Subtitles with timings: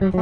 [0.00, 0.16] Hello，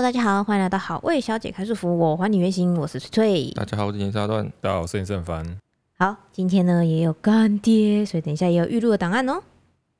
[0.00, 3.50] 大家好，欢迎来到好味小姐开束缚，我还你原形，我是翠翠。
[3.50, 4.50] 大家好，我是严沙段。
[4.62, 5.58] 大家好，我是郑凡。
[5.98, 9.42] 好，今天呢也有干爹，所以等一下也有预录的档案哦。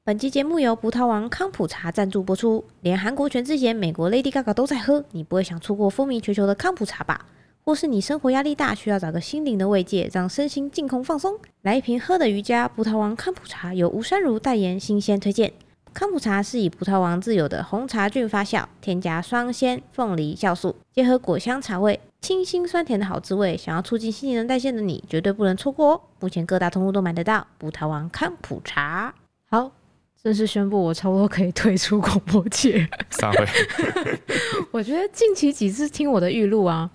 [0.03, 7.27] 本期节目由葡萄王康普茶赞助播出，连韩国全智贤、美国 Lady Gaga 都在喝，你不会想错过风靡全球的康普茶吧？
[7.65, 11.39] 或是你生活压力大，需要找个心灵的慰藉，让身心净空放松？
[11.63, 15.51] 来一瓶喝的瑜伽，葡萄王康普茶由吴珊如代言，新鲜推荐。
[15.95, 23.57] 康普茶是以葡萄王自有的红茶菌发酵，添加双鲜、凤梨酵素，结合果香茶味，清新酸甜的好滋味。
[23.57, 26.01] 想要促进新陈代谢的你，绝对不能错过哦！
[26.21, 29.15] 目前各大通路都买得到葡萄王康普茶。
[29.49, 29.71] 好，
[30.23, 32.87] 正式宣布，我差不多可以退出广播界。
[33.09, 33.47] 散会。
[34.71, 36.91] 我觉得近期几次听我的预录啊。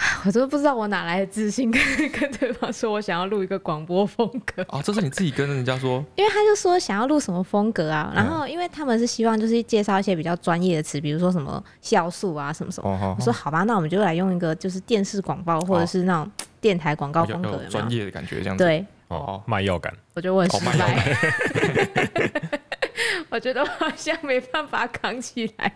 [0.24, 4.62] 我都不知道我哪来的自信跟 跟对方说，我想要录一个广播风格。
[4.62, 16.30] 啊、哦，这是你自己跟人家说， 因为他就说想要录什么风格啊，然后因为他们是希望就是介绍一些比较专业的词，比如说什么酵素啊什么什么，哦、我说好吧，那我们就来用一个就是电视广告或者是那种
[16.60, 21.16] 电台广告风格，专业的感觉这样子，对，哦，卖药感，我觉得我很失败。
[23.30, 25.72] 我觉得我好像没办法扛起来，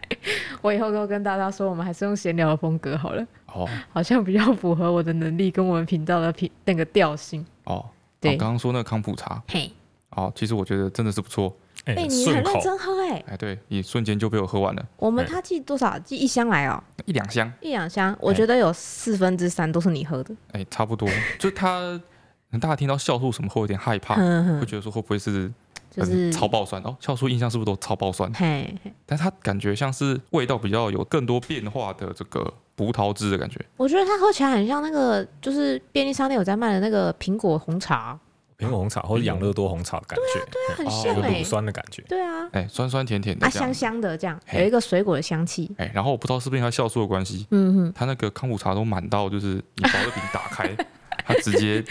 [0.60, 3.24] 我以后都跟大家说，我们还是用闲聊的风格好了。
[3.54, 7.44] 哦，好像比较符合我的能力跟我们频道的频那个调性。
[7.64, 7.84] 哦，
[8.20, 9.72] 对，我刚刚说那个康普茶，嘿，
[10.10, 11.54] 哦，其实我觉得真的是不错。
[11.84, 13.24] 哎、欸，你很认真喝哎、欸。
[13.28, 14.84] 哎，对，你瞬间就被我喝完了。
[14.96, 15.98] 我们他寄多少？
[15.98, 16.82] 寄一箱来哦。
[17.04, 17.50] 一两箱。
[17.60, 20.34] 一两箱，我觉得有四分之三都是你喝的。
[20.52, 21.08] 哎、欸，差不多。
[21.38, 22.00] 就他，
[22.60, 24.14] 大家听到酵素什么会有点害怕，
[24.58, 25.52] 会觉得说会不会是？
[25.90, 28.28] 就是超爆酸哦，酵素印象是不是都超爆酸？
[28.34, 28.74] 嘿，
[29.06, 33.58] 但他感觉像是味道比较有更多变化的这个葡萄汁的感觉。
[33.76, 38.18] 我觉得它喝起来很像那个，就是便利商店有在卖的那个苹果红茶，
[38.58, 45.70] 苹果红茶或者养乐多红茶的感觉，对啊，对啊，很像哎，乳酸的感觉，对啊，哎，酸酸甜甜的，啊，香香的这样，有一个水果的香气。
[45.78, 50.70] 哎，然后我不知道是不是因为它酵素的关系，嗯哼，它那个康普茶都满到，就是你保乐瓶打开。
[51.26, 51.82] 它直接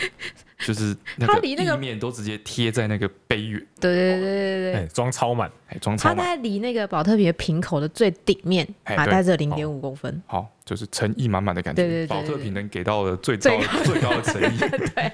[0.66, 5.51] 就是那个立面都直接贴在那个杯缘，对对对对对，装超满，
[5.81, 6.18] 装超满。
[6.18, 11.84] 它在离那个宝特瓶的瓶口的最顶面，啊，带着零点五公分，好，就是诚意满满的感觉。
[11.84, 13.50] 对对对，宝特瓶能给到的最高
[13.84, 14.57] 最高的诚意，
[14.96, 15.12] 对，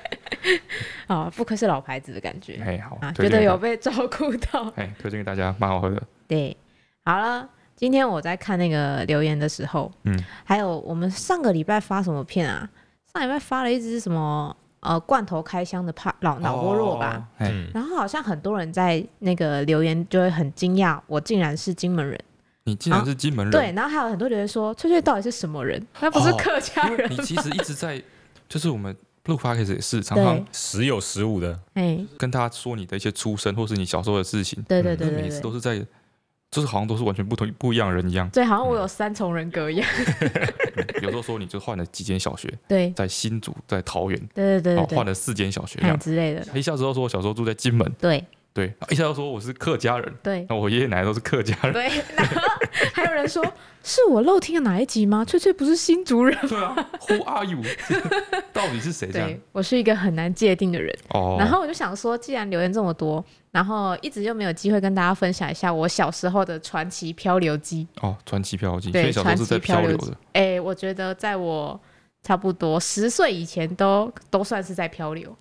[1.08, 6.02] 啊，不愧是老牌子的感觉，哎，好啊，觉得有被照顾到，哎，推荐给大家，蛮好喝的。
[6.28, 6.56] 对，
[7.04, 12.70] 好了，今天我在看那个留言的时候，嗯，还有我们上个礼拜发什么片啊？
[13.12, 22.19] 上礼拜发了一支什么呃罐头开箱的怕老脑波弱吧，嗯，然后好像很多人在那个留言就会很惊讶，我竟然是金门人，
[22.63, 25.85] 你竟然是金门人，对，然后还有很多留言说翠翠到底是什么人？
[25.94, 28.01] 他不是客家人，你其实一直在
[28.47, 28.95] 就是我们
[29.25, 35.85] 录 podcast 也是常常时有时无的，哎，跟他说你的一些出身或是你小时候的事情，对对对，每次都是在。
[36.52, 39.88] 就是好像都是完全不同不一样的人一样，对，好像我有三重人格一样。
[40.22, 46.00] 嗯、有时候说你就换了几间小学， 对，在新竹，在桃园，对对对，换了四间小学这样。
[46.00, 46.46] 之类的。
[46.56, 48.24] 一下之后说我小时候住在金门，对
[48.54, 51.88] 对，一下又说我是客家人，对，那我爷爷奶奶都是客家人，对。
[52.16, 52.36] 然后
[52.94, 53.44] 还有人说
[53.84, 55.24] 是我漏听了哪一集吗？
[55.24, 56.76] 翠翠不是新族人，对啊，
[57.08, 57.62] Who are you？
[58.52, 59.12] 到底是谁？
[59.12, 60.94] 对，我是一个很难界定的人。
[61.09, 63.24] 哦，然后我就想说，既然留言这么多。
[63.52, 70.16] 然后一直就没有机会跟大家分享一下我小时候的传奇漂流记哦，传奇漂流记，对，传奇漂流的。
[70.34, 71.80] 哎，我觉得在我
[72.22, 75.36] 差不多十岁以前都都算是在漂流。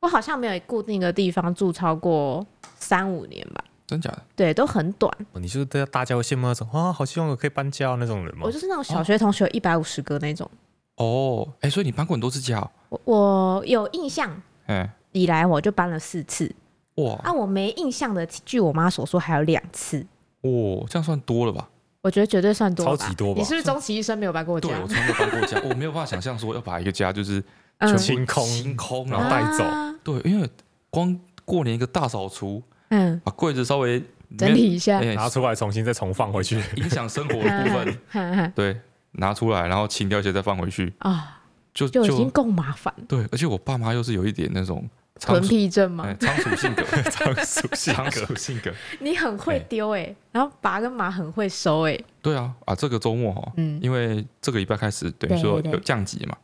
[0.00, 2.44] 我好像没有固定的地方住超过
[2.78, 3.64] 三五年吧？
[3.86, 4.22] 真假的？
[4.34, 5.12] 对，都很短。
[5.34, 6.92] 你是不是大家会羡慕那种啊？
[6.92, 8.42] 好希望我可以搬家那种人吗？
[8.44, 10.50] 我就是那种小学同学一百五十个那种。
[10.96, 12.68] 哦，哎，所以你搬过很多次家？
[12.88, 16.54] 我我有印象，哎，以来我就搬了四次。
[16.96, 17.14] 哇！
[17.22, 20.04] 啊，我没印象的，据我妈所说，还有两次。
[20.42, 21.68] 哇，这样算多了吧？
[22.02, 23.38] 我觉得绝对算多，超级多吧？
[23.38, 24.68] 你是不是终其一生没有搬过家？
[24.68, 27.42] 对，我从没有搬过家，我没有办法想象说要把一个家就是
[27.80, 29.64] 全清空、清空，然后带走。
[30.02, 30.48] 对，因为
[30.90, 34.02] 光过年一个大扫除，嗯，把柜子稍微
[34.38, 37.70] 整理一下，拿出来重新再重放回去， 影响生活的部
[38.12, 38.80] 分，对，
[39.12, 41.40] 拿出来然后清掉一些再放回去啊，
[41.74, 42.92] 就就已经够麻烦。
[43.08, 44.88] 对，而且我爸妈又是有一点那种。
[45.20, 46.14] 囤癖症吗？
[46.20, 48.72] 仓鼠性格， 仓鼠仓鼠性格。
[49.00, 51.98] 你很会丢哎，然后拔跟马很会收哎。
[52.20, 56.36] 对啊，啊，这个周末哈，嗯，因为这个礼拜开始等于说有降级嘛，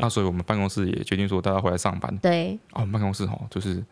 [0.00, 2.16] 那所以我们办公室也决定说大家回来上班。
[2.18, 3.82] 对，啊，我们办公室哈，就是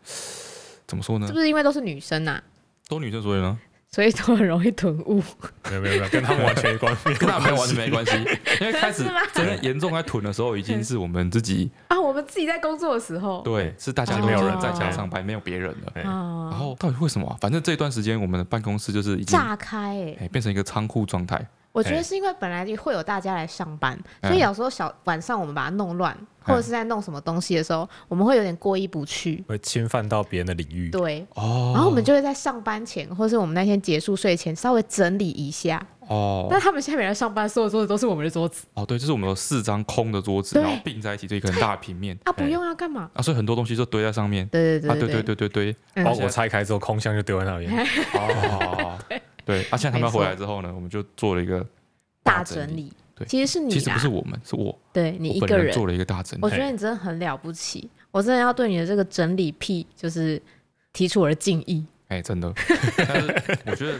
[0.87, 1.27] 怎么说呢？
[1.27, 2.41] 是不是因为都是女生呐？
[2.87, 3.57] 都女生所以呢？
[3.95, 5.23] 所以都很容易囤物。
[5.69, 8.11] 没有没有没有，跟他们完全没关系， 跟他们完全没关系。
[8.59, 15.93] 因为开始 真的严重在囤的时候，已经是我们自己啊，我们自己在工作的时候，对，是大家都没有人在家上班，没有别人了。
[16.03, 17.37] 然后到底为什么？
[17.39, 21.47] 反正这段时间我们的办公室就是已经炸开，哎，变成一个仓库状态。
[21.71, 30.89] 我觉得是因为本来就会有大家来上班，所以有时候小晚上我们把它弄乱，或者是在弄什么东西的时候，我们会有点过意不去，会侵犯到别人的领域。
[30.91, 35.85] 对，哦，然后我们就会在上班前，或是我们那天结束睡前稍微整理一下。
[36.07, 38.67] 哦，那他们现在没来上班，所有桌子都是我们的桌子。
[38.75, 42.15] 哦，对，就是我们有四张空的桌子，然后并在一起，这一个很大的平面。
[42.25, 43.09] 啊，不用要干嘛？
[43.15, 44.47] 啊，所以很多东西就堆在上面。
[44.49, 47.71] 对对对对对对对对，包裹拆开之后，空箱就丢在那边。
[48.13, 48.97] 哦，
[49.43, 51.65] 对，啊，现在他们回来之后呢，我们就做了一个。
[52.21, 56.43] 大整理，对，其实是你，其实不是我们，是我，对你一个人做了一个大整理。
[56.43, 60.41] 我觉得你真的很了不起，我真的要对你的这个整理癖，就是
[60.91, 61.85] 提出我的敬意。
[62.09, 62.53] 哎，真的，
[63.07, 63.97] 但是我觉得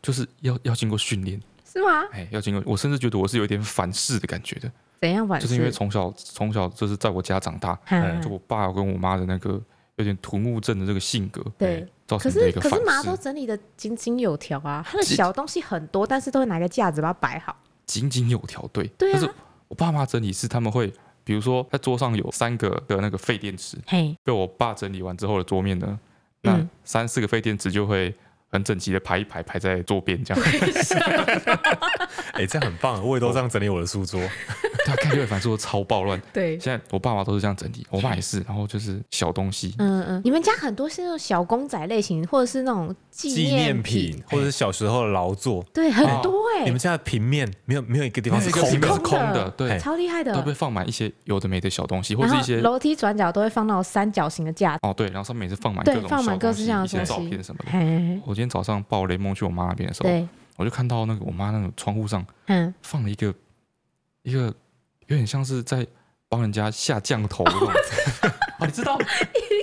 [0.00, 1.40] 就是要要经过训练，
[1.70, 2.04] 是吗？
[2.12, 4.70] 哎，要经过，我甚至觉得我是有点反噬的感觉的。
[5.00, 5.46] 怎样反噬？
[5.46, 7.78] 就是因为从小从小就是在我家长大，
[8.22, 9.60] 就我爸跟我妈的那个
[9.96, 12.76] 有点土木症的这个性格，对，造成的一个反噬。
[12.76, 17.54] 可是麻都整理的井井有条啊，她的小东西很多，但是都会拿个架子把它摆好。
[17.86, 18.86] 井井有条，对。
[18.98, 19.12] 对啊。
[19.14, 19.30] 但是
[19.68, 20.92] 我爸妈整理是他们会，
[21.24, 25.98] 比如说在桌上有三个的那个废电池，嘿，被我爸整理完之后的桌面呢，
[26.42, 28.14] 那三四个废电池就会
[28.56, 30.44] 很整齐的排一排，排在桌边这样。
[32.32, 34.20] 哎、欸，这样很棒，我也都这样整理我的书桌。
[34.86, 36.20] 他看起来反正说超暴乱。
[36.32, 39.74] 对，现在我爸爸都是这样整理，我爸也是，然后就是小东西。
[39.78, 45.64] 嗯嗯，你们家很多是那种小公仔类型，或者是那种纪念品，或者是小时候的劳作。
[45.74, 46.64] 对，很多哎。
[46.64, 50.32] 你们家的平面没有没有一个地方是空的，是空的，对，超厉害的。
[50.34, 54.80] 都会放满一些有的没的小东西，或者一些楼梯转角都会放那种三角形的架子。
[54.82, 58.22] 哦，对，然后上面也是放满各种放满各式各样的东西，照片什么的。
[58.24, 63.34] 我今天早上抱雷蒙去我妈那边的时候，我就看到那个我妈那个窗户上，嗯，放了一个
[64.22, 64.54] 一个。
[65.08, 65.86] 有点像是在
[66.28, 68.98] 帮人家下降头的样子， 你知道？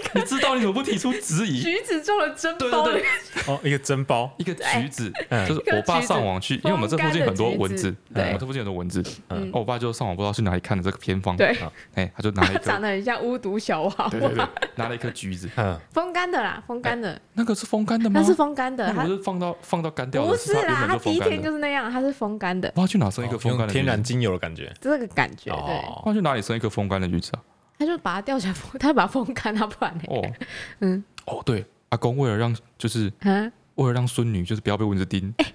[0.16, 1.62] 你知道你怎么不提出质疑？
[1.62, 3.02] 橘子做了真包，对对。
[3.02, 5.12] 对，哦，一个真包，一个橘子，
[5.48, 8.24] 就是我爸上网去，因为我们这附近很多蚊子，对。
[8.24, 11.56] 我们这附近很多蚊子，嗯，我爸就上网不知道去哪里看的这个偏方，对，
[11.96, 18.20] 哎，他就拿了一个 长得很像巫毒小娃娃，拿了一颗橘子，嗯，风干的啦，风干的，那个是风干的吗？
[18.20, 27.40] 那是风干的，不是放到放到干掉的，不是啦，它第一天就是那样，它是风干的，不知道去哪生一个风干的，天然精油的感觉，这个感觉，对，不知道去哪里生一颗风干的橘子啊？
[27.86, 30.04] 他就把它吊起来， 他把它风干，他不然呢？
[30.08, 30.32] 哦，
[30.80, 33.12] 嗯，哦，对，阿公为了让就是，
[33.76, 35.46] 为了让孙女就是不要被蚊子叮，哎，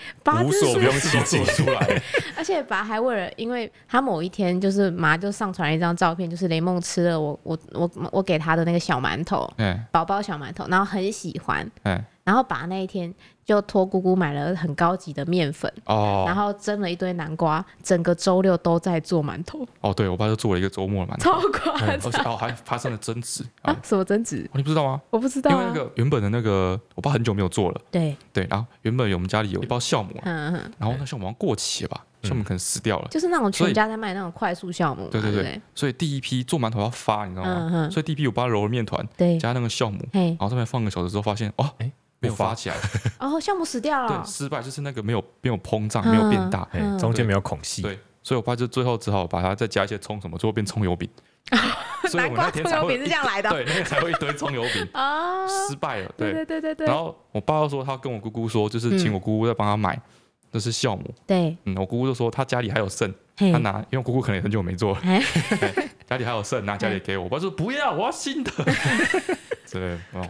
[0.43, 2.03] 无所不用其极出来。
[2.37, 13.15] 而且爸还为了，因为他某一天就是妈就上传了一张照片，就是雷梦吃了我我我我给他的那个小馒头，嗯，宝宝小馒头，然后很喜欢，嗯，然后把那一天。
[13.49, 19.67] 就托姑姑买了很高级的面粉哦，然后蒸了一堆南瓜，整个周六都在做馒头。
[19.81, 23.75] 哦，对，我爸就做了一个周末的馒头，超夸张，哦，还发生了争执 啊？
[23.83, 24.47] 什么争执？
[24.53, 25.01] 你不知道吗？
[25.09, 32.05] 我不知道，因为那个原本的那个，我爸很久没有做了，对对，然后原本我们家里有一包酵母，嗯嗯，然后那酵母过期了吧？
[32.23, 37.89] 酵母可能死掉了，就是那种全家在卖那种快速酵母，对对对，所以第一批做馒头要发，你知道吗？
[37.91, 41.91] 所以第一批我爸揉了面团，对，加那个酵母，然后上面放个小时之后发现，哦，哎。
[42.21, 42.77] 没有发起来，
[43.19, 44.09] 然 后，酵母死掉了。
[44.25, 46.67] 对，失败就是那个没有没有膨胀，没有变大，
[46.99, 47.83] 中间没有孔隙。
[47.83, 51.09] 对，所以我爸就最后只好把它再加一些葱什么，最后变葱油饼。
[52.15, 53.51] 南瓜葱油饼 是这样来的。
[53.51, 54.89] 对，那个才会一堆葱油饼。
[54.93, 56.13] 啊，失败了。
[56.17, 56.87] 对对对对对。
[56.87, 60.01] 然后我爸又说，他跟我姑姑说，就是请我姑姑再帮他买，
[60.53, 61.15] 这是酵母。
[61.27, 65.01] 对，嗯，我姑姑就说他家里还有剩，他拿，因为姑姑可能很久没做了，
[66.09, 67.25] 家里还有剩，拿家里给我。
[67.25, 68.51] 我爸说不要，我要新的。
[69.71, 70.27] 对，哦，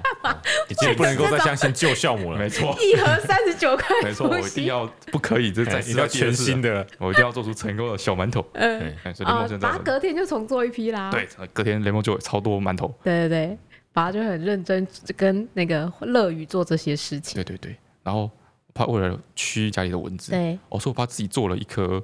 [0.68, 2.38] 已经不能够再相信旧酵母了。
[2.42, 3.86] 没错，一盒三十九块。
[4.02, 8.44] 没错，我一定要不可以，这再次要全新的，我一定要做出成功的小馒头。
[8.54, 11.12] 嗯，所以雷蒙现在，爸隔天就重做一批啦。
[11.12, 12.92] 对，隔天雷蒙就有超多馒头。
[13.04, 13.58] 对对对，
[13.92, 14.84] 爸就很认真
[15.16, 17.36] 跟那个乐于做这些事情。
[17.36, 18.28] 对对对，然后
[18.74, 22.02] 怕为了驱家里的蚊子，对，我说我怕自己做了一颗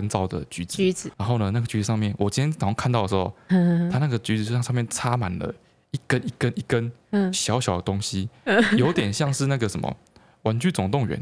[0.00, 0.76] 干燥的橘子。
[0.76, 1.10] 橘子。
[1.16, 3.32] 然后呢，那个橘子上面，我今天早上看到的时候，
[3.90, 5.54] 它那个橘子就像上面插满了。
[5.92, 8.28] 一根一根一根，小小的东西，
[8.76, 9.88] 有点像是那个什么
[10.42, 11.16] 《玩具总动员》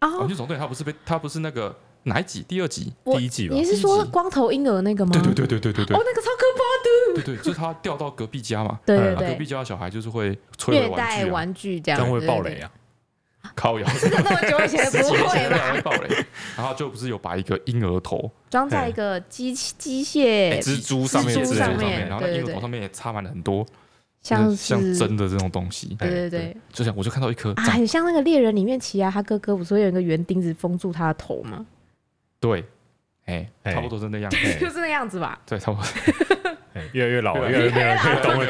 [0.00, 2.44] 啊，《玩具总动员》它不是被它不是那个哪一集？
[2.46, 2.92] 第二集？
[3.04, 3.54] 第一集吧？
[3.54, 5.12] 你是说光头婴儿那个吗？
[5.12, 5.96] 对对对对对对对。
[5.96, 7.22] 哦，那个超可怕的。
[7.22, 8.78] 对对，就是他掉到隔壁家嘛。
[8.84, 9.32] 对对对。
[9.32, 11.98] 隔壁家的小孩就是会虐待玩具，这样。
[11.98, 12.70] 将会爆雷啊！
[13.54, 13.86] 靠腰。
[14.00, 15.80] 真的那么久以前不会吧？
[15.82, 16.24] 爆雷。
[16.56, 23.66] 然后就不是有把一个婴儿头装在一个机机械蜘蛛上面，蜘蛛上面，然后婴儿头上面也插满了很多。
[24.20, 25.96] 像像真的这种东西。
[25.98, 31.64] 对对对，就像我就看到一颗啊，很像那个猎人里面奇亚他哥哥不是会有一个圆钉子封住他的头吗？
[32.40, 32.64] 对，
[33.26, 35.40] 哎，差不多是那样子，就是那样子吧。
[35.46, 35.88] 对，差不多。
[36.92, 38.46] 越来越老了，越来越没有人懂了。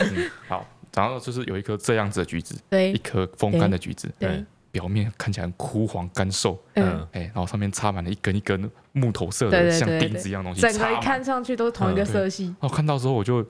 [0.00, 12.54] 嗯，好，然后就是有一颗这样子的橘子，对，一颗风干的橘子，对，表面看起来枯黄干瘦，嗯，哎，然后上面插满了一根一根木头色的，像钉子一样东西，整个一看上去都是同一个色系。
[12.60, 13.44] 哦，看到之后我就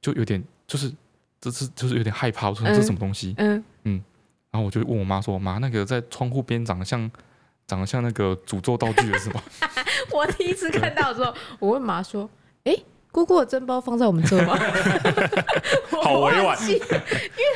[0.00, 0.92] 就有点就是
[1.40, 3.34] 这是就是有点害怕，我说这是什么东西？
[3.38, 4.02] 嗯嗯，
[4.50, 7.10] 然后我就问我妈说，妈，那个在窗户边长得像
[7.66, 9.42] 长得像那个诅咒道具的是吗？
[10.14, 12.28] 我第一次看到的时候，我问妈说。
[12.64, 12.74] 哎，
[13.16, 14.58] 姑姑的蒸包放在我们这吗？
[16.02, 16.82] 好委婉， 因为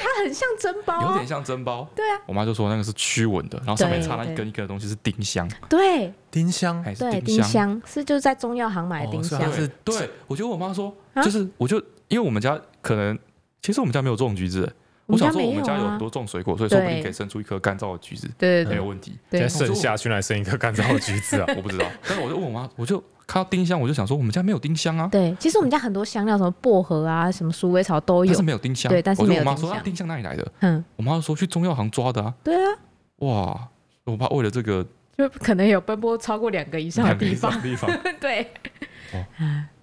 [0.03, 1.87] 它很像蒸包，有点像蒸包。
[1.95, 5.47] 对啊，我妈就说那个是驱蚊的，然后上面插了一根一根的东西是丁香。
[5.69, 7.79] 对，丁香还是丁香？
[7.85, 9.39] 是就是在中药行买的丁香。
[9.53, 10.91] 是，对，我觉得我妈说，
[11.23, 11.77] 就是我就
[12.09, 13.19] 因为我们家可能
[13.61, 14.75] 其实我们家没有种橘子，
[15.11, 19.19] 我想说我们家有很多种水果，所以说不定可以生出一颗干燥的橘子，对，没有问题。
[19.31, 21.47] 现在剩下去来生一颗干燥的橘子啊？
[21.57, 23.03] 我不知道，但是我就问我妈，我就。
[23.27, 25.07] 看到丁香，我就想说，我们家没有丁香啊。
[25.07, 28.91] 对，其实我们家很多香料，什么薄荷啊，什么鼠尾草都有，但是没有丁香。
[28.91, 29.55] 对，但是没有丁香。
[29.55, 30.53] 我妈说，啊，丁香哪里来的？
[30.59, 32.35] 嗯，我妈说去中药行抓的啊。
[32.43, 32.77] 对啊。
[33.19, 33.69] 哇，
[34.03, 34.85] 我爸为了这个，
[35.17, 37.63] 就可能有奔波超过两个以上的地方。
[37.63, 37.89] 地方。
[38.19, 38.49] 对。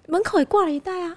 [0.10, 1.07] 门口也挂了一袋啊。
[1.07, 1.15] 啊？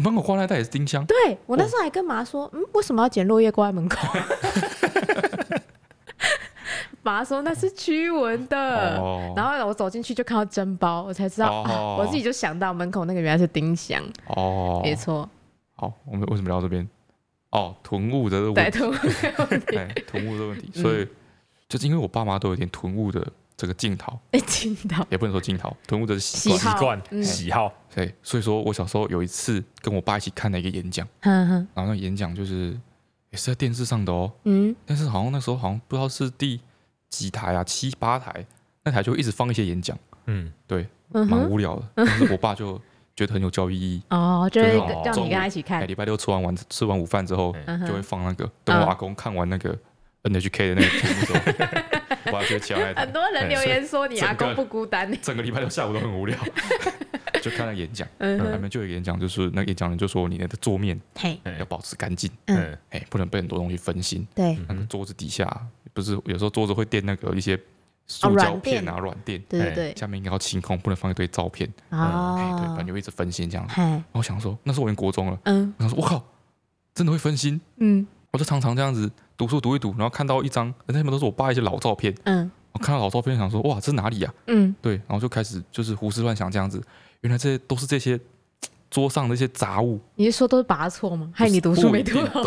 [0.00, 1.04] 门口挂那袋也是丁香？
[1.06, 1.16] 对，
[1.46, 3.98] 我那时候还跟妈说，嗯，为什么要捡落叶挂在门口？
[7.02, 14.02] 妈说那是驱蚊的，哦、然后我走进去就看到真包，我才知道、哦啊，我自己就想到门口那个原来是丁香。
[14.26, 15.26] 哦，没错。
[15.76, 16.86] 好，我们为什么聊这边？
[17.52, 18.60] 哦，囤物的问题。
[18.60, 19.66] 对，囤物的问题。
[19.68, 20.70] 对， 囤物的问题。
[20.74, 21.08] 所以，
[21.68, 23.26] 就是因为我爸妈都有点囤物的
[23.60, 24.18] 这个镜头。
[24.32, 27.70] 哎，镜头也不能说镜头，囤物的习习惯、喜好。
[27.94, 32.78] 对，所以说我小时候有一次跟我爸一起看了一个演讲，然后那演讲就是
[33.30, 34.32] 也是在电视上的哦。
[34.44, 34.74] 嗯。
[34.86, 36.60] 但是好像那时候好像不知道是第。
[37.10, 38.46] 几台啊，七八台，
[38.84, 41.82] 那台就一直放一些演讲，嗯，对，蛮无聊的。
[41.96, 42.80] 但是我爸就
[43.16, 45.84] 觉得很有教育意义哦，就是叫你跟他一起看。
[45.88, 47.52] 礼拜六吃完晚吃完午饭之后，
[47.84, 48.48] 就会放那个。
[48.62, 49.76] 等我阿公看完那个
[50.22, 51.80] NHK 的那个节目
[52.26, 52.94] 我爸就会起来。
[52.94, 56.36] 很多人留言说你阿公不孤单，整个礼拜六下午都很无聊，
[57.42, 58.06] 就看那演讲。
[58.18, 61.00] 嗯，里面就有演讲，就是那个演讲人就说你的桌面
[61.58, 64.26] 要保持干净，嗯，哎，不能被很多东西分心。
[64.34, 65.48] 对，那个桌子底下。
[65.92, 67.58] 不是有时候桌子会垫那个一些
[68.06, 71.68] 塑胶片啊，软垫，对对对，下面应该要清空，不能放一堆照片。
[71.88, 73.74] 哦，对，反正就一直分心这样子。
[73.76, 76.24] 然后想说，那时候我已经国中了，嗯，我想说，我靠，
[76.94, 77.60] 真的会分心。
[77.78, 79.10] 嗯，我就常常这样子
[79.40, 82.14] 读书读一读，然后看到一张，那些都是我爸一些老照片。
[82.24, 84.34] 嗯，我看到老照片，想说，哇，这是哪里呀？
[84.48, 86.78] 嗯，对，然后就开始就是胡思乱想这样子，
[87.22, 88.20] 原来这些都是这些
[88.90, 89.98] 桌上的一些杂物。
[90.14, 91.30] 你是说都是拔错吗？
[91.34, 92.42] 害你读书没读好？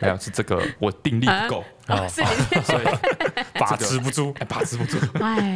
[0.00, 2.84] 没有，是这个我定力不够，啊 所以
[3.60, 4.98] 把持不住，把持不住，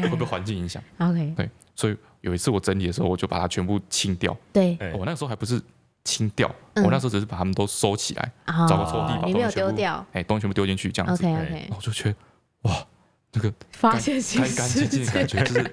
[0.09, 0.81] 会被环境影响。
[0.99, 4.37] OK，对，所以有一次我整理的时候，我就把它全部清掉。
[4.53, 5.61] 对，我那时候还不是
[6.07, 8.33] 清掉，我那时候只是把它们都收起来，
[8.69, 11.23] 找个抽屉把东西丢掉，哎，东西全部丢进去这样子。
[11.25, 12.17] OK OK，我就觉得
[12.63, 12.87] 哇，
[13.33, 15.73] 那个发现新干干净净的感觉，就是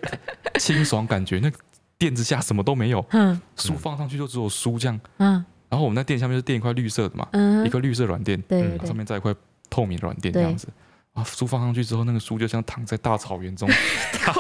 [0.60, 1.40] 清爽感觉。
[1.40, 1.58] 那个
[1.98, 5.46] 垫子下什么都没有，嗯，书放上去就只有书这样，嗯。
[5.70, 7.28] 然后我们那垫下面是垫一块绿色的嘛，
[7.66, 9.34] 一个绿色软垫，对，上面再一块
[9.70, 10.68] 透明软垫这样子。
[11.14, 13.68] 啊，书放上去之后，那个书就像躺在大草原中，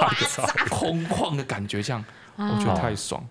[0.70, 2.04] 空旷的感觉，这样
[2.36, 3.24] 我觉得太爽，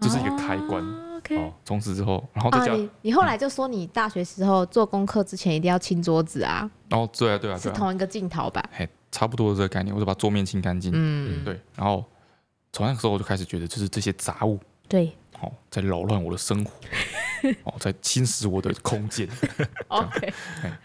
[0.00, 0.82] 这是一个开关。
[1.22, 6.68] OK，从此之后，然后再讲，你后来就说你大学时候做功课之前一定要清桌子啊。
[6.90, 8.62] 哦，对啊，对啊，是同一个镜头吧？
[8.72, 10.90] 嘿，差不多的这个概念，我就把桌面清干净。
[10.94, 11.58] 嗯，对。
[11.76, 12.04] 然后
[12.72, 16.72] 从那个时候我就开始觉得，就是这些杂物，对，哦在扰乱我的生活。
[17.64, 19.28] 哦，在侵蚀我的空间，
[19.88, 20.32] OK，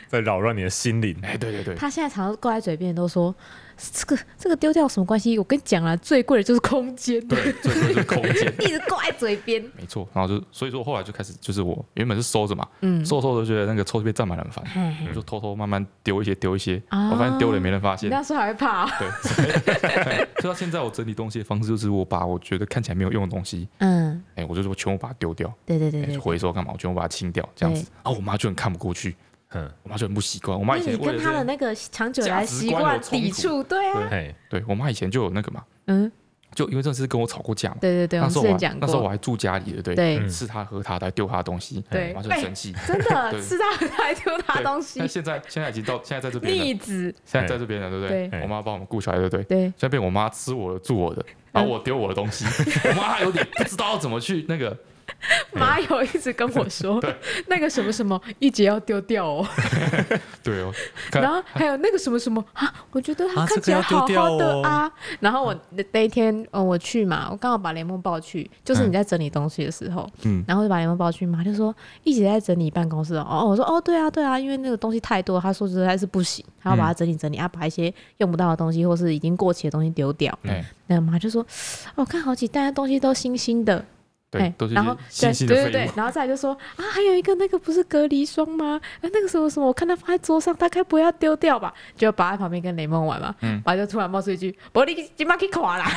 [0.08, 1.16] 在扰乱你的心灵。
[1.22, 3.34] 哎，对对对，他现在常常挂在嘴边，都说。
[3.78, 5.38] 这个这个丢掉有什么关系？
[5.38, 7.26] 我跟你讲啊，最贵的就是空间。
[7.28, 9.62] 对，最贵就是空间， 一直挂在嘴边。
[9.78, 16.82] 没错，然后就所以说后来就开始，就是我原本是收着嘛，嗯，收收的觉得那个抽屉被占满了很烦，我就偷偷慢慢丢一些，丢一些。
[16.90, 18.10] 我发现丢了也没人发现。
[18.10, 18.88] 你那时候还怕？
[18.98, 19.08] 对。
[20.42, 25.54] 所以到现在我整理东西的方式就是，我把我觉得看起来没有用的东西，嗯，哎，我就说全部把它丢掉。
[25.66, 26.72] 对对对，回收干嘛？
[26.74, 27.86] 我全部把它清掉，这样子。
[28.04, 29.16] 然后我妈就很看不过去。
[29.58, 30.58] 嗯，我妈就很不习惯。
[30.58, 36.12] 我妈以前你跟她的那个长久来习惯抵触，对啊，对，对我妈以前就有那个嘛，嗯，
[36.54, 45.00] 就因为这次跟我吵过架嘛，对对对，那时候我那时候我还住家里的，对，对，吃她喝她，还丢她的东西，对，我妈就很生气，真的 吃她喝她还丢她东西。
[45.00, 48.42] 那现在现在已经到现在在这边逆子，现在在这边了，对不对？
[48.44, 49.44] 我妈帮我们顾小孩，对不对？
[49.44, 52.46] 对，现在变我妈吃我的住我的，然后我丢我的东西，
[52.90, 54.78] 我妈还有点不知道怎么去那个。
[55.54, 57.02] 妈有一直跟我说，
[57.48, 59.48] 那个什么什么一节要丢掉哦。
[60.44, 60.72] 对哦。
[61.12, 64.92] 然后还有那个什么什么啊，我觉得它看起来好好的啊。
[65.20, 65.56] 然后我
[65.92, 73.26] 那一天哦，我去嘛，我刚好把联盟抱去，就是你在整理东西的时候，嗯，然后就把联盟抱去嘛，就说一直在整理办公室哦。
[73.30, 80.38] 哦我说哦，对啊，对啊，因为那个东西太多，他说实在是不行，他要把它整理整理啊，把一些用不到的东西或是已经过期的东西丢掉。
[80.44, 81.46] 嗯，那妈就说，
[81.96, 83.84] 我看好几袋东西都新新的。
[84.30, 88.78] 对，都是然后对对对对，然后再来就说啊，还有一个那个不是隔离霜吗？
[89.00, 91.74] 那个什么什么，我看他放在桌上，大概不会要丢掉吧？
[91.96, 93.34] 就把在旁边跟雷梦玩嘛。
[93.40, 95.86] 嗯，然后就突然冒出一句：“玻璃今晚可以垮啦。”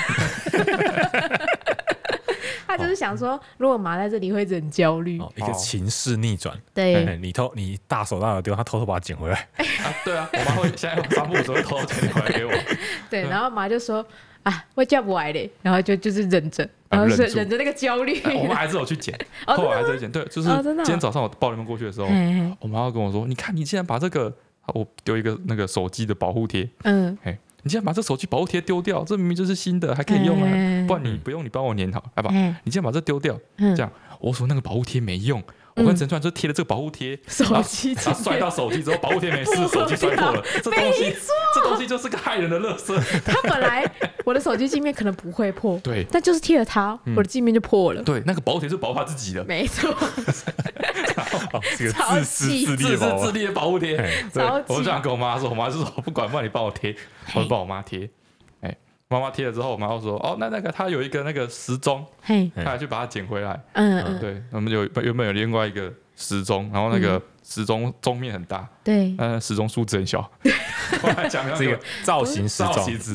[2.68, 5.20] 他就是想说，如果麻在这里会很焦虑。
[5.34, 9.48] 一个情势逆转，对，你偷你大手大脚丢，他偷偷把它捡回来。
[9.56, 12.52] 啊，对啊，我妈会现在发布的时候偷偷捡回来给我。
[13.10, 14.06] 对，然后妈就说。
[14.42, 18.20] 啊，我叫不来的，然后就就是忍着，然后是忍着那个焦虑。
[18.24, 20.10] 我们还是有去捡， 后来还是有捡。
[20.10, 22.06] 对，就是今天早上我抱你们过去的时候，
[22.60, 24.30] 我妈要跟我说：“你看，你竟然把这个，
[24.74, 32.30] 我丢一个那个手机的保护贴，嗯，哎，你竟然把这手机保护贴丢掉，这明明就是新的，还可以用啊，不然你不用，你帮我粘好，好吧？
[32.64, 35.42] 你竟然把这丢掉，这样，我说那个保护贴没用。”
[35.80, 40.42] 我跟陈川就贴了这个保护贴，手机然后摔到手机之后，保护贴没事， 手机摔破了。
[40.62, 41.14] 这东西，
[41.54, 42.96] 这东西就是个害人的垃圾。
[43.24, 43.90] 他本来
[44.24, 48.02] 我的手机镜面可能不会破， 对，但就是贴了它，我的镜面就破了。
[48.02, 49.94] 对，那个保护贴是保护他自己的，没错。
[51.76, 53.96] 这个自私自利、自私自利的保护贴。
[54.32, 56.94] 对，我就这样跟我妈说，我妈就说不管，不然你帮我贴，
[57.34, 58.08] 我就帮我妈贴。
[59.12, 63.60] 妈妈贴了之后，我妈又说：“哦，那那个他有一个那个时钟，嘿，她还去把它捡回来。
[63.72, 70.30] 嗯嗯，对，我们有原本有另外一个时钟，然后那个时钟钟面很大，对，呃，时钟数字很小。
[71.02, 72.62] 我来讲这个造型时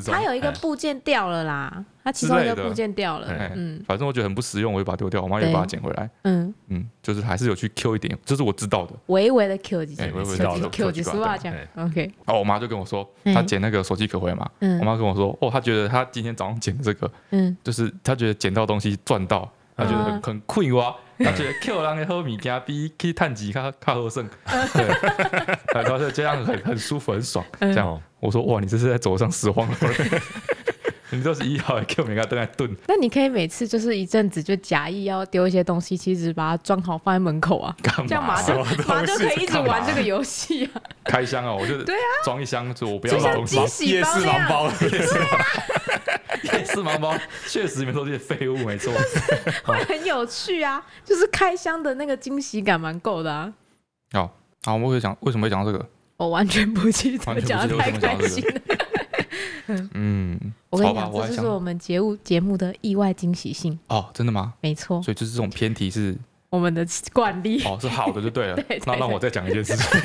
[0.01, 5.23] 钟，它有一个部件掉了啦。”它其中一个部件掉了，嗯，反正我觉得很不实用，我就把它丢掉。
[5.23, 6.53] 我妈也把它捡回来，嗯。
[6.67, 12.03] 嗯，就是还是有去 Q 一点，这是我知道的，微微的 Q 几，微微的 Q 几，实话讲，OK。
[12.23, 14.47] 然后我妈就跟我说，她捡那个手机壳回来嘛，
[14.79, 24.27] 我妈跟我说，哦，她觉得她今天早上捡的这个，嗯，就是她觉得捡到东西赚到，她觉得很很困哇，他觉得 Q 人的好物件比去探钱较较好胜，
[24.73, 24.85] 对，
[25.73, 29.77] 然后就这样很很舒服很爽，这样，我说哇，你这是在走上拾荒了。
[31.15, 32.75] 你都是一号，Q 每个都在炖。
[32.87, 37.75] 那你可以每次就是一阵子就假意要丢一些东西，其实把它装好放在门口啊？
[38.07, 38.53] 这样马就
[38.87, 40.71] 马就可以一直玩这个游戏啊。
[41.05, 43.55] 开箱啊，我就对啊，装一箱就我不要老东西。
[43.85, 44.69] 夜市盲包，
[46.43, 48.93] 夜市盲包确实没错，这些废物没错，
[49.63, 53.53] 会很有趣啊，就是开箱的那个惊喜感蛮够的啊。
[54.11, 54.29] 好，
[54.65, 55.85] 好，我们会讲为什么会讲到这个？
[56.17, 58.61] 我完全不记得，讲的太开心了。
[59.93, 60.39] 嗯，
[60.75, 64.53] 我跟你讲，这就是我们节目节目的意外惊喜性哦，真的吗？
[64.61, 66.15] 没错，所以就是这种偏题是
[66.49, 68.57] 我们的惯例哦，是好的就对了。
[68.85, 70.01] 那让我再讲一件事情，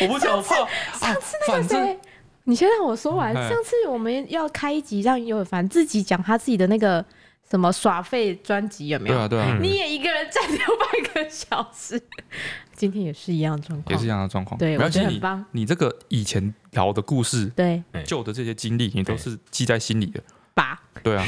[0.06, 0.56] 我不讲，我怕
[0.98, 1.98] 上次那个谁，
[2.44, 3.34] 你先让我说完。
[3.34, 7.04] 上次我们要开一集让尤凡自己讲他自己的那个
[7.48, 9.28] 什么耍废专辑有没有？
[9.28, 12.00] 对啊，对啊，你也一个人站六百个小时。
[12.74, 14.58] 今天也是一样的状况，也是一样的状况。
[14.58, 15.42] 对，我觉得很棒。
[15.52, 20.20] 你这个以前聊的故事，对，旧的这些经历，你都是记在心里的
[20.52, 20.82] 吧？
[21.02, 21.24] 对啊，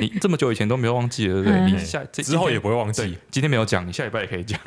[0.00, 1.70] 你这么久以前都没有忘记了，对不对？
[1.70, 3.16] 你下之后也不会忘记。
[3.30, 4.58] 今天没有讲，你下礼拜也可以讲。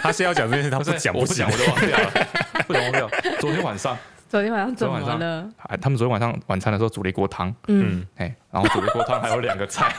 [0.00, 2.10] 他是要讲这件事，他不讲，我不讲，我就忘掉了，
[2.66, 3.08] 不讲忘掉。
[3.38, 3.96] 昨天晚上，
[4.28, 5.48] 昨天晚上怎么了？
[5.80, 9.94] 他们昨天晚上晚餐的时候煮了一锅汤，嗯，哎，然后煮了一锅汤，还有两个菜。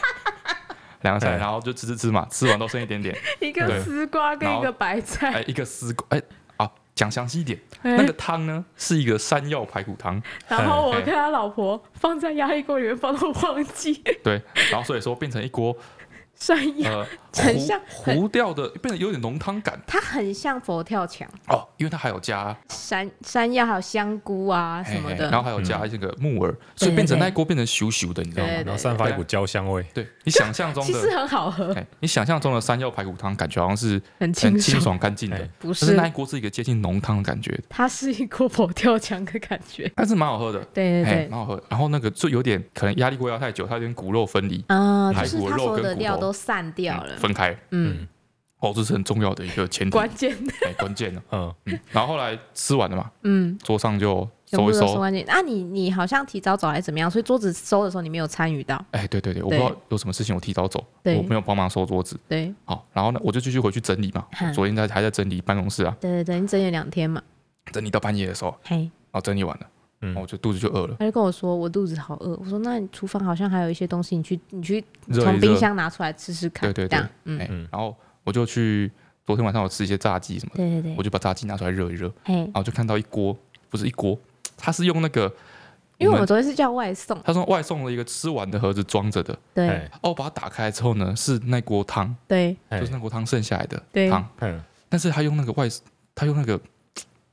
[1.07, 3.17] 两个菜，然后就吃吃吃嘛，吃完都剩一点点。
[3.39, 5.33] 一个丝瓜跟一个白菜。
[5.33, 6.21] 哎，一个丝瓜，哎，
[6.57, 10.21] 啊，讲详细一点，那个汤呢是一个山药排骨汤。
[10.47, 14.03] 然后我跟他老婆放在压力锅里面放到忘记。
[14.23, 14.41] 对，
[14.71, 15.75] 然后所以说变成一锅。
[16.39, 19.79] 山药很像糊掉的，变得有点浓汤感。
[19.85, 28.51] 它很像佛跳墙哦，因为它还有加山山药，还有香菇啊什么的，然后还有加这个木耳，所以变成那一锅变成咻咻的，你知道吗？
[28.65, 29.85] 然后散发一股焦香味。
[29.93, 31.75] 对，你想象中的 其实很好喝。
[31.99, 35.93] 你想象中的山药排骨汤感觉好像是很清爽干净的，不是？
[35.93, 37.59] 那一锅是一个接近浓汤的感觉。
[37.69, 40.59] 它是一锅佛跳墙的感觉，但是蛮好喝的。
[40.73, 41.63] 对对对，蛮好喝。
[41.69, 47.15] 然后那个就有点可能压力锅压太久，它有点骨肉分离啊，就是它所有的料都散掉了。
[47.17, 48.07] 分开，嗯，
[48.59, 50.35] 哦，这是很重要的一个前提，关键，
[50.65, 51.53] 哎，关键的， 嗯。
[51.65, 55.23] 嗯，然后后来吃完了嘛，嗯，桌上就收一收，关键。
[55.27, 57.09] 那你你好像提早走还是怎么样？
[57.09, 58.83] 所以桌子收的时候你没有参与到？
[58.91, 67.21] 哎，对对对，我不知道有什么事情我提早走，我没有帮忙收桌子，对，好，然后呢，我就继续回去整理嘛，昨天在还在整理办公室啊，对对对，你整理两天嘛，
[67.71, 69.67] 整理到半夜的时候，嘿，哦，整理完了，
[69.99, 70.95] 然后我就肚子就饿了。
[70.99, 72.35] 他就跟我说我肚子好饿。
[72.37, 76.71] 我说那你厨房好像还有一些东西，你去你去从冰箱拿出来吃吃看。
[76.71, 77.67] 对对对，嗯。
[77.71, 78.91] 然后我就去
[79.25, 82.11] 昨天晚上我吃一些炸鸡什么的，对对对，我就把炸鸡拿出来热一热。
[82.25, 83.35] 然后就看到一锅，
[83.69, 84.17] 不是一锅，
[84.55, 85.33] 他是用那个。
[85.99, 89.67] 因为我们昨天是叫外送，他说外送了一个吃完的盒子装着的，对。
[90.03, 94.23] 哦，我把它打开之后呢，是那锅汤，对，就是那锅汤剩下来的汤，
[94.89, 95.67] 但是他用那个外，
[96.13, 96.61] 他用那个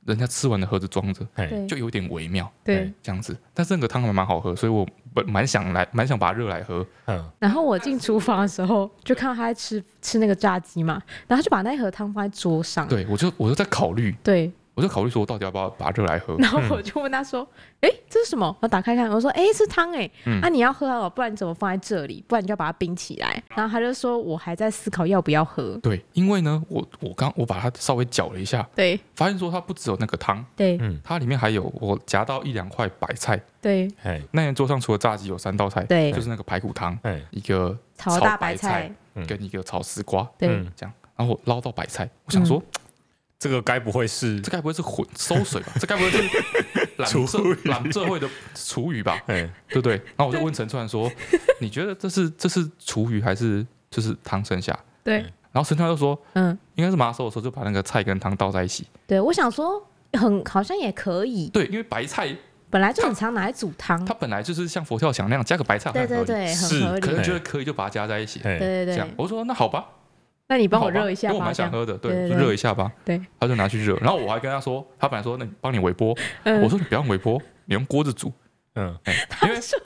[0.05, 1.25] 人家吃完的盒子装着，
[1.67, 3.35] 就有点微妙，对，这样子。
[3.53, 4.87] 但是那个汤还蛮好喝，所以我
[5.25, 6.85] 蛮想来，蛮想把它热来喝。
[7.05, 12.87] 嗯然后我进厨房的时候，就看到他在吃吃那个炸鸡嘛，然后他就把那一盒汤放在桌上。
[12.87, 14.51] 对，我就我就在考虑，对。
[14.75, 16.35] 我就考虑说，我到底要不要把它热来喝？
[16.39, 17.47] 然后我就问他说
[17.81, 20.11] ：“哎、欸，这是什么？”我打开看，我说：“哎、欸，是汤哎、欸。
[20.25, 22.23] 嗯”啊，你要喝哦，不然你怎么放在这里？
[22.27, 23.41] 不然你就要把它冰起来。
[23.55, 33.87] 然后他就说：“我还在思考要不要喝。”对，因为呢，我我刚我把它稍微搅了一下，对，发现说它不只有那个汤，对，嗯它里面还有我夹到一两块白菜，对，
[34.31, 36.97] 那天桌上除了炸鸡有三道菜，对，就是那个排骨汤，
[37.31, 38.93] 一个炒大白菜，
[39.25, 40.93] 跟一个炒丝瓜，对，这样。
[41.15, 42.61] 然后我捞到白菜，我想说。
[43.45, 44.41] 这个该不会是？
[44.41, 45.71] 这该不会是混馊水吧？
[45.79, 46.17] 这该不会是
[46.97, 49.21] 懒社懒社会的厨余吧？
[49.27, 49.93] 对不对？
[49.93, 51.11] 然后我就问陈川说
[51.61, 55.17] ：“你觉得这是这是厨余还是就是汤剩下？”对。
[55.51, 61.47] 然后陈川就说：“嗯，应该是妈收的时候就把那个菜跟汤倒在一起。”对，我想说很好像也可以。
[61.49, 62.35] 对，因为白菜
[62.71, 67.01] 本来就很常拿来煮汤，它本来就是像佛跳墙那样加个白菜，对对对，很合理。
[67.01, 68.39] 可能觉得可以就把它加在一起。
[68.39, 69.85] 对对对，这样我说那好吧。
[70.47, 72.91] 那你帮我热一下吧，因为我蛮想喝的，对，就热一下吧。
[73.03, 76.15] 对，他就拿去热，然后我还跟他说，他本来说那你帮你微波，
[76.63, 78.31] 我说你不要微波，你用锅子煮。
[78.77, 78.93] 嗯，
[79.29, 79.79] 他说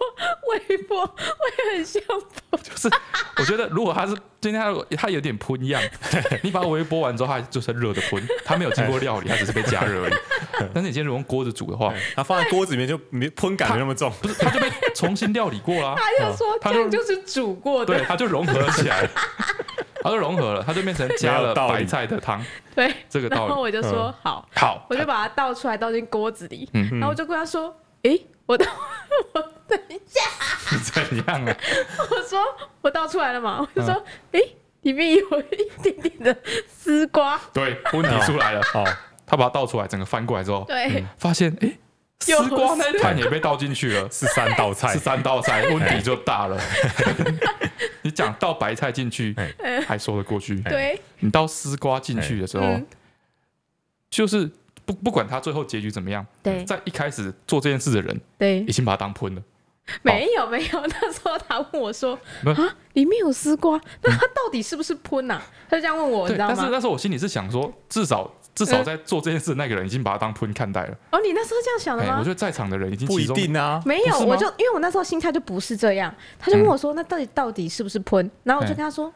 [0.49, 2.01] 微波会很像，
[2.63, 2.89] 就是
[3.37, 5.79] 我觉得如果他是今天他他有点喷样，
[6.41, 10.13] 你把微波完之后，他就是热的喷，他没有经过料理，他只是被加热而已。
[10.73, 15.95] 但是你今天如果用锅子煮的话，他放在锅子里面就没喷感没那么重，不是，他就被重新料理过啦。
[15.95, 19.07] 他就说这样就是煮过的，对，他就融合起来。
[20.01, 22.43] 它就融合了，它就变成加了白菜的汤。
[22.75, 23.47] 对，这个道理。
[23.47, 26.69] 然后我就说好，好，我就把它倒出来，倒进锅子里。
[26.73, 28.65] 然后我就跟他说：“诶，我倒，
[29.33, 30.21] 我等一下。”
[30.93, 31.57] 怎样啊？
[32.11, 32.39] 我说
[32.81, 33.59] 我倒出来了嘛？
[33.59, 38.61] 我就说：“诶，里面有一点点的丝瓜。”对，问题出来了。
[38.71, 38.83] 好，
[39.25, 41.79] 他把它倒出来，整个翻过来之后，对，发现诶，
[42.19, 46.59] 丝瓜那盘也被倒进去了， 是三道菜，是三道菜， 问题就大了。
[48.01, 49.35] 你讲倒白菜进去
[49.87, 52.79] 还说得过去，对，你倒丝瓜进去的时候，
[54.09, 54.49] 就是
[54.85, 59.41] 不不管他最后结局怎么样，对，在一开始做这件事的人，对，已经把他当喷了。
[60.03, 62.13] 没有没有，那时候他问我说
[62.45, 65.41] 啊，里面有丝瓜，那他到底是不是喷啊？
[65.67, 66.53] 他就这样问我，你知道吗？
[66.55, 68.31] 但是那时候我心里是想说，至少
[68.65, 70.97] 至少在做这件事的那个人已经把他当喷看待了。
[71.11, 72.17] 哦，你那时候这样想的吗？
[72.19, 78.29] 我觉得在场的人已经不一定啊，没有，我就因为我那时候心态就不是这样，他就问我说，那到底到底是不是喷？
[78.43, 79.11] 然后我就跟他说，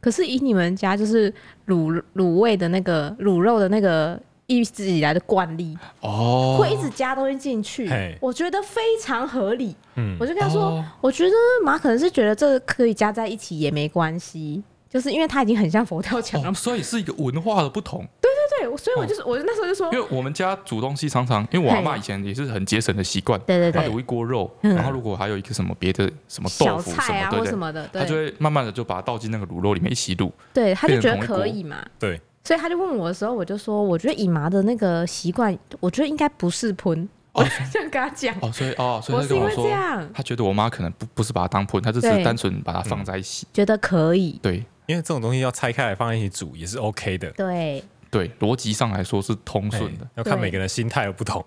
[0.00, 1.32] 可是以你们家就是
[1.66, 4.20] 卤卤味的那个卤肉的那个。
[4.50, 7.86] 一直以来的惯例哦，会一直加东西进去，
[8.18, 9.76] 我觉得非常合理。
[9.96, 16.42] 嗯，我就跟他说，我觉得马可能是觉得这个可以加在一起也没关系，就是因为它已经很像佛跳墙。
[16.42, 18.06] 了，所以是一个文化的不同。
[18.20, 32.20] 对对对，所以我就是我那时候就说，因为我们家煮东西常常，因为我阿妈以前也是很节省的习惯，对对对，她有一锅肉，然后如果还有一个什么别的什么豆腐什么什么的，她就会慢慢的就把它倒进那个卤肉里面一起卤，对，她就觉得可以嘛，对。
[32.44, 37.06] 所以他就问我的时候，我就说，我觉得以麻的那个习惯，我觉得应该不是喷。
[37.32, 38.34] 我这样跟他讲。
[38.40, 39.68] 哦，所以哦，所以他跟我说，
[40.14, 44.38] 他觉得我妈可能不不是把它当喷，他只是单纯把它放在一起，觉得可以。
[44.40, 47.30] 对，因为这种东西要拆开来放在一起煮也是 OK 的。
[47.32, 51.44] 对对，逻辑上来说是通顺的，要看每个人的心态又 不同。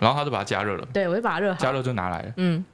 [0.00, 0.86] 然后他就把它加热了。
[0.92, 1.58] 对，我就把它热好。
[1.58, 2.32] 加热就拿来了。
[2.36, 2.64] 嗯。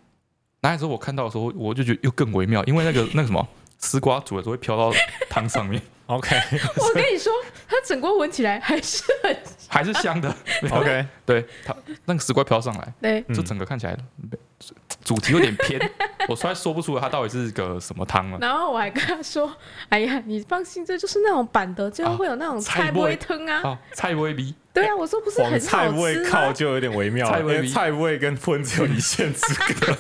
[0.61, 4.93] 拿来之后，我看到的时候，我就觉得又更微妙，因为那个 那个什么丝瓜煮的时候会飘到
[5.31, 5.81] 汤上面。
[6.07, 6.37] OK，
[6.77, 7.33] 我跟你说，
[7.67, 9.37] 它整锅闻起来还是很
[9.69, 10.35] 还是香的。
[10.71, 11.75] OK，对，它
[12.07, 13.97] 那个丝瓜飘上来，对，就整个看起来
[15.09, 15.81] 主题有点偏，
[16.29, 18.37] 我实在说不出来它到底是个什么汤了。
[18.43, 19.51] 然后我还跟他说
[19.89, 29.41] ：“哎呀，你放心，这就是那种板的，就会有那种菜味汤啊，菜味味。”对啊，我说不是很菜味靠就有点微妙，菜味菜味跟荤只有一线之
[29.75, 29.97] 隔。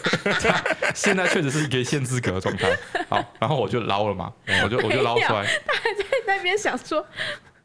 [0.94, 2.68] 现在确实是一个一线之隔的状态。
[3.08, 4.30] 好，然后我就捞了嘛，
[4.62, 5.42] 我就我就捞出来。
[5.66, 7.02] 他还在那边想说，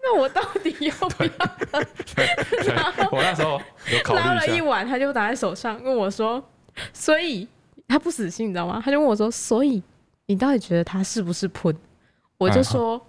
[0.01, 1.29] 那我到底要不要
[1.73, 1.83] 喝？
[3.11, 6.41] 我那时候有考虑一下，捞了一碗，他就拿在手上问我说
[6.93, 7.47] ：“所以
[7.87, 9.81] 他不死心，你知道吗？”他就问我说：“所以
[10.25, 11.75] 你到底觉得他是不是喷？”
[12.37, 12.99] 我就说：“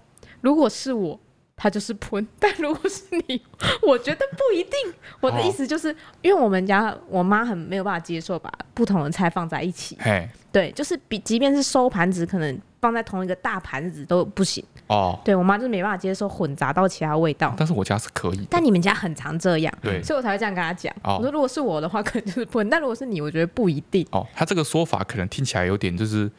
[0.40, 1.18] 如果是我。”
[1.56, 2.26] 他就是喷。
[2.38, 3.40] 但如果是你，
[3.82, 4.72] 我觉得不一定。
[5.20, 9.96] 我的意思就是，哦、因为我们家我妈很没有办法接受把不同的菜放在一起。
[10.00, 14.64] 嘿对，就是比即便是收盘子，可能放在同一个大盘子都不行。
[14.86, 17.52] 哦，对我妈就是没办法接受混杂到其他味道。
[17.56, 18.46] 但是我家是可以。
[18.48, 20.94] 但你们家很常这样，对，所以我才会这样跟他讲。
[21.02, 22.68] 哦、我说如果是我的话，可能就是喷。
[22.70, 24.06] 但如果是你，我觉得不一定。
[24.12, 26.30] 哦，他这个说法可能听起来有点就是。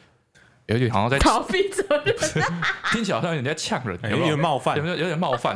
[0.66, 2.14] 有点好像在逃避责任，
[2.90, 4.96] 听起来好像有点在呛人，有点冒犯，有没有？
[4.96, 5.54] 有点冒犯？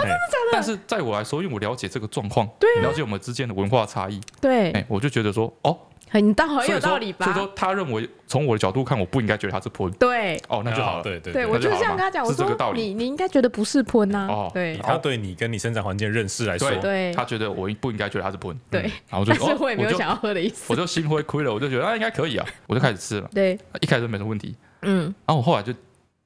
[0.52, 2.46] 但是在我来说，因为我了解这个状况，
[2.82, 5.76] 了解我们之间的文化差异，对，我就觉得说，哦，
[6.08, 7.24] 很道很有道理吧？
[7.24, 24.54] 所以说，他认为从我的角度看，我不应该觉得他是喷，对，哦，那就好了，对对对，我就是这样跟他讲，我说你你应该觉得不是喷呐，哦，对，他对你跟你生长环境的认识来说，对，他觉得我不应该觉得他是喷，对，然后就 但是我也没有想要喝的意思，我就心灰亏了，我就觉得那应该可以啊，我就开始吃了，对，一开始没什么问题。
[24.82, 25.72] 嗯，然后我后来就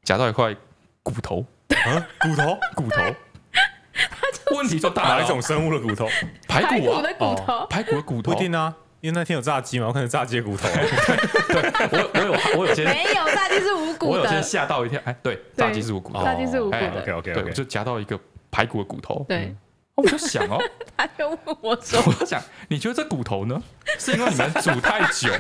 [0.02, 0.54] 夹到一块
[1.02, 5.18] 骨头，啊，骨头， 骨头，问题就大了。
[5.18, 6.08] 哪一种生物的骨头？
[6.48, 8.32] 排骨啊，骨头，排骨的骨头。
[8.32, 10.68] 不一定啊，因为那天有炸鸡嘛，我可能炸鸡骨头。
[11.48, 15.00] 对，我我有我有些没有炸鸡是无骨的，我有些吓到一跳。
[15.04, 17.00] 哎，对，炸鸡是无骨的，炸鸡是无骨的。
[17.00, 18.18] OK OK OK，就夹到一个
[18.50, 19.24] 排骨的骨头。
[19.28, 19.54] 对，
[19.94, 20.58] 我就想哦，
[20.96, 23.60] 他就问我说，我就想，你觉得这骨头呢，
[23.98, 25.32] 是因为你们煮太久？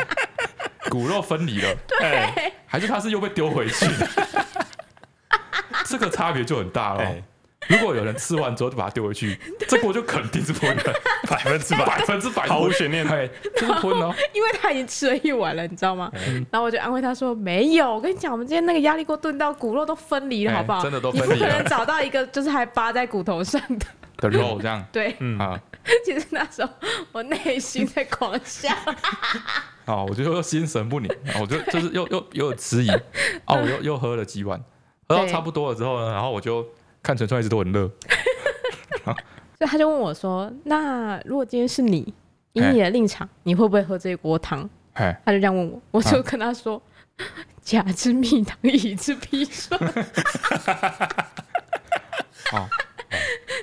[0.90, 3.86] 骨肉分离了， 对，还是他是又被丢回去？
[5.86, 7.04] 这个差别就很大了。
[7.66, 10.94] 如果有人吃完之后就把它丢回去，这锅就肯定是喷的，
[11.26, 14.14] 百分之百，百分之百毫无悬念，对，就是喷哦。
[14.34, 16.10] 因为他已经吃了一碗了，你知道吗？
[16.50, 20.82] 然后我就安慰他说：“没有，我跟你讲，我们今天那个压力锅炖到骨肉都分离了，好不好？
[20.82, 23.86] 真的都分离了，你不可能找到一个就是还扒在骨头上的
[24.18, 24.84] 的肉这样。
[24.92, 25.38] 对，嗯。
[25.38, 25.60] 啊，
[26.04, 26.70] 其实那时候
[27.12, 28.68] 我内心在狂笑。
[29.86, 32.90] ”哦，我就又心神不宁，我就 就是又又又有迟疑，
[33.44, 34.58] 哦，我又又喝了几碗，
[35.06, 36.66] 喝到差不多了之后呢，然后我就
[37.02, 37.90] 看陈川一直都很热，
[39.04, 39.14] 所
[39.60, 42.14] 以他就问我说：“那如果今天是你，
[42.54, 46.80] 以你的立场，你会不会喝这一锅汤？”他就这样问我，我就跟他说
[47.60, 49.78] ：“甲之蜜糖，乙之砒霜。”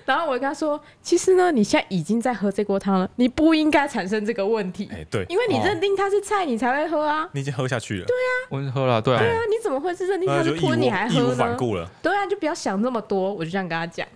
[0.06, 4.90] 然后我跟他说：“其实呢，你现在已经在喝这锅汤了，你不应该产生这个问题。
[4.92, 7.30] 哎，对，因为你认定它是菜，你才会喝啊。
[7.34, 8.06] 你已经喝下去了。
[8.06, 9.02] 对啊，我已经喝了。
[9.02, 11.22] 对啊，对啊，你怎么会是认定它是喷，你还喝呢？
[11.22, 11.90] 义无反顾了。
[12.02, 13.34] 对啊，就不要想那么多。
[13.34, 14.08] 我就这样跟他讲。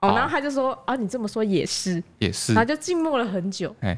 [0.00, 2.52] 哦，然后他就说：啊，你这么说也是，也是。
[2.54, 3.74] 然后就静默了很久。
[3.80, 3.88] 哎，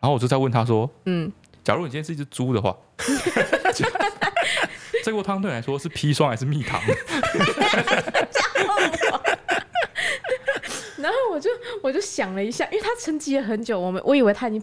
[0.00, 1.30] 然后我就在问他说：嗯，
[1.64, 2.76] 假如你今天是一只猪的话，
[5.04, 6.80] 这锅汤对你来说是砒霜还是蜜糖？”
[11.06, 11.48] 然后我就
[11.84, 14.62] 我就想了一下，因为他沉寂了很久，我们我以为他已经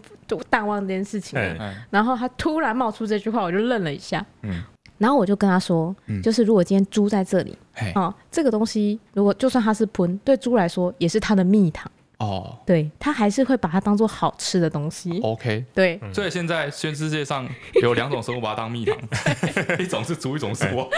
[0.50, 1.56] 淡忘这件事情了。
[1.58, 4.24] 嗯、然后他突然冒出这句话，我就愣了一下。
[4.42, 4.62] 嗯、
[4.98, 11.90] 然后我就跟他说，嗯、就是如果今天猪在这里，嗯、哦，这个东西如果就算它是喷，对猪来说也是它的蜜糖。
[12.18, 15.20] 哦，对，他还是会把它当做好吃的东西。
[15.20, 17.46] OK，对，所以现在全世界上
[17.82, 18.96] 有两种生物把它当蜜糖，
[19.80, 20.88] 一种是猪，一种是我，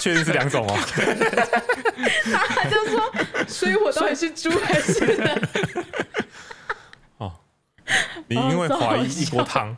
[0.00, 0.74] 确定是两种哦。
[2.54, 3.12] 他就说，
[3.46, 5.48] 所以我到底是猪还是人？
[7.18, 7.32] 哦，
[8.28, 9.76] 你因为怀疑一锅汤，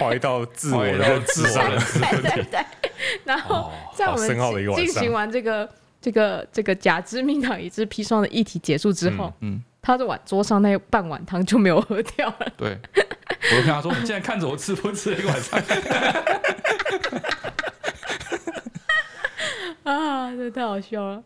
[0.00, 2.64] 怀疑到自我的认知上了，对对对。
[3.24, 4.28] 然后在我们
[4.76, 5.68] 进行完这个
[6.00, 9.62] 这个这个甲之蜜糖，乙之砒霜的议题结束之后，嗯。
[9.84, 12.46] 他的碗桌上那半碗汤就没有喝掉了。
[12.56, 15.60] 对，我就跟他说：“你现在看着我吃不吃了一个晚上？”
[19.90, 21.22] 啊，这太好笑了。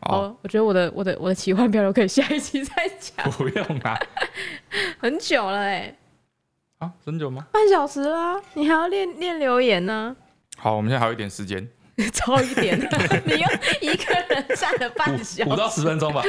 [0.00, 3.30] 好，我觉得我的我的我的奇幻漂流可以下一期再讲。
[3.32, 3.98] 不用啦，
[4.98, 5.94] 很久了哎。
[6.78, 7.46] 啊，很久吗？
[7.52, 10.16] 半小时啦，你还要练练留言呢。
[10.56, 11.68] 好，我们现在还有一点时间。
[12.12, 12.78] 超一点，
[13.26, 13.48] 你又
[13.80, 16.22] 一个人站了半小时，五到十分钟吧。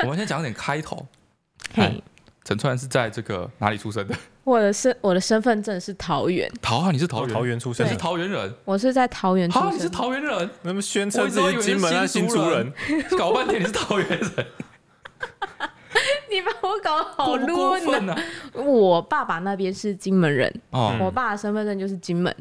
[0.00, 1.06] 我们先讲点开头。
[1.72, 2.02] 嘿，
[2.44, 4.14] 陈川是在这个哪里出生的？
[4.44, 6.50] 我的身我的身份证是桃园。
[6.62, 8.54] 桃啊，你是桃园桃园出生，你是桃园人。
[8.64, 9.74] 我是在桃园出生。
[9.74, 10.50] 你是桃园人？
[10.62, 12.72] 那么宣称自己金门啊，新竹人，
[13.18, 14.46] 搞半天你是桃园人。
[16.30, 18.16] 你把我搞好乱呢！
[18.54, 22.34] 我爸爸那边是金门人，我爸的身份证就是金门。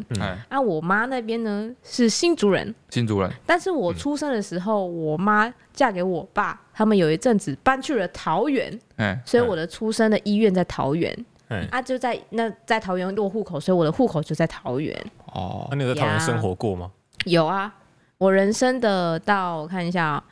[0.49, 3.31] 那我妈那边呢是新竹人，新竹人。
[3.45, 11.25] 但是我出生的时候，我妈嫁给我爸，他们有一阵子搬去了桃园，嗯所以我的出生的医院在桃园。
[11.51, 14.95] 嗯啊，就在那在桃园落户口，所以我的户口就在桃园。
[15.33, 16.91] 哦，那你有在桃园生活过吗？
[17.25, 17.73] 有啊，
[18.19, 20.23] 我人生的到我看一下，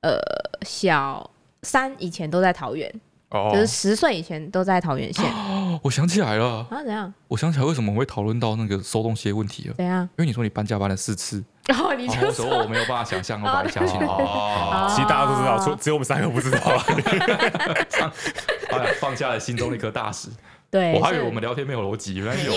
[0.00, 0.18] 呃，
[0.62, 1.30] 小。
[1.64, 2.88] 三以前都在桃园，
[3.52, 5.24] 就是十岁以前都在桃园县。
[5.82, 7.12] 我想起来了啊，怎样？
[7.26, 9.74] 我想起来为什么会讨论到那个收东西的问题了？
[9.74, 10.08] 怎样？
[10.16, 14.06] 因为你说你搬家搬了四次，哦，你就说我没有办法想象，我把你想起来。
[14.06, 16.58] 哦，其实大家都知道，除只有我们三个不知道。
[18.70, 20.28] 哎呀，放下了心中的一颗大石。
[20.70, 22.52] 对，我还以为我们聊天没有逻辑，原来有。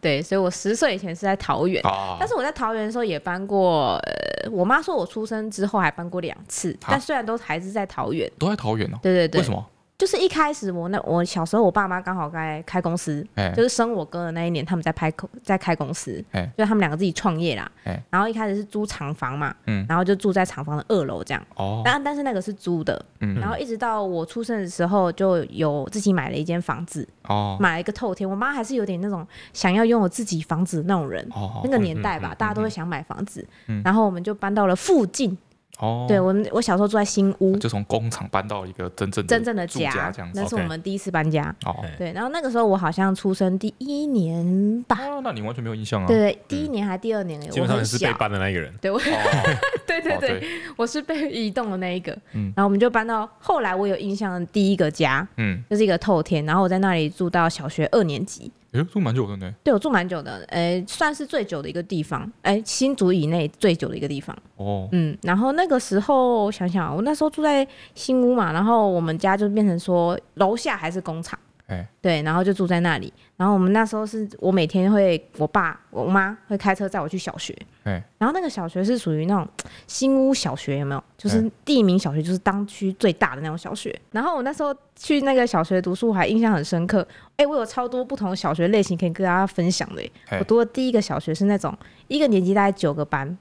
[0.00, 1.82] 对，所以我十岁以前是在桃园，
[2.18, 3.96] 但是我在桃园的时候也搬过。
[3.98, 8.98] 呃，我妈说我出生之后还搬过两次，但虽然都还是在桃园，都在桃园哦。
[9.02, 9.66] 对对对，为什么？
[9.98, 17.68] 就是一开始我那我小时候，我爸妈刚好在开公司，欸、就是生我哥的那一年，他们在拍在开公司，欸、就他们两个自己创业啦。
[17.82, 21.44] 欸、然后一开始是租厂房嘛，嗯、然后就住在厂房的二楼这样。
[21.56, 28.30] 哦，但但是那个是租的，嗯、然后一直到我出生的时候，就有自己买了一间房子，哦，买了一个透天。
[28.30, 35.36] 我妈还是有点那种想要拥有自己房子的那种人，哦、那个年代吧，大家都会想买房子，嗯、然后我们就搬到了附近。
[35.78, 40.40] 哦，对我们，我小时候住在新屋，就从工厂搬到一个真正真正的家，这样子。
[40.40, 41.54] 那是我们第一次搬家。
[41.64, 44.98] 哦，对，然后那个时候我好像出生第一年吧。
[45.06, 46.06] 哦，那你完全没有印象啊？
[46.06, 47.40] 对对，第一年还第二年？
[47.48, 48.74] 基本上是被搬的那一个人。
[48.80, 48.98] 对，我，
[49.86, 50.42] 对对对，
[50.76, 52.12] 我是被移动的那一个。
[52.32, 58.50] 嗯，然后我们就搬到后来我有印象的第一个家，嗯，就是一个透天，然后我在那里住到小学二年级。
[58.78, 59.52] 哎，住蛮久的呢。
[59.64, 64.36] 对，我住蛮久的，哎，算是最久的一个地方，哎，新竹以内最久的一个地方。
[64.56, 71.38] 哦，嗯，然后那个时候想想，我那时候住在新屋嘛，然后我们家就变成说楼下还是工厂。
[71.68, 73.12] 哎，对，然后就住在那里。
[73.36, 77.54] 然后我们那时候是我每天会，我爸、我妈会开车载我去小学。
[77.84, 79.46] 哎，然后那个小学是属于那种
[79.86, 81.04] 新屋小学，有没有？
[81.18, 83.94] 就是第一名小学，就是当区最大的那种小学。
[84.10, 87.06] 然后我那时候去那个小学读书，我还印象很深刻。
[87.36, 90.02] 哎，我有超多不同的小学类型可以跟大家分享的。
[90.40, 91.76] 我读的第一个小学是那种
[92.08, 93.36] 一个年级大概九个班，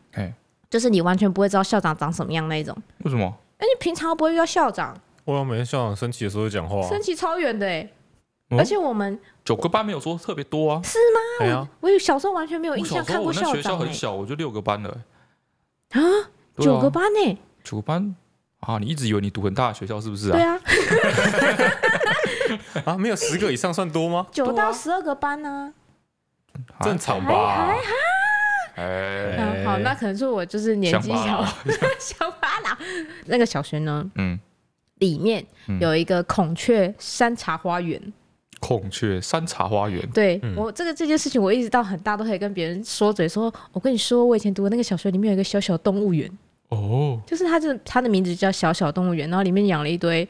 [0.69, 2.75] 就是你完全不会知道校长长什么样那种。
[3.05, 3.33] 为什么？
[3.59, 4.93] 哎，你平常不会遇到校长？
[5.23, 7.89] 我每天校长升旗的时候讲话，升旗超远的哎。
[8.49, 10.97] 而且我们九个班没有说特别多啊，是
[11.49, 11.67] 吗？
[11.81, 13.55] 我我小时候完全没有印象看过校长。
[13.55, 14.89] 学校很小，我就六个班了。
[15.91, 15.99] 啊，
[16.57, 17.37] 九个班呢？
[17.63, 18.15] 九个班
[18.61, 18.77] 啊？
[18.77, 20.33] 你一直以为你读很大的学校是不是啊？
[20.33, 20.59] 对啊。
[22.93, 24.25] 啊，没有十个以上算多吗？
[24.31, 25.73] 九到十二个班呢？
[26.81, 27.75] 正常吧？
[28.75, 31.43] 哎，好，那可能是我就是年纪小，
[31.99, 32.77] 小巴老。
[33.25, 34.09] 那个小学呢？
[34.15, 34.39] 嗯。
[34.99, 35.45] 里面
[35.79, 38.01] 有一个孔雀山茶花园。
[38.59, 40.07] 孔雀山茶花园。
[40.11, 46.29] 对我这个这件事情，我一直到很大都可以跟别人说嘴，说我跟你说，我以前读的那个小学里面有一个小小动物园。
[46.69, 47.19] 哦。
[47.25, 50.27] 就是它，这它的名字叫小小动物园，然后里面养了一堆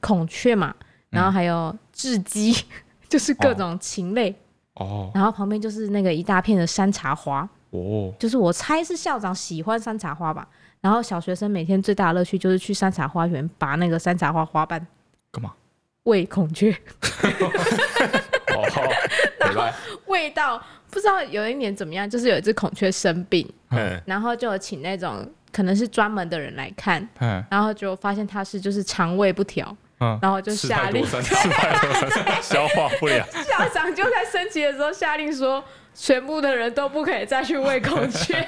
[0.00, 0.74] 孔雀嘛，
[1.10, 2.54] 然后还有雉鸡，
[3.08, 4.34] 就是各种禽类。
[4.74, 5.10] 哦。
[5.14, 7.48] 然后旁边就是那个一大片的山茶花。
[7.70, 8.12] 哦。
[8.18, 10.48] 就是我猜是校长喜欢山茶花吧。
[10.80, 14.86] 然后小学生每天最大的乐趣就是去山茶花园拔那个山茶花花瓣，
[15.32, 15.52] 干嘛？
[16.04, 16.70] 喂孔雀。
[18.54, 18.64] 哦，
[19.38, 19.64] 然后
[20.06, 31.04] 味道不知道有一年怎么样，就是有一只孔雀生病，嗯，然后就请那种可能是专门的人来看，嗯，然后就发现它是就是肠胃不调，嗯，然后就下令
[32.40, 35.62] 消化不良，校长就在升旗的时候下令说。
[35.96, 38.44] 全部的人都不可以再去喂孔雀，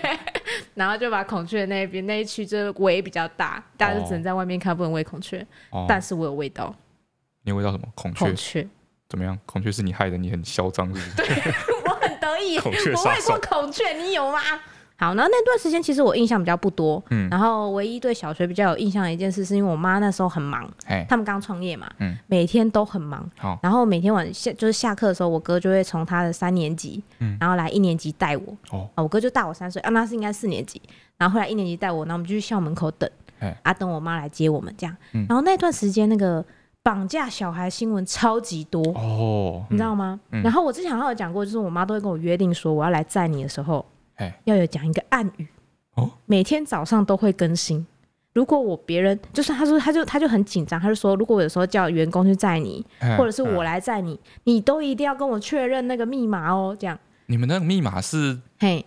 [0.75, 5.47] 然后就把孔雀那边那一区就围比较大，大家就只能在外面看，不能喂孔雀。
[5.71, 6.75] 哦、但是我有喂到，
[7.47, 7.87] 你有喂到什么？
[7.95, 8.25] 孔雀？
[8.27, 8.69] 孔雀
[9.09, 9.39] 怎么样？
[9.47, 11.15] 孔雀是你害的，你很嚣张，是不是？
[11.17, 11.27] 对，
[11.87, 12.59] 我很得意。
[12.61, 14.41] 孔雀，我喂过孔雀，你有吗？
[14.99, 30.81] 好，然后那段时间其实我印象比较不多，嗯，然后唯一对小学比较有印象的一件事，是因为我妈那时候很忙，哎，他们刚创业嘛，嗯，每天都很忙，好，然后每天晚下就是下课的时候，我哥就会从他的三年级，嗯，然后来一年级带我，哦，我哥就大我三岁，啊，那是应该四年级，
[31.19, 33.09] 然后后来一年级带我，然后我们就去校门口等，
[33.41, 34.97] 哎，啊，等我妈来接我们这样，
[35.29, 36.43] 然后那段时间那个
[36.87, 40.21] 绑架小孩新闻超级多，哦，你知道吗？
[40.31, 43.85] 然后我之前好像有讲过，就是我妈都会跟我约定说，我要来载你的时候。
[44.45, 45.47] 要有讲一个暗语
[45.97, 47.85] 哦，每天早上都会更新。
[48.33, 52.87] 如果我别人就是他说他就他就很紧张，他就说如果我有时候叫员工去载你，
[53.19, 56.75] 或者是我来载你，你都一定要跟我确认那个密码哦。
[56.79, 56.97] 这样，
[57.27, 58.87] 你们那个密码是嘿，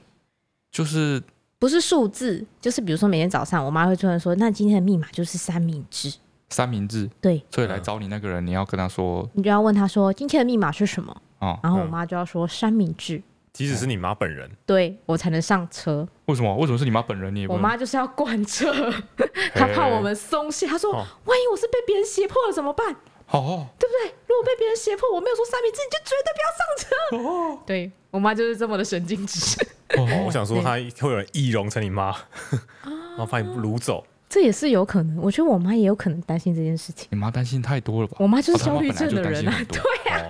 [0.72, 1.22] 就是
[1.60, 6.12] 不是数字，就是比如说每天早上我妈会突然说，那今天的密码就是三明治。
[6.50, 13.22] 三明治对，所以来找你那个人，你要跟他说，你就要问他说今天的密码是什么哦，然后我妈就要说三明治。
[13.52, 16.08] 即使是你妈本人，对我才能上车。
[16.26, 16.56] 为什么？
[16.58, 17.36] 为什么是你妈本人？
[17.36, 18.72] 你我妈就是要贯彻，
[19.54, 20.68] 她怕我们松懈。
[20.68, 20.92] 她说
[21.26, 22.96] ：“万一我是被别人胁迫了怎么办？
[23.32, 24.16] 哦，对不对？
[24.28, 29.62] 如果被别人胁迫，我没有说三明治，你就绝对不要上车。”哦，对我妈就是这么的神经质。
[29.98, 32.16] 哦，我想说，她会有人易容成你妈，
[32.86, 35.18] 然后把你掳走，这也是有可能。
[35.18, 37.08] 我觉得我妈也有可能担心这件事情。
[37.10, 38.18] 你妈担心太多了吧？
[38.20, 39.56] 我妈就是焦虑症的人啊。
[39.68, 40.24] 对呀，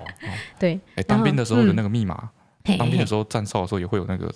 [0.57, 0.79] 对。
[0.95, 2.29] 哎，当兵的时候的那个密码。
[2.77, 4.31] 当兵的时候站哨的时候也会有那个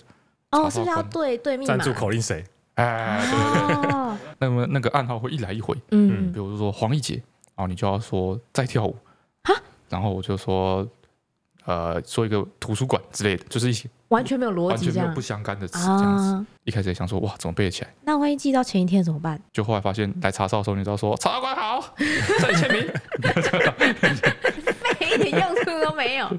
[0.52, 1.78] 哦，是不是要对对密码？
[1.78, 2.44] 站住口令谁？
[2.76, 4.18] 哎，对对对。
[4.40, 7.16] 那么那个暗号会一来一回，嗯，比如说黄奕杰，
[7.56, 8.96] 然后你就要说在跳舞，
[9.90, 10.88] 然后我就说。
[11.66, 16.46] 呃，说一个图书馆之类的，就是一些完全没有逻辑、完全没有不相干的词这样子。
[16.64, 17.94] 一开始也想说，哇，怎么背得起来？
[18.04, 19.42] 那万一记到前一天怎么办？
[19.52, 22.88] 就后来发现来查哨的时候，你知道说，查官好， 这里签名，
[25.02, 26.30] 一点用处都没有。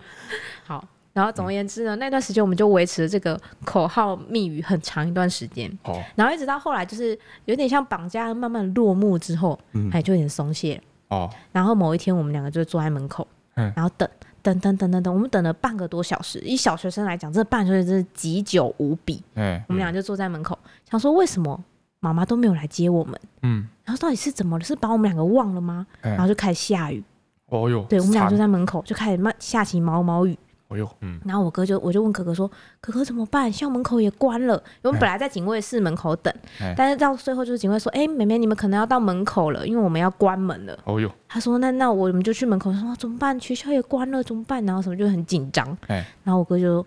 [0.65, 5.71] 好，然后总而言之呢，那段时间我们就维持了这个口号密语很长一段时间。
[5.83, 6.03] 哦。
[6.15, 10.81] 然后一直到后来，就是有点像绑架，慢慢落幕之后，嗯，哎，就有点松懈。
[11.09, 11.29] 哦。
[11.53, 14.09] 然后某一天，我们两个就坐在门口，嗯，然后等。
[14.45, 16.39] 等等等等等，我们等了半个多小时。
[16.41, 19.23] 以小学生来讲，这半个小时真是极久无比。
[19.37, 20.59] 嗯，我们俩就坐在门口，
[20.91, 21.59] 想说为什么
[22.01, 23.19] 妈妈都没有来接我们？
[23.41, 24.65] 嗯，然后到底是怎么了？
[24.65, 25.87] 是把我们两个忘了吗？
[26.03, 27.03] 然后就开始下雨。
[27.47, 30.39] 哦哟，对，我们俩就在门口就开始慢下起毛毛雨。
[30.69, 32.51] 哎呦，嗯，然后我哥就我就问可可说
[32.81, 33.53] ：“可可怎么办？
[33.53, 34.61] 校门口也关了。
[34.83, 36.35] 我们本来在警卫室门口等，
[36.77, 43.39] 但是到最后就是警卫说：‘哎，妹妹，你们可能要到门口了，因为我们要关门了。’哦呦，他说：‘那那我们就去门口。’说：‘怎么办？
[43.39, 45.77] 学校也关了，怎么办？’然后什么就很紧张。
[45.87, 46.85] 然后我哥就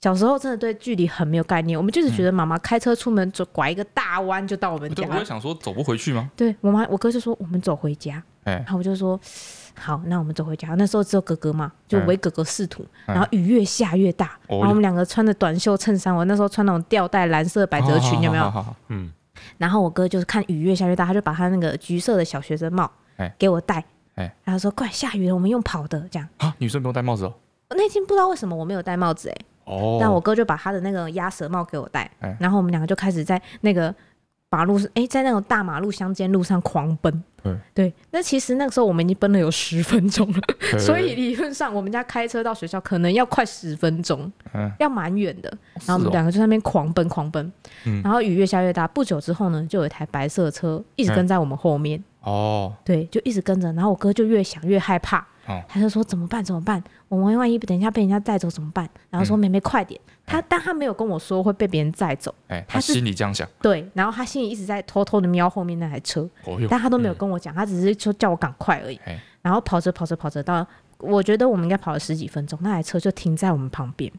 [0.00, 5.06] 小时候真的对距离很没有概念，我们就是觉得妈妈开车出门走拐一个大弯就到我们家。
[5.08, 6.30] 我会想说走不回去吗？
[6.36, 8.22] 对我妈，我哥就说我们走回家。
[8.44, 9.18] 然后我就说。
[9.78, 10.68] 好，那我们走回家。
[10.76, 12.84] 那时候只有哥哥嘛，就唯哥哥是图。
[13.04, 18.66] 然后雨越下越大，然后我们两个穿着短袖衬衫，我那时候穿那种吊带蓝色百褶裙，有没有？
[18.88, 19.12] 嗯。
[19.58, 22.90] 然后我哥就是看雨越下越大，他就把他那个橘色的小学生帽
[23.38, 23.84] 给我戴。
[24.14, 27.34] 然后说：“快下雨了，我们用跑的这样。”啊，女生不用戴帽子哦。
[27.70, 29.36] 那天不知道为什么我没有戴帽子哎。
[29.64, 29.98] 哦。
[30.00, 32.10] 但我哥就把他的那个鸭舌帽给我戴。
[32.40, 33.94] 然后我们两个就开始在那个。
[34.50, 37.22] 马路是哎，在那种大马路乡间路上狂奔。
[37.42, 45.48] 对，对，那其实那个时候我们已经奔了有十分钟了，对 所以理论上我们家开车到学校可能要快十分钟，嗯、要蛮远的。
[45.84, 47.52] 然后我们两个就在那边狂奔狂奔，
[47.84, 48.86] 嗯、然后雨越下越大。
[48.88, 52.02] 不久之后呢，就有一台白色车一直跟在我们后面。
[52.22, 53.72] 哦，对，就一直跟着。
[53.74, 55.24] 然后我哥就越想越害怕。
[55.68, 56.42] 他就说怎么办？
[56.42, 56.82] 怎么办？
[57.06, 58.88] 我们万一等一下被人家带走怎么办？
[59.10, 60.00] 然后说妹妹快点。
[60.26, 62.34] 他但他没有跟我说会被别人载走。
[62.48, 63.48] 哎，他心里这样想。
[63.62, 66.28] 对，然后他心里一直在偷偷的瞄后面那台车。
[66.68, 69.00] 但他都没有跟我讲，他只是说叫我赶快而已。
[69.40, 70.66] 然后跑着跑着跑着到，
[70.98, 74.12] 我觉得我们应该跑了十几分钟，那台车就停在我们旁边。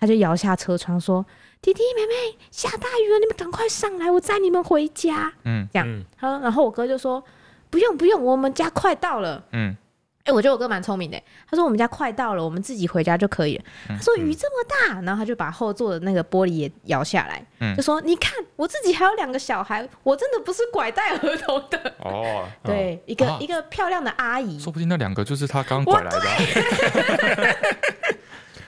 [0.00, 1.24] 他就摇下车窗说
[1.60, 6.04] ：“弟弟妹妹，下大雨了，你们赶快上来，我载你们回家。”嗯，这样。
[6.16, 7.22] 好，然后我哥就说
[7.68, 9.76] ：“不用不用，我们家快到了。”嗯。
[10.24, 11.20] 哎、欸，我觉得我哥蛮聪明的。
[11.50, 13.64] 他说我们家快到了，我们自己回家就可以了。
[13.88, 21.94] 他说雨这么大，然后他就把后座的那个玻璃也摇下来，嗯、就说你看我自己还有两个小孩，我真的不是拐带儿童的。
[21.98, 26.20] 哦，对，哦、一个、啊、一个漂亮的阿姨，说不定那两个就是他刚拐来的。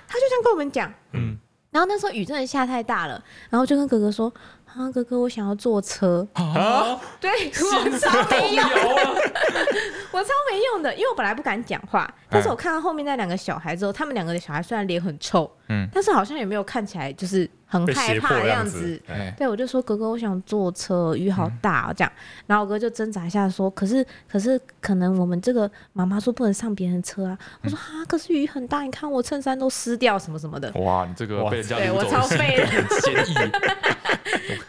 [0.09, 1.39] 他就这样跟我们讲，嗯，
[1.71, 4.33] 然后那时候雨真的下太大了，然后就跟哥哥说。
[4.77, 6.27] 啊，哥哥，我想要坐车。
[6.33, 7.01] 啊！
[7.21, 8.65] 对，我超没用，
[10.11, 19.01] 我超没用的，因为我本来不敢讲话，但是我看到后面那两个小孩之后，他们两个的小孩虽然脸很臭，嗯，但是好像也没有看起来就是很害怕的样子。
[19.37, 22.13] 对，我就说哥哥，我想坐车，雨好大这样，
[22.47, 27.39] 然后我哥就挣扎一下说，可是可是可能我们这个妈妈说不能上别人车啊。
[27.63, 30.71] 我说啊，可是雨很大，你看我衬衫都湿掉什么什么的。
[30.73, 33.35] 哇，你这个被人家对我超废的， 很 坚毅。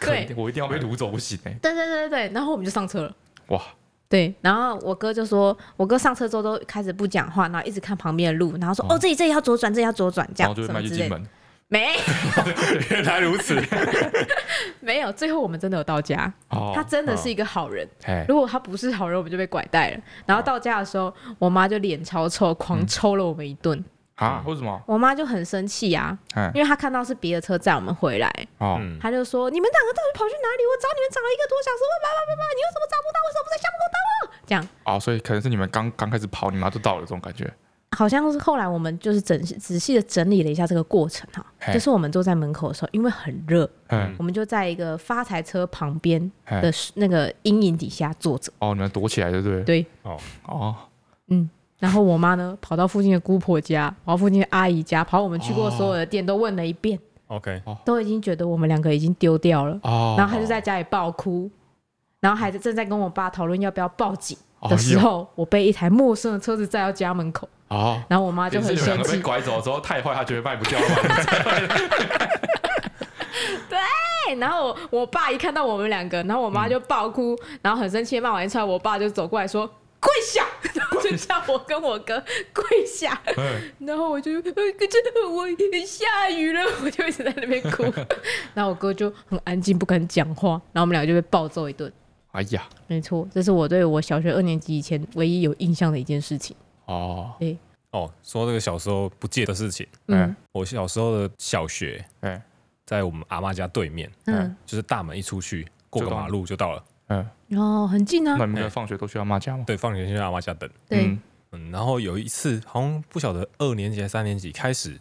[0.00, 1.52] 对，我一定要被掳走不行哎！
[1.60, 3.14] 对对对对，然后我们就上车了。
[3.48, 3.60] 哇，
[4.08, 11.20] 对，然后我哥就说，我哥上车之后都开始不讲话，然后一直看旁边的路，然后说哦，这里这里要左转，这里要左转，这样什么之类的。
[11.68, 11.96] 没，
[12.90, 13.60] 原来如此。
[14.78, 16.32] 没有，最后我们真的有到家。
[16.50, 17.82] 哦他真的是一个好人。
[18.28, 19.98] 如果他不是好人，我们就被拐带了。
[20.24, 23.84] 然后到家的时候，我妈就脸超臭，狂抽了我们一顿。
[24.14, 24.44] 啊？
[24.46, 24.80] 为什么？
[24.86, 26.16] 我妈就很生气呀，
[26.54, 30.62] 因为她看到是别的车载我们回来，哦，她就说：“你们两个到底跑去哪里？
[30.64, 33.08] 我找你们找了一个多小时，叭叭叭叭，你为什么找不
[34.46, 34.68] 这样。
[34.84, 37.52] 哦，所以可能是你们刚刚开始跑，你妈就到了这种感觉。
[37.92, 48.52] 好像是后来我们就是整仔细的整理了一下这个过程哈，就是我们坐在门口的时候，因为很热，嗯，我们就在一个发财车旁边的那个阴影底下坐着。
[48.58, 49.62] 哦，你们躲起来对不对？
[49.62, 49.86] 对。
[50.02, 50.16] 哦
[50.46, 50.74] 哦，
[51.28, 51.48] 嗯。
[51.78, 56.98] 然后我妈呢，跑到附近的姑婆家，跑到附近的阿姨家，跑我们去过所有的店，都问了一遍。
[57.28, 59.78] OK，都已经觉得我们两个已经丢掉了。
[59.82, 61.50] 哦然后她就在家里爆哭，
[62.26, 67.48] 然后孩子正在跟我爸讨论要不要报警的时候，我被一台陌生的车子载到家门口。
[68.08, 69.12] 然后我妈就很生气。
[69.12, 70.76] 被拐走之后太坏，她觉得卖不掉。
[73.70, 73.78] 对，
[74.40, 79.64] 然后我我爸一看到我们两个，然后我妈就爆哭，然后很生气的骂完一串，我爸就走过来说
[80.02, 80.44] ：“跪下。”
[81.00, 82.20] 就叫我跟我哥
[82.52, 83.16] 跪下，
[83.78, 84.74] 然后我就可是
[85.30, 85.46] 我
[85.86, 87.84] 下雨了，我就一直在那边哭，
[88.54, 91.92] 然后我哥就很安静，不敢讲话，然后我们两个就被暴揍一顿。
[92.36, 96.54] 哎呀，没错，这是我对我小学二年级以前唯一有印象的一件事情。
[96.84, 97.56] 哦，对，
[97.92, 99.86] 哦，说这个小时候不记得的事情。
[100.08, 102.42] 嗯，我小时候的小学，哎，
[102.84, 106.84] 在我们阿妈家对面，嗯，就是大门一出去，过个马路就到了。
[107.06, 107.26] 嗯，
[107.58, 108.36] 哦，很近啊。
[108.38, 109.64] 那你们放学都去阿妈家吗？
[109.66, 110.68] 对，放学去阿妈家等。
[110.86, 111.18] 对，
[111.52, 114.98] 嗯，然后有一次，好像不晓得二年级还是三年级开始，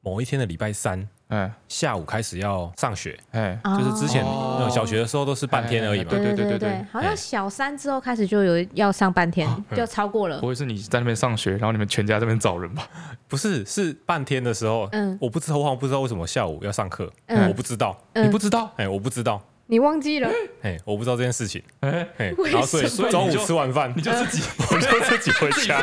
[0.00, 1.08] 某一天的礼拜三。
[1.30, 4.24] 嗯，下午开始要上学，哎，就是之前
[4.70, 6.10] 小学的时候都是半天而已嘛。
[6.10, 10.38] 对对对对对，好像小三之后开始就有要上半天，就超过了。
[10.40, 12.88] 不会是你在那边上学，然后你们全家这边找人吧？
[13.28, 14.88] 不是，是半天的时候。
[14.92, 17.12] 嗯，我不知道，我好像不知道为什么下午要上课。
[17.26, 18.72] 我不知道，你不知道？
[18.76, 20.30] 哎，我不知道，你忘记了？
[20.62, 21.62] 哎，我不知道这件事情。
[21.80, 25.78] 哎，然后所以中午吃完饭你就自己，我就自己回家，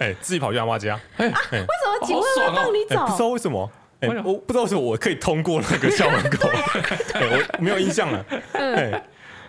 [0.00, 0.98] 哎，自己跑去阿妈家。
[1.18, 3.06] 哎，为什么警卫会放你走？
[3.06, 3.70] 不知道为什么。
[4.24, 6.48] 我不知道是我可以通过那个校门口，
[7.14, 8.24] 我没有印象了。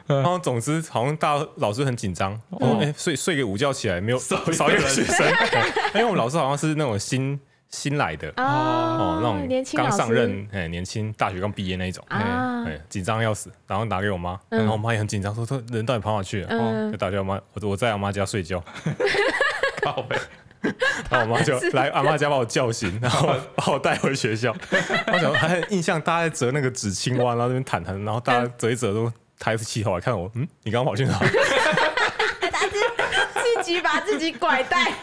[0.06, 4.36] 然后总之好像大老师很紧张，哎，睡睡个午觉起来没有少
[4.70, 5.26] 一个学生，
[5.94, 7.40] 因为我们老师好像是那种新
[7.70, 8.28] 新来的。
[8.36, 16.92] 哦，那种刚上任，哎，年轻大学刚毕业那一种，哎，紧张要死，然后打给我妈，然后我妈也很紧张，说说人到底跑哪去了？
[16.92, 18.62] 就打给我妈，我我在我妈家睡觉，
[19.82, 20.18] 靠北。
[21.10, 24.56] 然后我妈就来阿妈家把我叫醒，然后把我带回学校。
[25.12, 30.32] 我想还很印象，大家在折那个纸青蛙，然后那边弹弹，然后大家折一折都抬起气头来看我。
[30.36, 31.20] 嗯，你刚刚跑去哪？
[32.52, 32.68] 他
[33.44, 34.94] 自己把自己拐带，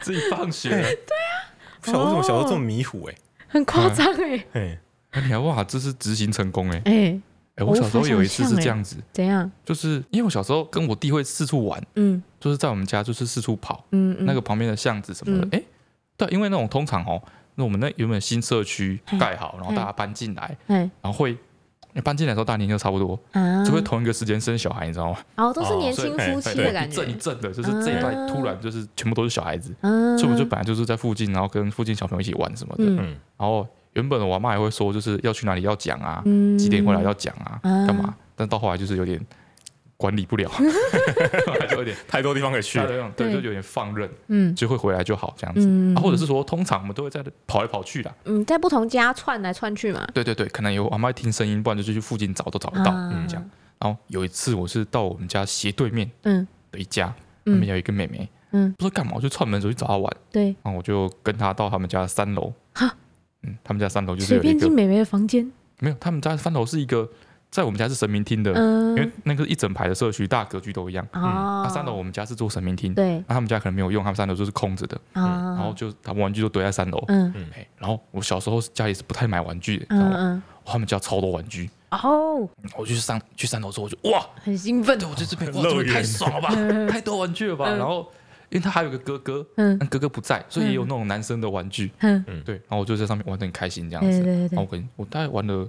[0.00, 0.70] 自己放学。
[0.70, 3.14] 对啊，不晓得为什么小时候这么迷糊哎，
[3.48, 4.44] 很夸张哎。
[4.52, 4.78] 哎，
[5.22, 6.82] 你还哇，这是执行成功哎。
[6.84, 7.20] 哎。
[7.56, 9.48] 哎，我小时候有一次是这样子，怎样？
[9.64, 15.62] 就是因为我小时候跟我弟会四处玩，嗯，就是在我们家就是四处跑，嗯，那个旁边的巷子什么的，哎，
[16.16, 17.22] 对，因为那种通常哦，
[17.54, 21.38] 那我们那原本新社区盖好，然后大家搬进来，然后会
[22.02, 23.16] 搬进来的时候大年就差不多，
[23.64, 25.18] 就会同一个时间生小孩，你知道吗？
[25.36, 33.64] 哦，都是年轻夫妻的感觉，一阵一阵的，就是这一代突然就是全部都是小孩子，所以我们就本来就是在附近，然后跟附近小朋友一起玩什么的，嗯，然后。
[33.94, 36.22] 原本我妈也会说，就是要去哪里要讲啊，
[36.58, 38.14] 几点回来要讲啊，干嘛？
[38.36, 39.20] 但到后来就是有点
[39.96, 40.50] 管理不了，
[41.70, 42.80] 就有点太多地方可以去，
[43.16, 53.50] 对，就有点放任，嗯，就会回来就好这样子，或者是说，通常我们都会在跑来跑去的，嗯，在不同家窜来窜去嘛，对对对，可能有阿妈听声音，不然就去附近找都找得到，嗯，这样。
[53.78, 57.14] 然后有一次我是到我们家斜对面，嗯，的一家，
[57.44, 62.92] 他们有一个妹妹，嗯，不知道干嘛，我就串门走去找她玩，对，然后我就跟她到他们家三楼，哈。
[63.44, 67.08] 嗯，他们家三楼就是随便进美眉的房间，没有，他们家三楼是一个，
[67.50, 71.06] 在我们家是神明厅的，因为那个一整排的社区大格局都一样。
[71.12, 77.32] 啊，三楼我们家是做神明厅，对，那他们家可能没有用，他们三楼就是空着的，然后就他们玩具都堆在三楼，嗯，
[77.78, 86.48] 然后我小时候家里是不太买玩具的，嗯，他们家超多玩具，哦，我就上去三楼之后，我就哇，很兴奋，对，我觉得这边哇，这边太爽了吧，
[86.90, 88.10] 太多玩具了吧，然后。
[88.54, 95.68] 因为他还有个哥哥，嗯，哥哥不在，所以也有那种男生的玩具，嗯，对，然后我就在上面玩的很开心这样子，然后我跟我大概玩了，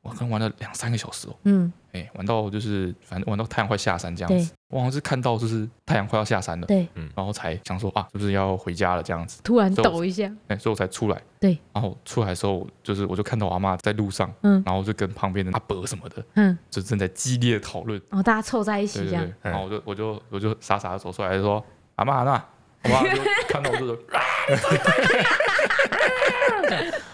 [0.00, 21.64] 我可能玩了两三个小时哦，嗯，哎，玩到就是反正玩到太阳快下山这样子，我好像是看到就是太阳快要下山了，对，嗯，然后才想说啊，是不是要回家了这样子，突然抖一下，哎，所以我才出来，对，然后出来的时候就是我就看到我阿妈在路上，嗯，然后就跟旁边的阿伯什么的，嗯，就正在激烈的讨论，哦，大家凑在一起这样，然后我就我就我就傻傻的走出来说，
[21.96, 22.44] 阿妈阿妈。
[22.84, 23.98] 我妈 就看到我就说，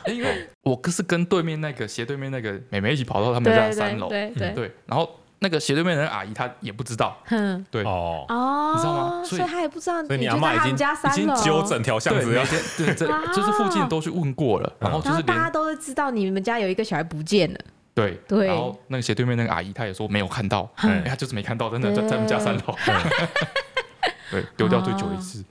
[0.12, 5.08] 因为我可是跟对面那个斜对面那个妹妹一起跑到他们家三楼，对对，然后
[5.38, 7.16] 那个斜对面的阿姨她也不知道，
[7.70, 7.84] 对。
[7.84, 8.24] 哦。
[8.28, 9.22] 哦，你知道吗？
[9.24, 10.76] 所以她也不知道，所以你阿妈已经已
[11.14, 12.44] 经揪整条巷子了，
[12.76, 17.58] 对，这就是附近都去问过了，然后就是大家都知道你们家有一个小孩不见了，
[17.94, 22.76] 对对，然后那个斜对面那个阿姨她也说没有看到，哎，她就是没看到，真的在在我们家三楼，
[24.30, 25.44] 对，丢掉最久一次。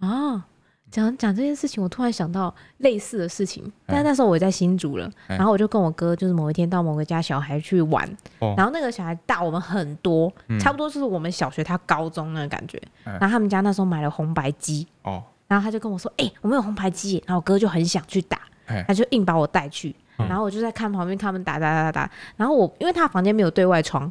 [0.00, 0.44] 啊，
[0.90, 8.08] 讲讲这件事情，我突然想到类似的事情，但是那时候我也在新竹了，然后我就跟我哥，就是某一天到某个家小孩去玩，
[8.56, 15.22] 然后那个小孩大我们很多，差不多就是我们小学他高中那个感觉，然后他们家那时候买了红白机，哦。
[15.46, 18.40] 然后他就跟我说，哎，我们有红白机，然后我哥就很想去打，
[18.86, 24.10] 他就硬把我带去，然后我就在看旁边他们打打打打打，然后我因为他房间没有对外窗，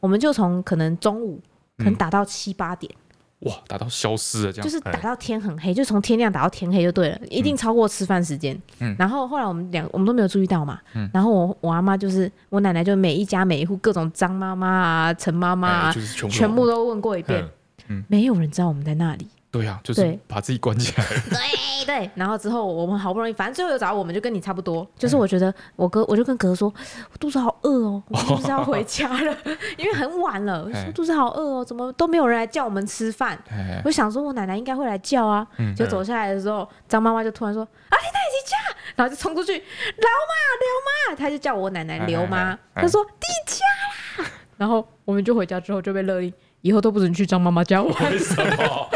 [0.00, 1.40] 我们就从可能中午
[1.78, 2.92] 可能打到七八点。
[3.40, 8.58] 哇，打到消失了，这样就是打到天很黑，就从天亮打到天黑就对了，一定超过吃饭时间。
[8.78, 10.80] 嗯，然后后来我们两我们都没有注意到嘛。
[10.94, 15.94] 嗯，然后我我阿妈就是我奶奶，就每一家每一户各种张妈妈啊、陈妈妈啊，
[16.30, 17.46] 全部都问过一遍。
[17.88, 19.28] 嗯，没有人知道我们在那里。
[19.56, 21.04] 对呀，就是把自己关起来。
[21.30, 24.86] 对对，然后之后我们好不容易，反正最后又找我们，就跟你差不多。
[24.98, 26.72] 就是我觉得我哥，我就跟哥说，
[27.12, 29.36] 我肚子好饿哦， 我是不是要回家了？
[29.78, 33.38] 因为很晚了，我说肚子好饿哦，怎么都没有人来叫我们吃饭？
[33.84, 35.46] 我想说我奶奶应该会来叫啊。
[35.76, 38.56] 就走下来的时候，张妈妈就突然说：“啊，你奶奶家！”
[38.96, 42.58] 然后就冲出去，刘妈，刘妈，他就叫我奶奶刘妈。
[42.74, 46.32] 他说：“弟家啦。”然后我们就回家之后就被勒令。
[46.62, 48.10] 以后都不准去张妈妈家玩。
[48.10, 48.90] 为什么？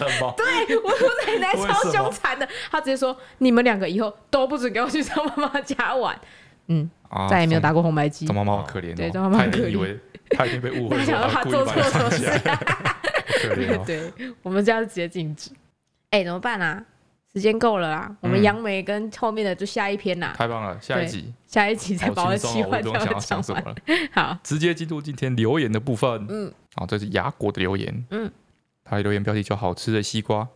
[0.06, 0.34] 为什么？
[0.36, 6.18] 对，我我奶奶超凶残的，她直接说：“你们两个以后都不准给我去张妈妈家玩。”
[6.68, 6.88] 嗯，
[7.28, 8.26] 再也没有打过红白机。
[8.26, 9.68] 张妈妈好可怜，对，张妈妈可怜。
[9.68, 9.98] 以为
[10.30, 12.26] 她已经被误会，想说她做错什么事。
[13.42, 13.84] 可怜。
[13.84, 15.50] 对，我们家是直接禁止。
[16.10, 16.84] 哎，怎么办啊？
[17.32, 20.34] 时间够了啦，我们杨梅跟后面的就下一篇啦。
[20.36, 23.74] 太棒了，下一集，下一集再把我切换掉讲什么了。
[24.12, 26.26] 好，直接进入今天留言的部分。
[26.28, 26.52] 嗯。
[26.74, 28.04] 好，这是雅果的留言。
[28.10, 28.28] 嗯，
[28.90, 30.46] 他留言标题叫“好吃的西瓜”，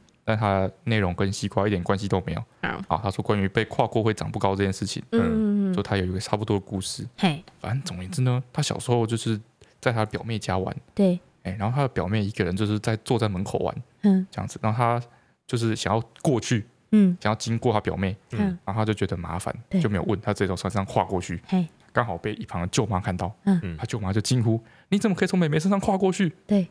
[0.24, 2.42] 但他内容跟西瓜一点关系都没有。
[2.88, 5.02] 好，他说关于被跨过会长不高这件事情。
[5.12, 7.06] 嗯，说他有一个差不多的故事。
[7.18, 9.38] 嘿，反正总言之呢，他小时候就是
[9.80, 10.74] 在他表妹家玩。
[10.94, 11.20] 对。
[11.42, 13.76] 哎，然后他的表妹一个人就是在坐在门口玩。
[14.02, 15.02] 嗯，这样子，然后他
[15.46, 21.40] 就是想要过去，嗯，想要经过他表妹，嗯，然后他就觉得麻烦，就没有问他，直接从山上跨过去。
[21.46, 21.66] 嘿。
[21.92, 26.68] 刚好被一旁的舅妈看到，嗯，他舅妈就惊呼：“你怎么可以从妹妹身上跨过去？”对，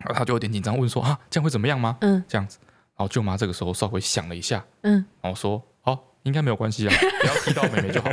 [0.00, 2.58] 然后他就有点紧张，问说：“啊，这样会怎么样吗？”嗯，这样子，
[2.96, 8.08] 然后舅妈这个时候稍微想了一下，嗯，然后说：“哦，应该没有关系啊， 不要踢到妹妹就好。”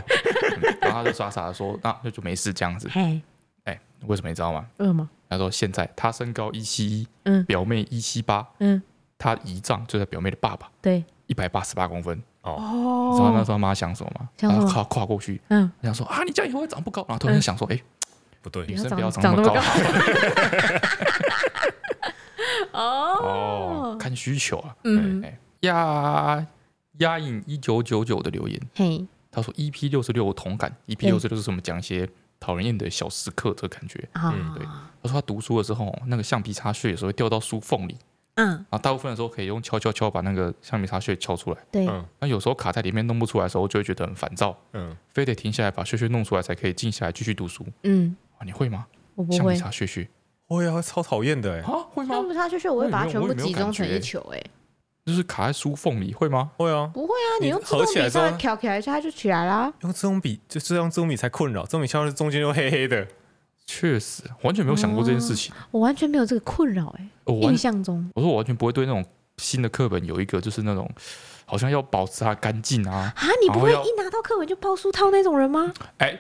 [0.81, 3.21] 然后他就傻傻的说：“那那就没事，这样子。”哎，
[3.65, 4.65] 哎，为什么你知道吗？
[4.77, 5.07] 为什么？
[5.29, 8.81] 他说：“现在他身高一七一，嗯，表妹一七八，嗯，
[9.17, 14.29] 他姨丈就在表妹的爸爸，对，一百八十八公分。”哦，你知道那时候妈想什么吗？
[14.39, 17.03] 然后跨跨过去，嗯，想说啊，你这样以后会长不高。
[17.09, 17.77] 然后突然想说，哎，
[18.41, 19.55] 不对，女生不要长那么高。
[22.71, 24.75] 哦，看需求啊。
[24.83, 25.23] 嗯，
[25.61, 26.45] 压
[26.99, 31.59] 压印一九九九的留言，嘿，他说 EP 六十六同感，EP 六十六是什么？
[31.61, 32.07] 讲一些
[32.39, 34.07] 讨人厌的小时刻，这个感觉。
[34.13, 34.63] 嗯，对。
[34.65, 37.97] 他说他读书的时候，那个橡皮擦屑有时候会掉到书缝里。
[38.35, 41.57] 嗯，然后大部分的时候可以用敲敲敲把那个橡皮擦屑敲出来。
[41.71, 41.88] 对，
[42.19, 44.55] 那有时候卡在里面弄不出来的时候，就会觉得很烦躁。
[44.73, 47.65] 嗯，非得停下来把屑屑弄出来才可以静下来继续读书。
[47.81, 48.85] 嗯，啊，你会吗？
[49.15, 49.38] 我不会。
[49.38, 50.09] 橡皮擦屑屑，
[50.47, 51.59] 会啊，超讨厌的哎。
[51.61, 52.15] 啊，会吗？
[52.15, 54.43] 橡皮擦屑屑我会把它全部集中成一球哎。
[55.05, 56.51] 就是卡在书缝里，会吗？
[56.57, 56.89] 会啊。
[56.93, 59.71] 不会啊，你用自动笔稍微挑起来一下，它就起来啦。
[59.81, 63.07] 用自动笔就是用自动笔才困扰，自动笔敲的中间又黑黑的。
[63.65, 65.53] 确实，完全没有想过这件事情。
[65.71, 67.09] 我完全没有这个困扰哎。
[67.25, 69.03] 印象中，我说我完全不会对那种
[69.38, 70.89] 新的课本有一个就是那种
[71.45, 73.13] 好像要保持它干净啊。
[73.15, 75.73] 啊，你不会一拿到课本就包书套那种人吗？
[75.97, 76.17] 哎，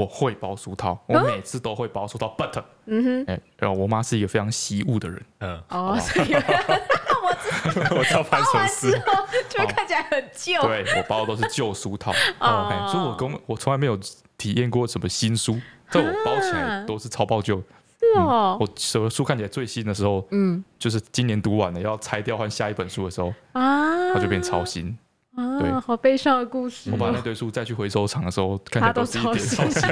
[0.00, 2.34] 我会包书套，我每次都会包书套。
[2.38, 5.22] But，嗯哼，哎，然后我妈是一个非常惜物的人。
[5.40, 9.02] 嗯，哦，所以 我知道， 我知道发生什么事，
[9.50, 10.60] 就会看起来很旧。
[10.62, 12.12] 对，我包的都是旧书套。
[12.38, 13.98] 哦，所以我跟我从来没有
[14.38, 15.60] 体验过什么新书。
[15.90, 17.60] 在我包起来都是超爆旧，
[17.98, 18.56] 是哦。
[18.60, 24.96] 我什么书看起来最新的时候，嗯，就是今年读完了要拆掉换下一本书的时候啊，它就变超新
[25.40, 26.90] 啊，对，好悲伤的故事。
[26.90, 29.88] 我把那堆书再去回收场的时候， 看起都是一点超新。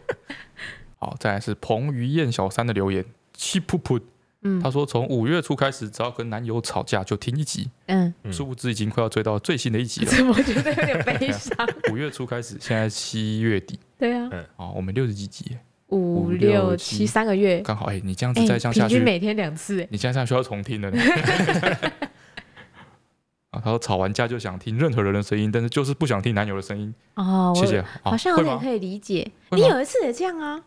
[1.00, 4.00] 好，再来是彭于晏小三的留言，气噗噗，
[4.42, 11.56] 嗯，他说从五月初开始，只要跟男友吵架就听一集，嗯，殊不知已经快要追到最新的一集了，我觉得有点悲伤。
[11.92, 13.78] 五月初开始，现在七月底。
[13.96, 15.56] 对啊，嗯，好，我们六十几集，
[15.86, 20.90] 五六七三个月，刚好哎，你这样子再这样下去，平均每天两次，哎，你现在需要重听的
[23.62, 26.94] 他说吵完架就想听任何人的声音，但是就是不想听男友的声音。
[27.14, 29.30] 哦，谢谢，好像有点可以理解。
[29.50, 30.60] 你有一次也这样啊？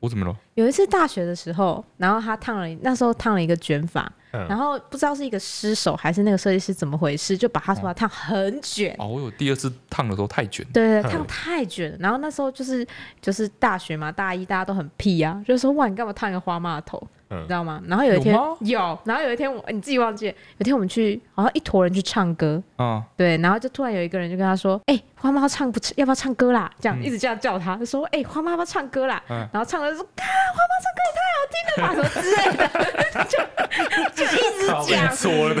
[0.00, 0.36] 我怎么了？
[0.54, 4.10] 有一次大学的时候，然后他烫了，那时候烫了一个卷发。
[4.30, 8.94] 然后不知道是一个失手还是那个设计师怎么回事，就把他头发烫很卷。
[8.98, 10.64] 哦，我有第二次烫的时候太卷。
[10.70, 11.96] 对对，烫太卷。
[11.98, 12.86] 然后那时候就是
[13.22, 17.02] 就是大学嘛，大一大家都很屁啊，就是说哇，你干嘛烫一个花妈的头？
[17.30, 17.82] 你知道吗？
[17.86, 26.70] 然后有一天有，然后有一天我你自己忘记，有一天我们去好像一坨人去唱歌，嗯，对，然后就突然有一个人就跟他说，哎，花妈要唱不要不要唱歌啦？
[26.80, 29.22] 这样一直这样叫他，就说，哎，花妈要不要唱歌啦？
[29.28, 30.24] 然后唱的说，啊，
[30.54, 33.38] 花妈唱歌也太好听了吧，什么之类的， 就
[34.14, 35.04] 就一直讲，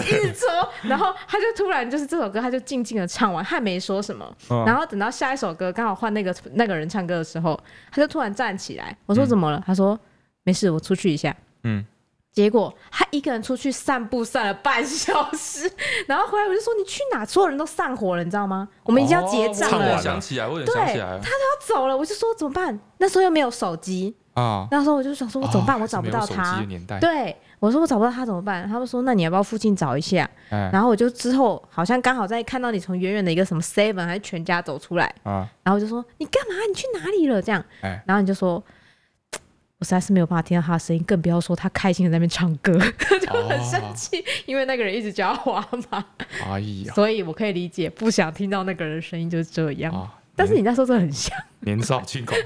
[0.00, 4.26] 一直说，然后他就突然就是这首歌，他就静静的唱完，他也没说什么，
[4.66, 7.58] 然后等到下一首歌刚好换那个那个人唱歌的时候，
[7.90, 9.62] 他就突然站起来，我说怎么了？
[9.66, 9.98] 他说
[10.44, 11.34] 没事，我出去一下。
[11.62, 11.84] 嗯，
[12.32, 15.70] 结果他一个人出去散步，散了半小时，
[16.06, 17.24] 然后回来我就说，你去哪？
[17.24, 18.68] 所有人都散伙了，你知道吗？
[18.84, 19.96] 我们已经要结账了。
[19.96, 22.78] 我想起来，我想起来，他都要走了，我就说怎么办？
[22.98, 24.66] 那时候又没有手机，啊。
[24.70, 25.80] 那时候我就想说，我怎么办？
[25.80, 26.64] 我找不到他。
[27.00, 28.68] 对，我说我找不到他怎么办？
[28.68, 30.28] 他们说，那你要不要附近找一下？
[30.48, 36.54] 然后我就之后好像刚好在看到你从远远的一个什么 seven 还是全家走出来，然后我就说你干嘛？
[36.68, 37.42] 你去哪里了？
[37.42, 37.64] 这样，
[38.06, 38.62] 然后你就说。
[39.78, 42.72] 我实在是没有办法听到他的声音，更不要说他开心的在那边唱歌，
[43.22, 46.04] 就很生气，因为那个人一直叫他滑马。
[46.44, 50.10] 哎呀，所以我可以理解不想听到那个人的声音就是这样。
[50.34, 52.38] 但是你那时候真的很像年少轻狂。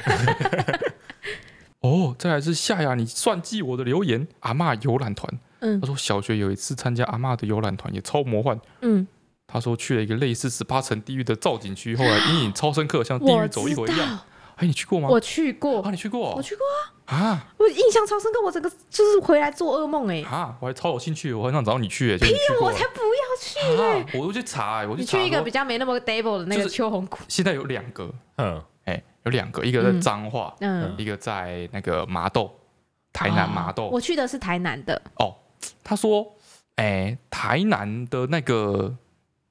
[1.81, 4.29] 哦，再来是夏雅，你算计我的留言。
[4.41, 8.61] 阿嬷游览团，嗯，他说小学有一次参加阿嬷的游览团，也超魔幻。
[8.83, 9.07] 嗯，
[9.47, 14.21] 他说去了一个类似十八层地狱的造景区，后来阴影超深刻，像地狱走一回一样。
[14.57, 15.09] 哎，你去过吗？
[15.09, 15.83] 我去过。
[15.83, 16.35] 啊，你去过？
[16.37, 16.93] 我去过啊。
[17.13, 20.23] 啊，我印象超深刻，我整个就是回来做噩梦哎。
[20.23, 22.19] 啊，我还超有兴趣，我很想找你去哎。
[22.19, 24.19] 屁，我才不要去哎！
[24.19, 25.19] 我都去查哎，我去查。
[25.19, 27.19] 你去一个比较没那么 stable 的那个秋红谷。
[27.29, 32.51] 现在有两个，嗯，哎，有两个，一个在彰化，嗯，一个在那个麻豆，
[33.13, 33.89] 台南麻豆。
[33.89, 35.01] 我去的是台南的。
[35.19, 35.35] 哦，
[35.85, 36.35] 他说，
[36.77, 38.97] 哎，台南的那个。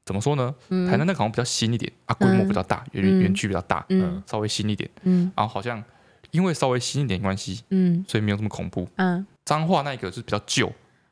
[0.04, 0.54] 怎么说呢？
[0.68, 5.82] 台南那个好像比较新一点啊，规模比较大，园园区比较大，嗯，稍微新一点，嗯，然后好像
[6.32, 10.72] 因为稍微新一点关系，嗯，所以没有这么恐怖，嗯，脏话那一个就是比较旧，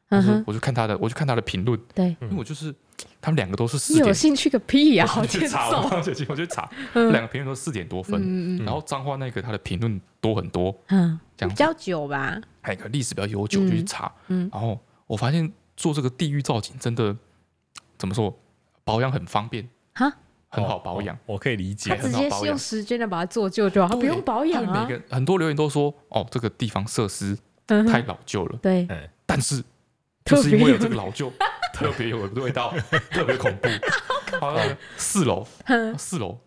[0.10, 2.74] 嗯，我就看他的，我就看他的评论，对，因为我就是
[3.22, 17.16] 他们两个都是四点，有兴趣个屁呀，我去查，我去查，两个评论都四点多分，然后脏话那个他的评论多很多，嗯，这样比较久吧，还有个历史比较悠久，就去查，嗯，然后我发现做这个地狱造景真的
[17.98, 18.34] 怎么说？
[18.84, 19.70] 保养很方便。
[19.94, 20.12] 哈，
[20.50, 21.91] 很好保养，我可以理解。
[21.91, 24.86] 他直接是用时间的把它做旧就好，他不用保养啊。
[24.88, 27.38] 每个很多留言都说，哦，这个地方设施
[27.68, 28.58] 太老旧了。
[28.62, 28.88] 对，
[29.26, 29.64] 但是
[30.26, 31.32] 就是因为有这个老旧，
[31.74, 32.74] 特别有味道，
[33.12, 33.70] 特别恐怖。
[34.41, 34.58] 好，
[34.97, 35.47] 四楼，
[35.97, 36.38] 四楼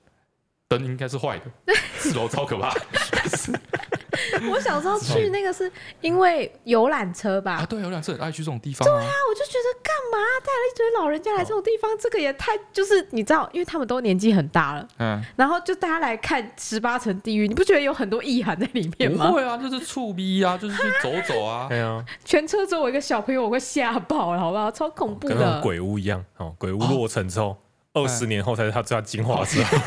[0.69, 2.75] 灯应该是坏的，四楼超可怕。
[4.53, 7.53] 我小时候去那个是因为游览车吧？
[7.55, 8.87] 啊，对，游览车很爱去这种地方。
[8.87, 11.91] 对啊，我就觉得干嘛带了一堆老人家来这种地方？
[11.99, 19.29] 这个也太就是你知道，因为他们都年纪很大了，嗯，然后就大家来看十八层地狱，你不觉得有很多意涵在里面吗？
[19.29, 21.67] 不会啊，就是触逼啊，就是去走走啊。
[21.71, 24.71] 对啊，全车只有我一个小朋友，我会吓爆了，好不好？
[24.71, 26.55] 超恐怖的，跟鬼屋一样哦。
[26.59, 27.57] 鬼屋落成之后，
[27.95, 29.79] 二十年后才是他最要进化的时候。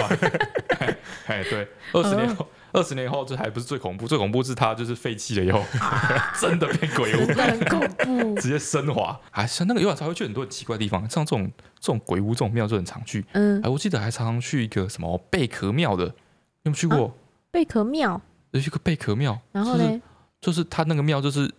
[1.27, 2.47] 哎，对，二十年后。
[2.75, 5.63] 二十年后，这还不是最恐怖，最恐怖是它就是废弃了以后
[6.39, 9.17] 真的变鬼屋，很恐怖， 直接升华。
[9.31, 11.49] 还是那个游览车会去很多很奇怪的地方，像这种
[11.79, 13.25] 这种鬼屋、这种庙就很常去。
[13.31, 16.11] 嗯，哎，我记得还常常去一个什么贝壳庙的，有
[16.63, 17.15] 没有去过？
[17.51, 18.21] 贝壳庙，
[18.51, 20.01] 有一个贝壳庙，然后呢，
[20.41, 21.49] 就是他那个庙就是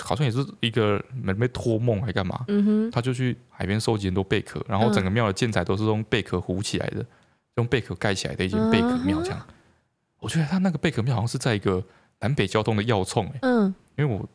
[0.00, 2.44] 好像也是一个没没托梦还干嘛？
[2.46, 7.04] 嗯哼，他就去海边收集很多贝壳，然后整个庙的建材都是用贝壳糊起来的，
[7.56, 9.46] 用贝壳盖起来的一间贝壳庙这样。
[10.18, 11.82] 我觉得他那个贝壳庙好像是在一个
[12.20, 14.28] 南北交通的要冲，嗯，因为我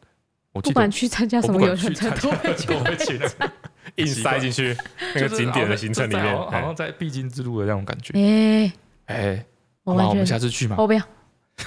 [0.52, 2.56] 我不管去参加什么游览车都会
[2.98, 3.52] 去那个
[3.96, 4.76] 硬塞进去
[5.16, 8.14] 那个景点的行程里面，好像在必经之路的那种感觉。
[8.14, 8.72] 哎
[9.08, 9.46] 哎，
[9.84, 10.76] 好，我们下次去嘛？
[10.78, 11.02] 我不要，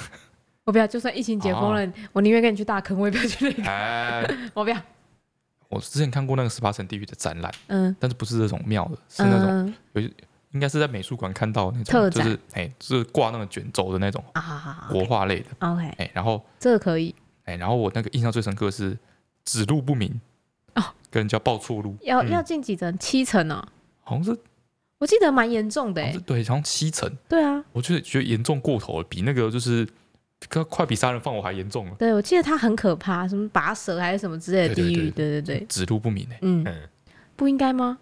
[0.65, 3.63] 我不要，就算疫情解封了，我宁愿跟你去大坑，我也不要去那个。
[3.65, 4.81] 哎， 我不要。
[5.69, 10.03] 我之前看过那个十八层地狱的展览，嗯，但是不是这种庙的，是那种有。
[10.55, 15.47] 应该是在美术馆看到那种，就是哎，就是挂那个卷轴的那种啊国画类的。
[15.59, 17.15] OK，哎，然后这个可以。
[17.45, 18.97] 哎，然后我那个印象最深刻是
[19.45, 20.19] 指路不明
[20.77, 21.95] 哦，跟人家报错路。
[22.03, 22.97] 要要进几层？
[22.99, 23.63] 七层哦。
[24.01, 24.39] 好像是，
[24.99, 26.03] 我记得蛮严重的。
[26.21, 27.11] 对，好像七层。
[27.29, 29.87] 对啊，我觉得觉得严重过头了，比那个就是
[30.69, 31.97] 快比杀人放火还严重了。
[31.99, 35.11] 对，我记得他很可怕，什么拔舌还是什么之类的地狱。
[35.11, 36.39] 对对对，指路不明哎。
[36.43, 36.65] 嗯，
[37.35, 37.99] 不应该吗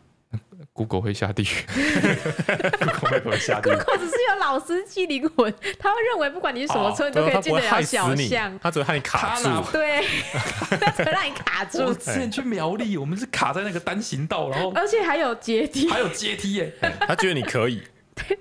[0.72, 1.46] ？Google 会下地狱，
[3.00, 3.74] Google 会下地狱。
[3.74, 8.58] Google 只是有老司机灵魂，他会认为不管你是什么车，你都可以进得了小巷。
[8.62, 10.04] 他只会害你卡住，对，
[10.80, 11.82] 他只会让你卡住。
[11.82, 16.72] 我之前去苗栗，我们是卡在那个单行道，然后而且还有阶梯，还有阶梯耶。
[17.00, 17.82] 他觉得你可以，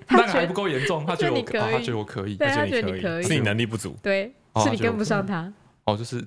[0.08, 5.52] 那还不够严重，他觉得我，他觉得我可以，他觉得你可以，是你能力不足，对，是你跟不上他。
[5.84, 6.24] 哦，就是，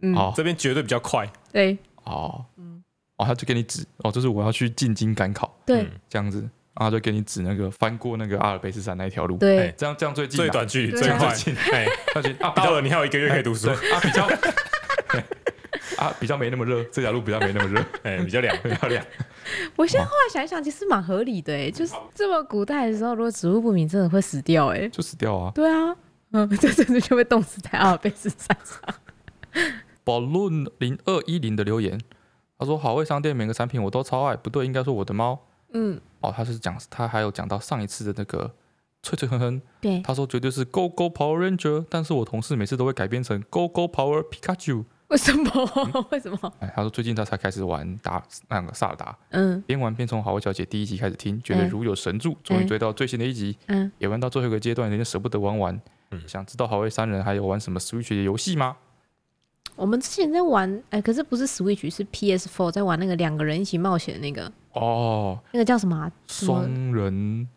[0.00, 2.51] 嗯，这边绝对比较快，对，哦，嗯。
[3.16, 6.40] 哦，他就给你指哦，就是我要去进京赶考，对，这样子，
[6.74, 11.28] 然后就给你指那个翻过那个阿尔卑斯山那一条路，对，这样这样最近最短距离最快，
[11.72, 12.50] 哎，快去 啊！
[12.56, 14.26] 到了，你还有一个月可以读书啊，比较
[15.98, 19.04] 啊比较没那么热，这条路比较没那么热， 哎，比较凉，比较凉。
[19.76, 25.52] 我现在后来想一想，其实蛮合理的，哎，就是这么古代的时候，如果植物不明，真的会死掉，哎，就死掉啊。
[25.54, 25.94] 对啊，
[26.30, 29.62] 嗯，这真的就被冻死在阿尔卑斯山上。
[30.02, 32.00] 宝论零二一零的留言。
[32.62, 35.36] 他说：“好味商店每个产品我都超爱，不对，应该说我的猫。
[35.72, 38.52] 嗯，哦，他是讲他还有讲到上一次的那个
[39.02, 39.60] 脆脆哼哼。
[39.80, 44.84] 对，他说绝对是 Go Go Power Ranger，但是我同事每次都会改编成 Go Go Power Pikachu。
[45.08, 45.50] 为什么？
[45.92, 46.52] 嗯、 为什么？
[46.60, 55.80] 哎，他说最近他才开始玩打那个萨尔达，嗯，边玩边从好味小姐第一集开始听，觉得如有神助，终于追到最新的一集，嗯，也玩到最后一个阶段，有点舍不得玩完，
[56.12, 58.76] 嗯，想知道好味三人还有玩什么 Switch 的游戏吗？
[59.82, 66.12] 我们之前在玩，哎，可是不是 Switch，是 PS4，在玩那个两个人一起冒险的那个，哦，那个叫什么、啊？
[66.28, 67.48] 双人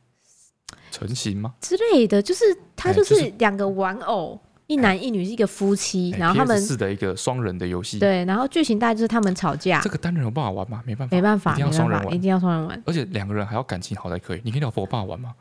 [0.90, 1.54] 成型吗？
[1.62, 2.44] 之类的，就是
[2.76, 4.40] 它就是两个玩偶。
[4.66, 8.00] 一男一女是一个夫妻，然后他们是的一个双人的游戏。
[8.00, 9.80] 对，然后剧情大概就是他们吵架。
[9.82, 10.82] 这个单人有办法玩吗？
[10.84, 12.84] 没办法，没办法，一定要双人玩，一定要双人玩。
[12.88, 14.42] 而且两个人还要感情好才可以。
[14.44, 15.36] 你跟老婆有办法玩吗？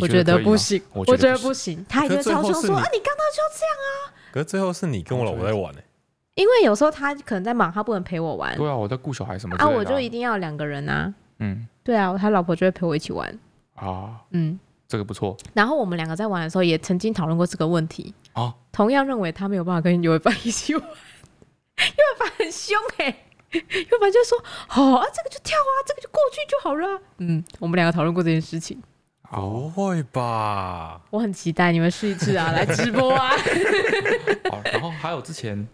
[0.00, 1.84] 我觉得不行，我觉得不行。
[1.88, 4.14] 他一个超凶说啊，你刚刚就要这样啊。
[4.30, 5.80] 可是最后是你跟我老婆在玩呢，
[6.38, 8.56] 因为有时候他可能在忙，他不能陪我玩。
[8.56, 11.12] 对啊，我在顾小孩什么啊，我就一定要两个人啊。
[11.40, 13.38] 嗯，对啊，他老婆就会陪我一起玩
[13.74, 14.20] 啊。
[14.30, 14.58] 嗯。
[14.86, 15.36] 这个不错。
[15.52, 18.14] 然后我们两个在玩的时候也曾经讨论过这个问题。
[18.34, 18.54] 啊。
[18.70, 28.80] 同样认为他没有办法跟尤伟凡一起玩，尤伟凡很凶哎、欸，尤伟凡就说：“好啊，这个就跳啊，这个就过去就好了。”嗯，我们两个讨论过这件事情。
[29.30, 31.02] 不会吧？
[31.10, 33.28] 我很期待你们试一次啊，来直播啊。
[34.50, 35.68] 好，然后还有之前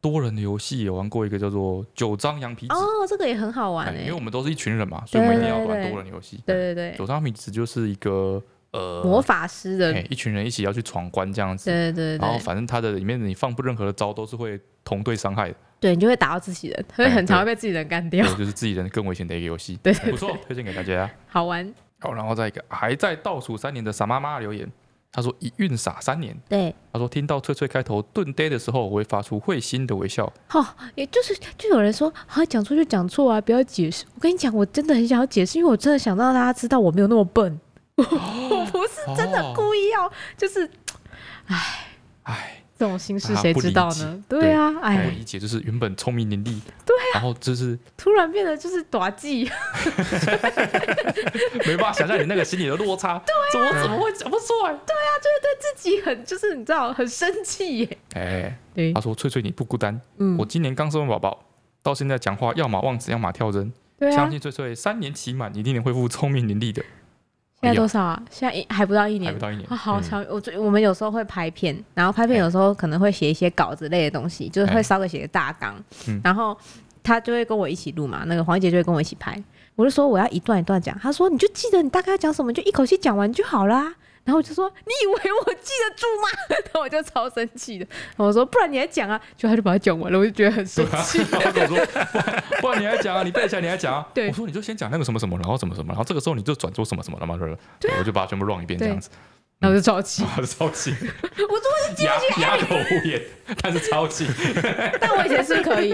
[0.00, 6.40] 多人的游戏也玩过一个叫做《九张羊皮纸》哦，这个也很好玩哎、欸，因为我们都是一群人嘛，所以我们一定要玩多人游戏。
[6.46, 8.42] 对对对，九张羊皮纸就是一个。
[8.72, 10.00] 呃，魔法师的。
[10.02, 21.74] 一群人一起要去闯关这样子，对对对，然后反正它的里面你放不任何的招都是会同队伤害的，对你就会打到自己人，会很常会被自己人干掉，就是自己人更危险的一个游戏，对，不错，推荐给大家，好玩。
[21.98, 24.70] 好，然后再一个还在倒数三年的傻妈妈留言，
[25.12, 30.32] 他说一孕傻三年，对，他说听到翠翠开头顿呆的时候，我会发出会心的微笑。
[30.46, 34.04] 好，也就是就有人说啊，讲错就讲错啊，不要解释。
[34.14, 37.60] 我跟你讲，我真的很想要解释，因为我真的想让大家知道我没有那么笨。
[37.96, 38.04] 我
[38.72, 40.70] 不是真的故意要，就是，
[41.46, 41.88] 唉
[42.22, 44.24] 唉，这种心事谁知道呢？
[44.26, 49.44] 对啊，哎，我理解，就是原本聪明伶俐，对啊，然后就是突然变得就是短记，
[51.66, 54.72] 没办法想象你那个心里的落差，对，我怎么会讲不出来？
[54.72, 57.98] 对啊，就是对自己很，就是你知道，很生气耶。
[58.14, 61.44] 哎，对，他说：“翠翠你不孤单，嗯，我今年刚生完宝宝，
[61.82, 63.70] 到现在讲话要么忘词，要么跳针，
[64.10, 66.82] 相信翠翠三年期满，一定能恢复聪明伶俐的。”
[67.62, 68.22] 现在多少啊？
[68.30, 69.68] 现在一还不到一年，还不到一年。
[69.68, 75.74] 好巧，我最我们有时候会拍片，然后拍片有时候可能会写一些稿子类的东西，就是会稍微写个大纲，
[76.24, 76.56] 然后
[77.02, 78.22] 他就会跟我一起录嘛。
[78.26, 79.36] 那个黄姐就会跟我一起拍，
[79.76, 83.94] 我就说我要一段一段讲，他说你就记得你大概要讲什么，就一口气讲完就好啦。
[84.24, 86.28] 然后我就说：“你以为我记得住吗？”
[86.64, 87.86] 然后我就超生气的。
[88.16, 91.18] 我说：“不然你还讲啊？”就他就把它讲完了，我就觉得很生气。
[91.32, 91.86] 然后我说
[92.60, 93.22] ：“不然你还讲啊？
[93.24, 99.10] 你背起来你还讲啊？” 对，我说：“你就先讲那个什么什么，然后什么什么，然后这个时候你就转做什么什么了嘛，对不对？”我就把它全部 run 一遍这样子。
[99.58, 100.94] 然后就超气， 超气。
[101.00, 103.20] 我说我是记不哑口无言，
[103.60, 104.26] 但是超气。
[104.98, 105.92] 但我以前是不是可以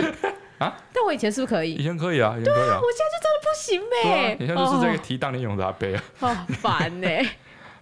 [0.58, 0.72] 啊？
[0.92, 1.72] 但我以前是不是可以？
[1.74, 2.78] 以前可以啊，以前可以啊。
[2.80, 4.36] 我现在就真的不行呗。
[4.38, 6.04] 你现在就是这个提当年勇的阿贝啊。
[6.18, 7.08] 好烦呢。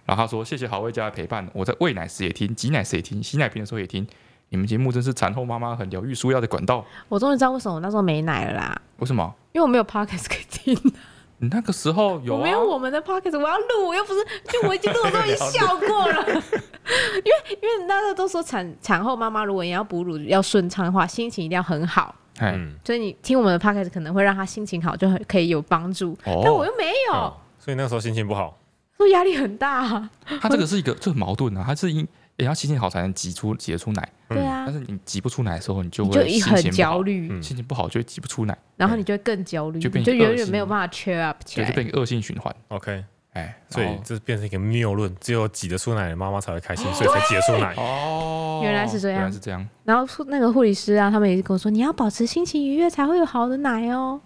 [0.05, 4.05] 然后他说：“谢谢好味家的陪伴，我在喂奶时也听，挤奶时也听，洗奶瓶的时候也听。
[4.49, 8.81] 你们节目真是产后妈妈很疗愈、舒压的管道。”我终于知道为什么我那时候没奶了啦。
[8.99, 9.33] 为什么？
[9.53, 10.93] 因为我没有 podcast 可以听。
[11.37, 12.43] 你那个时候有、啊？
[12.43, 16.25] 没有我们的 podcast，我要录，我又不是，就我已经录的都已经笑过了。
[16.29, 22.13] 因为因为大家都说产产后妈妈如果你要哺乳要顺畅的话，心情一定要很好。
[22.39, 22.75] 嗯。
[22.85, 26.13] 所以你听我们的 podcast 可能会让她心情好，就很可以有帮助。
[26.25, 26.41] 哦。
[26.43, 27.33] 但我又没有、哦。
[27.57, 28.57] 所以那时候心情不好。
[28.97, 30.09] 说压力很大，啊，
[30.41, 42.53] 他这个是一个就很矛盾啊，他是因也要心情好才能挤出挤得出奶，对啊，但是你挤不出奶的时候，你就会心情很焦虑，心情不好就会挤不出奶，然后你就会更焦虑，就变就远远没有办法 cheer up 起来，就变恶性循环。
[42.69, 47.73] OK，哎，所以这变成一个谬论，只有挤得出奶的妈妈才会开心， 所以才挤得出奶。
[47.77, 49.65] 哦，原来是这样，原来是这样。
[49.83, 54.19] 然后那个护理师啊，他们也是跟我说，你要保持心情愉悦，才会有好的奶哦。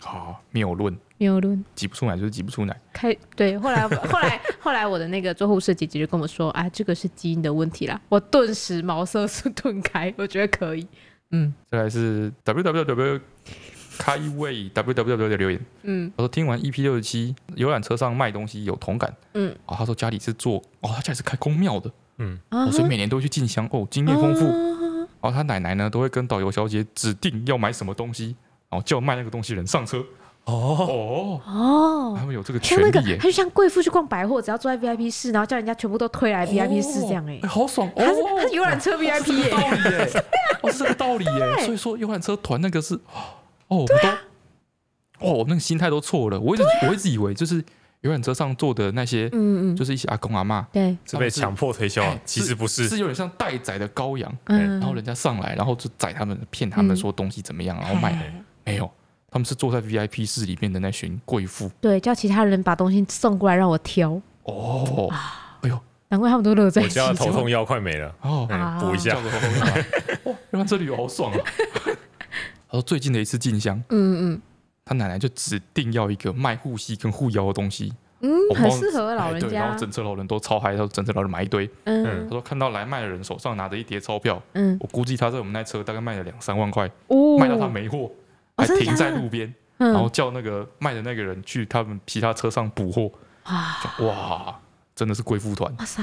[0.00, 0.96] 好，谬论。
[1.18, 2.74] 谬论，挤不出奶就是挤不出奶。
[2.94, 10.86] 开对，后来后来 后来，我的那个做护士姐姐就跟我说：“啊，这个是基因的问题啦。”我顿时茅塞顿开，我觉得可以。
[11.30, 13.20] 嗯，再来是 w w w
[13.98, 15.60] 开胃 w w w 的留言。
[15.82, 19.14] 嗯，他说听完 EP 六十七，游览车上卖东西有同感。
[19.34, 21.92] 嗯，啊，他说家里是做哦，他家里是开公庙的。
[22.16, 22.38] 嗯，
[22.72, 24.46] 所以每年都会去进香哦，经验丰富。
[25.20, 28.34] 然后他奶奶呢，都会跟导游小姐指定要买什么东西，
[28.70, 30.04] 然后叫卖那个东西人上车。
[30.44, 31.40] 哦。
[31.44, 33.16] 哦，他们有这个权利耶！
[33.18, 37.90] 他就像贵妇去逛百货，只要坐在 VIP 室，然后叫人家全部都推来 VIP 室这样哎，好爽！
[37.94, 39.50] 他是他是游览车 VIP 耶，
[40.62, 41.64] 哦，是这个道理耶。
[41.64, 42.94] 所以说游览车团那个是
[43.68, 44.08] 哦，我都
[45.20, 46.40] 哦，那个心态都错了。
[46.40, 47.62] 我一直我一直以为就是
[48.00, 58.32] 游览车上坐的那些，嗯嗯，就是一些阿公阿妈，对，是被强迫推销，其实不是，是有点像待宰的羔羊，然后人家上来，然后就宰他们，骗他们说东西怎么样，然后卖，
[58.70, 58.90] 没有，
[59.30, 65.08] 他们是坐在 VIP 室里面的那群贵妇，对，叫其他人把东西送过来让我挑，哦，
[65.62, 66.82] 哎呦，难怪他们都乐在。
[66.82, 68.48] 我家头痛药快没了，哦，
[68.80, 69.16] 补一下，
[70.24, 71.38] 哇，原来这里有好爽啊！
[72.68, 74.42] 他说最近的一次进香，嗯嗯。
[74.82, 77.92] 他奶奶就指定要一个卖护膝跟护腰的东西，
[78.22, 79.48] 嗯，很适合老人家。
[79.48, 81.70] 对，然后整车老人都超嗨，然后整车老人买一堆。
[81.84, 86.90] 嗯，他说看到来卖的人手上拿着一叠钞票，嗯，我估计他在我们那车大概卖了两三万块，
[87.38, 88.10] 卖到他没货，
[88.60, 93.10] 还停在路边，然后叫那个卖的那个人去他们其他车上补货。
[94.04, 94.60] 哇，
[94.94, 95.74] 真的是贵妇团！
[95.78, 96.02] 哇塞！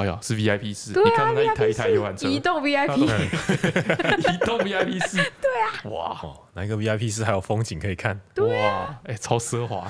[0.00, 2.96] 哎呀，是 VIP 室，你看那一台一台游览车，移动 VIP，
[4.32, 6.20] 移动 VIP 室， 对啊，哇，
[6.54, 8.18] 哪一个 VIP 室还有风景可以看？
[8.38, 9.82] 哇，哎，超奢华，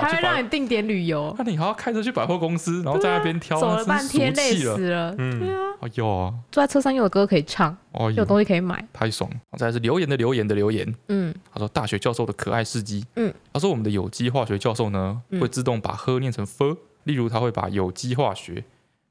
[0.00, 9.30] 还会让你定点旅游，那你还要开车去百货公司，然后在那边挑，走了半天累死了，嗯，对啊，哎呦，坐在车上又有歌可以唱，又有东西可以买，太爽。
[9.58, 18.64] 再来是留言的留言的留言，嗯，他说大学教授的可爱事迹，嗯，他说我们的有机化学教授呢会自动把喝念成 f，例如他会把有机化学。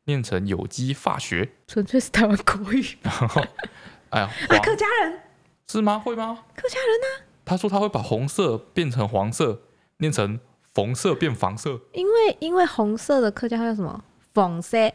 [0.09, 2.97] 念成有机化学，纯粹是台湾国语。
[4.09, 4.29] 哎呀，
[4.63, 5.19] 客家人
[5.67, 5.99] 是吗？
[5.99, 6.45] 会吗？
[6.55, 7.25] 客家人呢？
[7.45, 9.61] 他说他会把红色变成黄色，
[9.97, 10.39] 念成
[10.73, 11.79] 红色变黄色。
[11.93, 14.03] 因为因为红色的客家话叫什么？
[14.33, 14.91] 黄色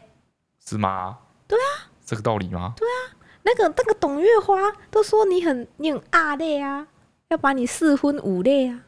[0.65, 1.19] 是吗？
[1.47, 2.73] 对啊，这个道理吗？
[2.75, 6.85] 对啊，那个那个董月花都说你很你很阿烈啊，
[7.29, 8.81] 要把你四分五裂啊。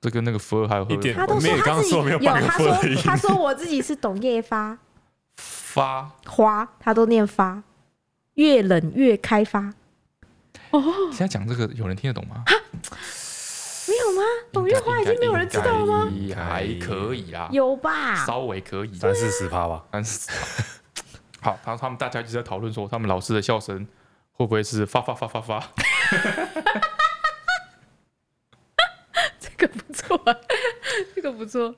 [0.00, 2.72] 这跟那个佛还有一点，他都说他自己有，他说
[3.04, 4.78] 他说我自己是董叶发。
[5.72, 7.62] 发花，他都念发，
[8.34, 9.72] 越冷越开发。
[10.70, 12.44] 哦，现在讲这个有人听得懂吗？
[13.88, 14.22] 没有吗？
[14.52, 16.12] 董月花已经没有人知道了吗？
[16.36, 18.22] 还可以啦，有吧？
[18.26, 20.36] 稍微可以，三四十趴吧，三四十
[21.40, 21.50] 趴。
[21.50, 23.88] 好，然后他们大家就在讨论说，他们老师的笑声
[24.32, 25.58] 会不会是发发发发发？
[29.40, 30.20] 这个不错，
[31.14, 31.74] 这个不错。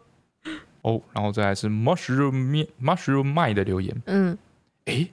[0.84, 4.02] 哦，然后再来是 mushroom 面 mushroom 麦的留言。
[4.04, 4.36] 嗯，
[4.84, 5.08] 哎，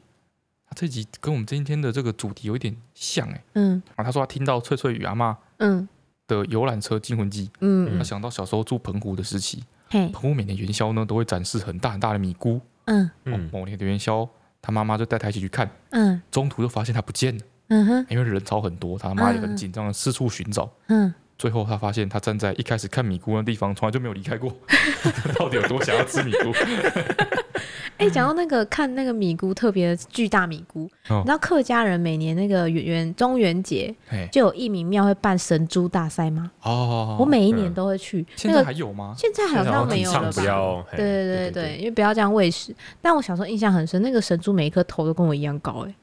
[0.67, 3.43] 他这集跟我们今天的这个主题有一点像哎。
[3.53, 5.87] 嗯，啊，他说他听到翠翠与阿嬷嗯
[6.27, 7.49] 的游览车惊魂记。
[7.61, 12.59] 嗯，他想到小时候住澎湖的时期，澎湖每年元宵呢都会展示很大很大的米菇。
[12.85, 14.27] 嗯嗯，某年的元宵，
[14.61, 15.71] 他妈妈就带他一起去看。
[15.91, 17.43] 嗯，中途就发现他不见了。
[17.69, 20.69] 嗯哼，因为人潮很多，他妈也很紧张的四处寻找。
[20.87, 21.13] 嗯。
[21.41, 24.55] 最后，他发现他站在一开始看米姑的地方，从来就没有离开过。
[25.39, 26.51] 到底有多想要吃米姑？
[27.97, 33.91] 哎、欸，讲到那个看那个米姑，特别巨大米姑，哦、你知道客家人每年那个元元中元节
[34.31, 36.51] 就有义民庙会办神猪大赛吗？
[36.61, 38.23] 哦，我每一年都会去。
[38.35, 39.15] 现在还有吗？
[39.17, 40.85] 现在好像没有了吧？
[40.95, 42.71] 对对对对，因为不要这样喂食。
[43.01, 45.95] 但我小时候印象很深，那个神猪每一颗头都跟我一样高，哎，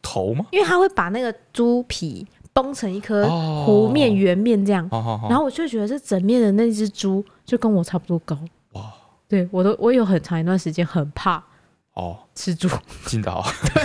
[0.00, 0.46] 头吗？
[0.52, 2.26] 因为他会把那个猪皮。
[2.56, 4.88] 崩成一颗弧面圆面这样，
[5.28, 8.34] 然后我就觉得这整面的那只猪就跟我差不多高。
[8.72, 8.90] 哇，
[9.28, 11.44] 对我都我有很长一段时间很怕
[11.92, 12.66] 哦吃猪。
[13.06, 13.44] 听到。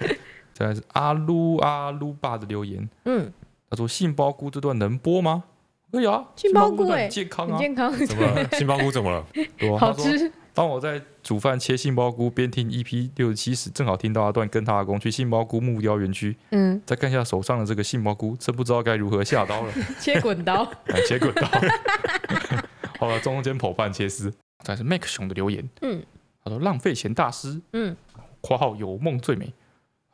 [0.00, 0.18] 对，
[0.52, 3.32] 再来是阿噜阿噜爸的留言，嗯，
[3.70, 5.44] 他说杏鲍菇这段能播吗？
[5.92, 7.92] 可以啊，杏鲍菇哎，健康啊，健康。
[8.04, 8.48] 怎么了？
[8.52, 9.24] 杏鲍菇怎么了？
[9.78, 10.32] 好吃。
[10.54, 16.36] 当我在煮饭切杏鲍菇，边听 EP 六十七时，正好听到阿段跟他阿公去杏鲍菇木雕园区。
[16.50, 19.72] 嗯，再看一下手上的这个杏鲍菇，真不知道该如何下刀了。
[19.98, 20.70] 切滚刀，
[21.08, 21.48] 切滚刀。
[23.00, 24.32] 好了，中间剖半切丝。
[24.62, 26.04] 再是 Mac 熊的留言，嗯，
[26.44, 27.96] 他说浪费钱大师，嗯，
[28.40, 29.52] 括号有梦最美。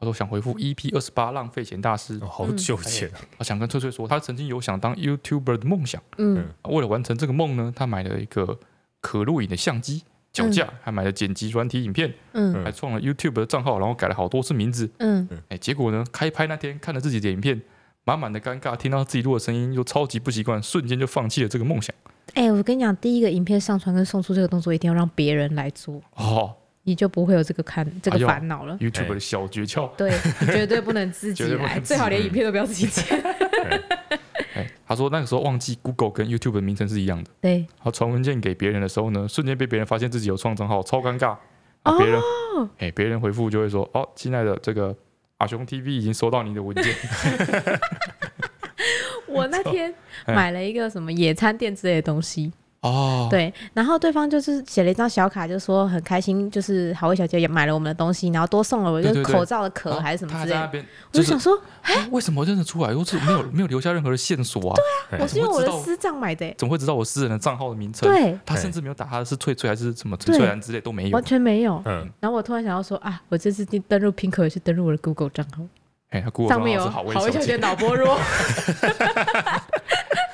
[0.01, 8.61] 他说想回复 EP 二十八浪费钱大师，好久以前他想跟翠翠说，他曾经有想当 YouTuber 的梦想，嗯，为了完成这个梦呢，他买了一个
[9.01, 10.05] 可录影的相机。
[10.39, 17.61] 脚架，还买了剪辑软体影片，嗯，还创了 YouTube 的账号，然后改了好多次名字，嗯，哎，结果呢，开拍那天看了自己的影片，
[18.05, 21.95] 满满的尴尬，听到自己录的声音又超级不习惯，瞬间就放弃了这个梦想。
[22.35, 28.77] 哎，我跟你讲，第一个影片上传跟送出这个动作一定要让别人来做哦，你就不会有这个看这个烦恼了。
[28.79, 33.05] YouTube 的小诀窍，对，你绝对不能 自己来，最好连影片都不要自己剪。
[34.89, 37.31] 他说那个时候忘记 Google 跟 YouTube 的名称是一样的。
[37.41, 37.67] 对。
[37.79, 41.37] 他传文件给别人的时候呢，瞬间被别人发现自己有创账号，超尴尬。
[41.83, 42.21] 啊，别人，
[42.79, 44.95] 哎，别人回复就会说：“哦，亲爱的，这个
[45.37, 46.93] 阿雄 TV 已经收到你的文件。
[49.29, 49.95] ”我那天
[50.27, 60.85] 买了一个什么野餐垫之类的东西，哦，对，然后对方就是写了一张小卡，就说很开心，就是好味小姐也买了我们的东西，然后多送了我一个口罩的壳还是什么之类的。
[61.13, 62.93] 我就想说，哎，为什么认得出来？
[62.93, 64.77] 又是没有 没有留下任何的线索啊？
[65.11, 68.09] 对啊，我是用我的私账买的，怎么会知道我私人的账号的名称？
[68.09, 71.83] 对，他甚至没有打他的是翠翠还是什么翠翠兰之类都没有，完全没有。
[71.85, 75.65] 嗯，然后我突然想到说啊，我这次登录 Pink 也是登录我的 Google 账号。
[76.11, 78.19] 哎，他 Google 账号是好味小姐脑波弱。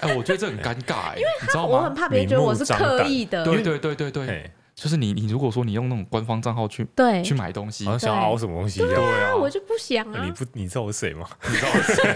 [0.09, 1.69] 哎，我觉得这很尴尬哎，因为你知道吗？
[1.77, 3.45] 我很怕别人觉得我是刻意的。
[3.45, 8.95] 对对对对对，就是你你如果说你用那种官方账号去对去买东西，好像想熬什么东西一样。
[8.95, 10.25] 对啊，我就不想啊。
[10.25, 11.27] 你不你知道我是谁吗？
[11.49, 12.11] 你知道我是谁？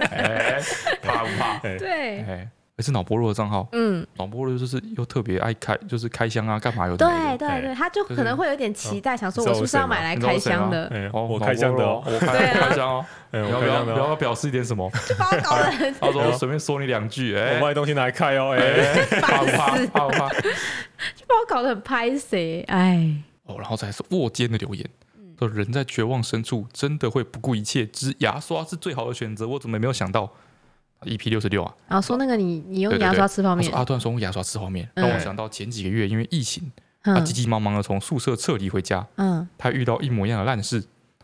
[0.10, 0.60] 哎，
[1.02, 1.58] 怕不怕？
[1.60, 2.48] 对。
[2.78, 7.04] 也是脑波弱的账号，嗯，脑波弱就是又特别爱开，就是开箱啊，干嘛有的？
[7.04, 10.88] 对对对，他就可能会有点期待，想说我是不是要买来开箱的？
[11.12, 14.88] 我开箱的，我开箱哦， 要不要不要表示一点什么？
[15.08, 19.76] 就把我搞得很，他说随便说你两句，哎，我买东西拿来开哦，哎，怕不 怕？
[19.86, 20.28] 怕不怕？
[20.30, 23.12] 就把我搞得很拍谁，哎，
[23.46, 24.88] 哦，然后再是卧肩的留言，
[25.36, 30.32] 说人在绝望深处真的会不顾一切，只牙刷是最好的选择，我怎么没有想到
[31.02, 36.70] ？EP 六十六啊，然后说那个你你用牙刷吃泡面，阿段说用牙刷吃泡面，让我想到前几个月因为疫情，
[37.02, 40.80] 他急急忙忙的从宿舍撤离回家，嗯，他遇到一模一样的烂事，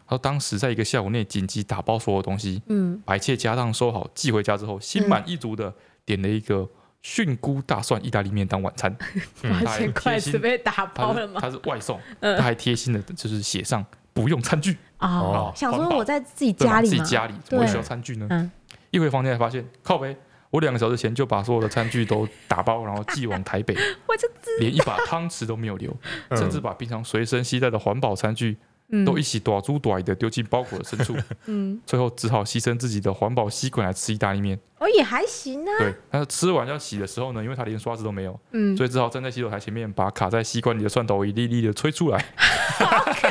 [0.06, 5.72] 他说当时在一个下午内紧急打包所有东西，嗯，把一切家当收好寄回家之后，心满意足的
[6.04, 6.68] 点了一个
[7.02, 8.96] 菌菇大蒜意大利面当晚餐，
[9.42, 11.40] 八千块是被打包了吗？
[11.40, 14.78] 他是外送，他还贴心的就是写上不用餐具。
[15.00, 18.50] 哦，想说我在自己家里，自己家里怎么会需要餐具呢？
[18.94, 20.16] 一回房间才发现，靠北，
[20.50, 23.74] 我两个小时前就把所有的餐具都打包，然后寄往台北，
[24.06, 24.28] 我就
[24.60, 25.94] 连一把汤匙都没有留，
[26.36, 28.56] 甚至把平常随身携带的环保餐具
[29.04, 31.16] 都一起短租短的丢进包裹的深处，
[31.46, 34.56] 嗯，最后只好牺牲自己的环保吸管来吃意大利面。
[34.78, 35.72] 哦，也还行啊。
[35.80, 42.24] 对，但是吃完要洗的时候呢，因为他连刷子都没有，嗯，所以只好站在洗手台前面，把卡在吸管里的蒜头一粒粒的吹出来。
[42.78, 43.28] 好可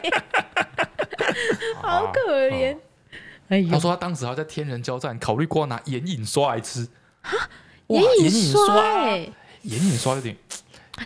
[0.00, 0.22] 怜，
[1.82, 2.76] 好可怜。
[3.62, 6.88] 他说他当时还在天人交战，考虑过拿眼影刷来吃。
[7.88, 9.28] 眼影刷，哎，
[9.62, 10.34] 眼影刷有点，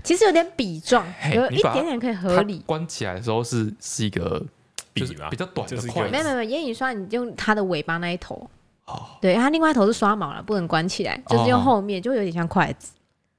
[0.05, 2.63] 其实有点笔状，有一点点可以合理。
[2.67, 4.41] 关起来的时候是是一个
[4.93, 6.09] 笔比较短的块。
[6.09, 8.49] 没有没有，眼影刷你用它的尾巴那一头。
[8.85, 9.07] 哦。
[9.21, 12.93] 对，它另外一头是刷毛了，不能关起来，就是用后面，就有点像筷子。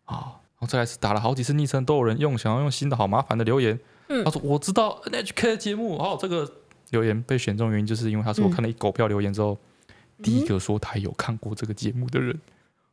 [0.06, 0.36] 哦。
[0.60, 3.80] 然后再来是打了好几次昵称都有人用，想要用新的好麻烦的留言。
[4.10, 4.24] 嗯。
[4.26, 6.52] 他说我知道 NHK 的节目，哦，这个。
[6.92, 12.40] 留言被选中原因，就是因为他说我看了一狗票留言之后，嗯、第一个说他有看过这个节目的人。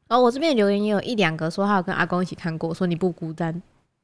[0.09, 3.63] 哦，我这边留言也有一两个说他有跟阿公一起看过，说你不孤单。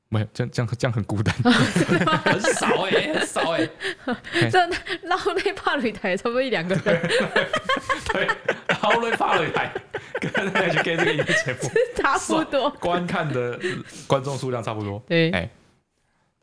[0.09, 4.51] 没有，这样这样这样很孤单， 很少哎、欸，很少哎、欸。
[4.51, 4.59] 这
[5.05, 6.82] 老雷帕雷台差不多一两个人。
[8.12, 8.28] 对，
[8.82, 9.72] 老雷帕雷台
[10.20, 13.59] 跟 NHK 这个节目差不多，观看的
[14.07, 15.03] 观众数量差不多。
[15.07, 15.49] 对，哎。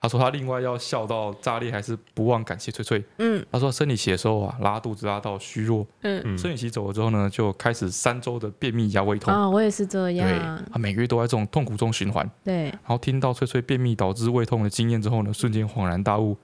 [0.01, 3.03] 他说他另外要笑到炸裂，还是不忘感谢翠翠。
[3.17, 5.85] 嗯，他说生理期的时候啊，拉肚子拉到虚弱。
[6.03, 9.33] 嗯，生理期走了之后呢，就开始三周的便秘加胃痛。
[9.33, 10.27] 啊，我也是这样。
[10.27, 12.29] 对，他每个月都在这种痛苦中循环。
[12.43, 16.37] 对，然后听到翠翠便秘导致胃痛的经验之后呢，瞬间恍然大悟。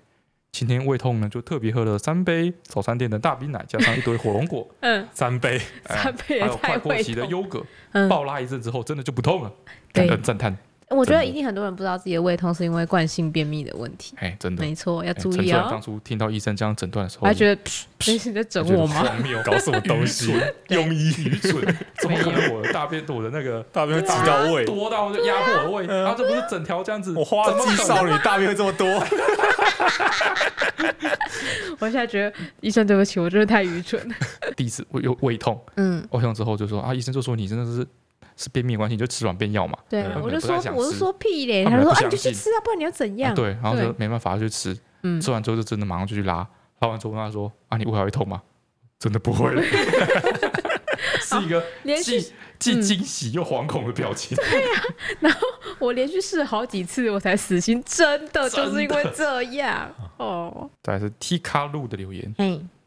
[0.51, 4.65] 今天胃痛呢，就特别喝了三杯早餐店的大冰奶，加上一堆火龙果。
[4.81, 7.61] 嗯，三杯，三杯还有快过期的优格。
[7.91, 9.51] 嗯，暴拉一阵之后，真的就不痛了。
[9.93, 10.57] 感恩赞叹。
[10.89, 14.15] 我觉得一定很多人不知道自己的胃痛是因为惯性便秘的问题。
[14.19, 15.67] 哎，真的，没错，要注意啊。
[15.69, 17.61] 当初听到医生这样诊断的时候，还觉得
[18.05, 19.03] 你是在整我吗？
[19.43, 20.31] 搞什么东西？
[20.67, 21.61] 庸医愚蠢，
[21.99, 25.87] 怎么可能我的大便我的那个大便会挤到胃，多到就压迫我的胃？
[25.87, 27.13] 然后这不是整条这样子？
[27.17, 28.87] 我花季少女大便会这么多？
[31.79, 32.31] 我现在觉得
[32.61, 34.15] 医生对不起，我真的太愚蠢了。
[34.55, 37.85] 第一次我有胃痛，嗯，胃痛之后就说啊，医生就说你真的是。
[38.35, 39.77] 是便秘关系，你就吃软便药嘛。
[39.89, 41.63] 对，我就说，我就说屁嘞。
[41.65, 43.33] 他说啊，你就去吃啊，不然你要怎样？
[43.33, 44.77] 对，然后就没办法就去吃。
[45.03, 46.47] 嗯，吃完之后就真的马上就去拉。
[46.79, 48.41] 拉完之后跟他说啊，你胃还会痛吗？
[48.99, 49.61] 真的不会了。
[51.21, 51.63] 是一个
[52.01, 54.37] 既既惊喜又惶恐的表情。
[54.49, 54.81] 对呀，
[55.19, 55.39] 然后
[55.79, 60.69] 我连续试了好几次，我才死心，真的就是因为这样哦。
[60.83, 62.33] 再来是 T 卡路的留言。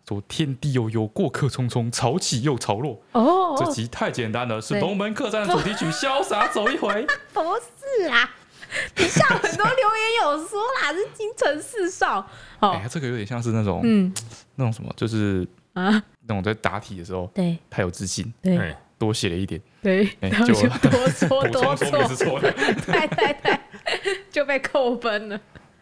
[0.09, 2.99] 说天地悠悠，过客匆匆，潮起又潮落。
[3.13, 6.89] 哦，这集太简单了，是龙门客栈的主题曲《潇洒走一回》。
[7.35, 7.43] 不
[8.01, 8.31] 是啊，
[8.95, 12.27] 底下很多留言有说啦， 是京城四少。
[12.61, 14.11] 哎呀，这个有点像是那种，嗯，
[14.55, 20.55] 那种什么，就是啊，那种在答题的时候，对，太有自信，对，多写了一点，对，然后就
[20.89, 23.61] 多说 多错，对对对，
[24.31, 25.39] 就被扣分了。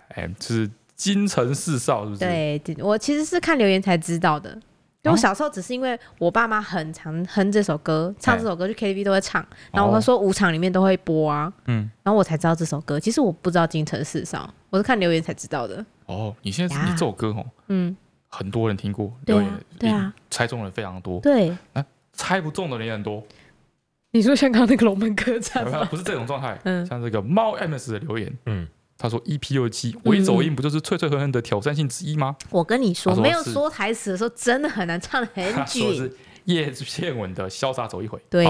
[0.08, 0.68] 哎，就是。
[0.96, 2.20] 京城四少是不是？
[2.20, 4.58] 对，我其实是看留言才知道的。
[5.02, 12.98] 因为我小时候只是因为我爸妈很常哼这首歌，唱这首歌去 KTV 都会唱，然后我说舞场里面都会播啊，嗯，然后我才知道这首歌。
[12.98, 15.84] 其实我不知道京城四少，我是看留言才知道的。
[16.06, 17.96] 哦，你现在你这首歌哦，嗯，
[18.26, 19.48] 很多人听过，留言
[19.78, 23.22] 对啊，猜中的人非常多，对，那猜不中的人也很多。
[24.10, 28.66] 你说像刚刚那个龙门客栈不是这种状态，嗯，像这个猫 MS 的留言，嗯。
[28.98, 35.94] 他说：“EP 六七，微走音不就是脆脆哼哼的挑战性之一吗？”我跟你说，没有说台词的时候，真的很难唱得很 紧。
[35.94, 36.12] 是
[36.44, 38.18] 叶倩文的《潇洒走一回》。
[38.30, 38.46] 对，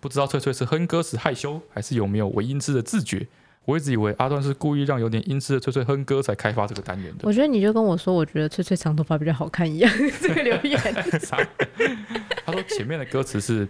[0.00, 3.26] 不知道脆脆是哼歌时害羞，还是有没有微音痴的自觉？
[3.64, 7.20] 我一直以为阿段是故意让有点音痴的翠翠哼歌才开发这个单元的。
[7.22, 9.90] 我觉得你就跟我说，我觉得翠翠长头发比较好看一样。
[10.20, 10.78] 这个留言，
[12.44, 13.66] 他说前面的歌词是。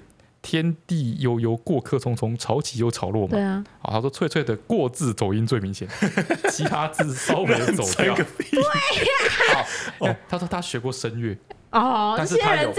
[0.49, 3.33] 天地悠悠，过客匆匆，潮起又潮落嘛。
[3.33, 3.65] 对啊。
[3.81, 5.89] 好，他说翠翠的“过”字走音最明显，
[6.53, 8.15] 其他字稍微走掉。
[8.15, 8.25] 对
[8.55, 9.67] 呀。
[9.99, 11.37] 哦，他说他学过声乐。
[11.73, 12.15] 哦。
[12.17, 12.73] 但是他有，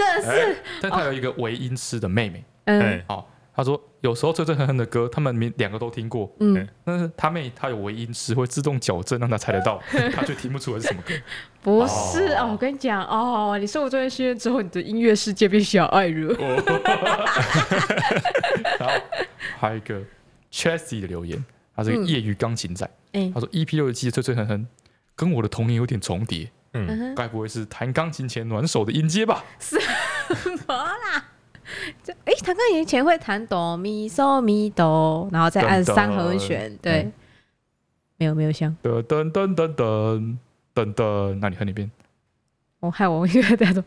[0.80, 2.42] 但他有一个唯音痴的妹妹。
[2.64, 3.04] 嗯。
[3.06, 3.28] 好。
[3.54, 6.32] 他说：“有时候最最哼哼的歌，他们两个都听过。
[6.38, 9.82] 嗯，但是他妹他有回音师会自动矫正，让他猜得到，
[10.14, 11.12] 他却听不出来是什么歌。
[11.60, 16.32] 不是哦，我跟你讲哦，你受过专业训练之后，你的音乐世界变小爱热。
[18.78, 18.94] 然后
[19.58, 20.00] 还有一个
[20.52, 21.44] Chessy 的留言，
[21.74, 22.88] 他是个业余钢琴仔。
[23.34, 24.66] 他说 EP 六十七的脆脆哼哼，
[25.16, 26.48] 跟我的童年有点重叠。
[26.74, 29.42] 嗯，该不会是弹钢琴前暖手的音阶吧？
[29.58, 29.76] 什
[30.66, 31.24] 么啦？”
[32.02, 37.10] 就哎，弹钢琴前会弹哆咪嗦咪哆，然后再按三和弦，对，
[38.16, 38.76] 没有没有像。
[38.82, 40.36] 噔噔噔噔噔
[40.74, 41.90] 噔噔，那你哼一遍。
[42.80, 43.82] 我害我应该在说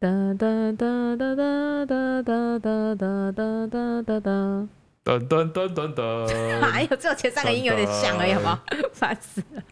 [0.00, 4.68] 噔噔噔噔噔噔噔噔噔噔。
[5.04, 8.58] 噔噔噔噔噔噔， 哎呦，只有前三个音有点像而已，好不好？
[8.92, 9.62] 烦死了。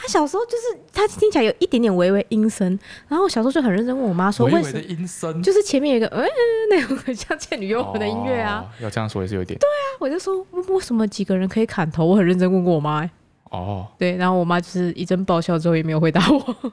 [0.00, 4.62] 他小时候就是他听起来有一点点微微阴森，然后我小时候就很认真问我妈说，为什么？
[4.66, 6.24] 微微的阴森，就是前面有一个嗯
[6.70, 8.64] 那种很像《倩女幽魂》的音乐啊。
[8.80, 9.58] 要这样说也是有点。
[9.58, 12.04] 对啊，我就说为什么几个人可以砍头？
[12.04, 13.10] 我很认真问过我妈。
[13.50, 13.86] 哦。
[13.98, 16.38] 对，然后我妈就是一阵爆笑之后也没有回答我。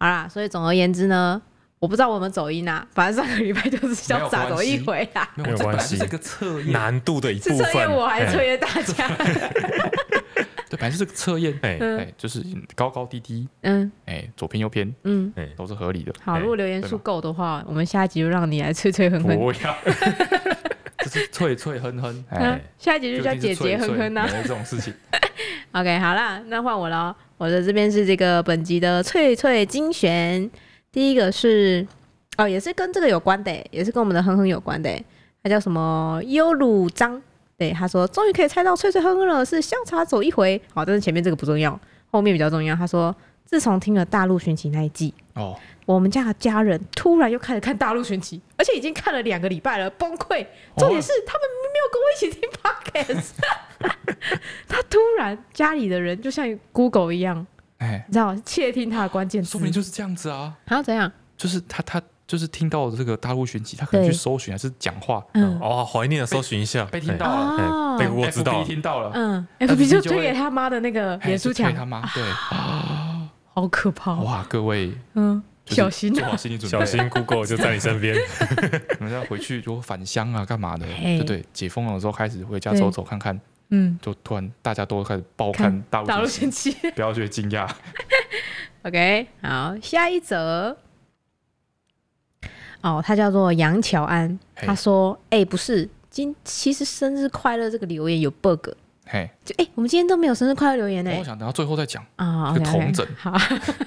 [0.00, 1.40] 好啦，所以总而言之呢，
[1.78, 5.28] 我不知道我们走音啊，反正上个礼拜就是潇洒走一回啦。
[5.36, 7.58] 没有关系，这个测验难度的一部分。
[7.58, 9.08] 是测验我还是测验大家？
[10.72, 12.42] 对，反正是个测验，哎哎，就是
[12.74, 16.12] 高高低低，嗯，哎，左偏右偏，嗯，哎，都是合理的。
[16.24, 19.36] 好，如果留言数够的话，我们下一集就让你来脆脆哼哼。
[19.36, 19.76] 不要，
[21.04, 22.24] 这是脆脆哼哼。
[22.30, 24.26] 哎，下一集就叫姐姐哼哼呐。
[24.42, 24.94] 这种事情。
[25.72, 27.14] OK，好啦，那换我了。
[27.36, 30.50] 我的这边是这个本集的脆脆精选，
[30.90, 31.86] 第一个是
[32.38, 34.90] 哦，也是跟这个有关的，也是跟我们的哼哼有关的，
[35.42, 36.22] 它叫什么？
[36.24, 37.20] 优鲁张。
[37.56, 40.60] 对，他说终于可以猜到脆脆哼哼了，是潇洒走一回。
[40.74, 41.78] 好，但是前面这个不重要，
[42.10, 42.74] 后面比较重要。
[42.74, 43.14] 他说
[43.44, 45.56] 自从听了大陆寻奇那一季，哦，
[45.86, 50.44] 我们家的家人突然又开始看大陆寻奇，而且已经看了两个礼拜了，崩溃。
[50.76, 52.50] 重点是他们没有跟我一起听
[53.12, 54.26] podcast，
[54.66, 57.46] 他突然家里的人就像 Google 一样，
[57.78, 60.56] 哎，你知道窃听他的关键词，说明就是这样子啊。
[60.66, 61.12] 还要怎样？
[61.36, 62.02] 就是他他。
[62.26, 72.22] 就是听到这个大陆寻奇，他可能去搜寻还是讲话，嗯，哦，怀念的搜寻一下，被听到了，被我知道，听到了，嗯，FB 就推给他妈的那个脸书墙，他妈，对，
[73.52, 78.16] 好可怕，哇，各位，嗯，小心，做好心理准备，小心 Google 就在你身边，
[78.88, 83.38] 可能要回去就返乡啊，干嘛的，对对，解封了之后开始回家走走看看，
[83.70, 87.68] 嗯，就突然大家都开始爆看大陆寻奇， 不要觉得惊讶
[88.84, 90.76] ，OK，好，下一则。
[92.82, 98.70] 哦，他叫做杨乔安，他说：“哎、欸，不是，今其实生日快乐这个留言有 bug，
[99.06, 101.14] 嘿，就哎、欸，我们今天都没有生日快乐留言呢。
[101.16, 103.06] 我想等到最后再讲啊，就同整。
[103.16, 103.32] 好，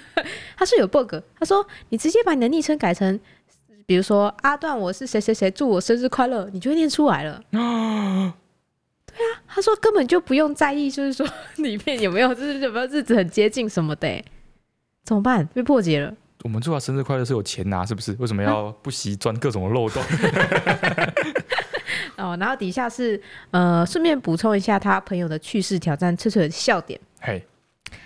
[0.55, 3.19] 他说有 bug，他说你直接把你的昵称改成，
[3.85, 7.33] 比如说阿段，我是谁谁谁，祝我生日快乐，你就会念出来了。
[7.51, 8.33] 啊，
[9.05, 11.27] 对啊，他说根本就不用在意，就是说
[11.57, 14.23] 里面有没有，就是有没有日子很接近什么的，
[15.03, 15.45] 怎么办？
[15.47, 16.13] 被破解了。”
[16.45, 18.15] 我们祝他生日快乐是有钱拿，是不是？
[18.19, 20.03] 为什么要不惜钻各种的漏洞？
[22.17, 23.19] 哦，然后底下是
[23.49, 26.99] 呃，顺便补充一下他朋友的趣事挑战，翠翠的笑点。
[27.19, 27.43] 嘿，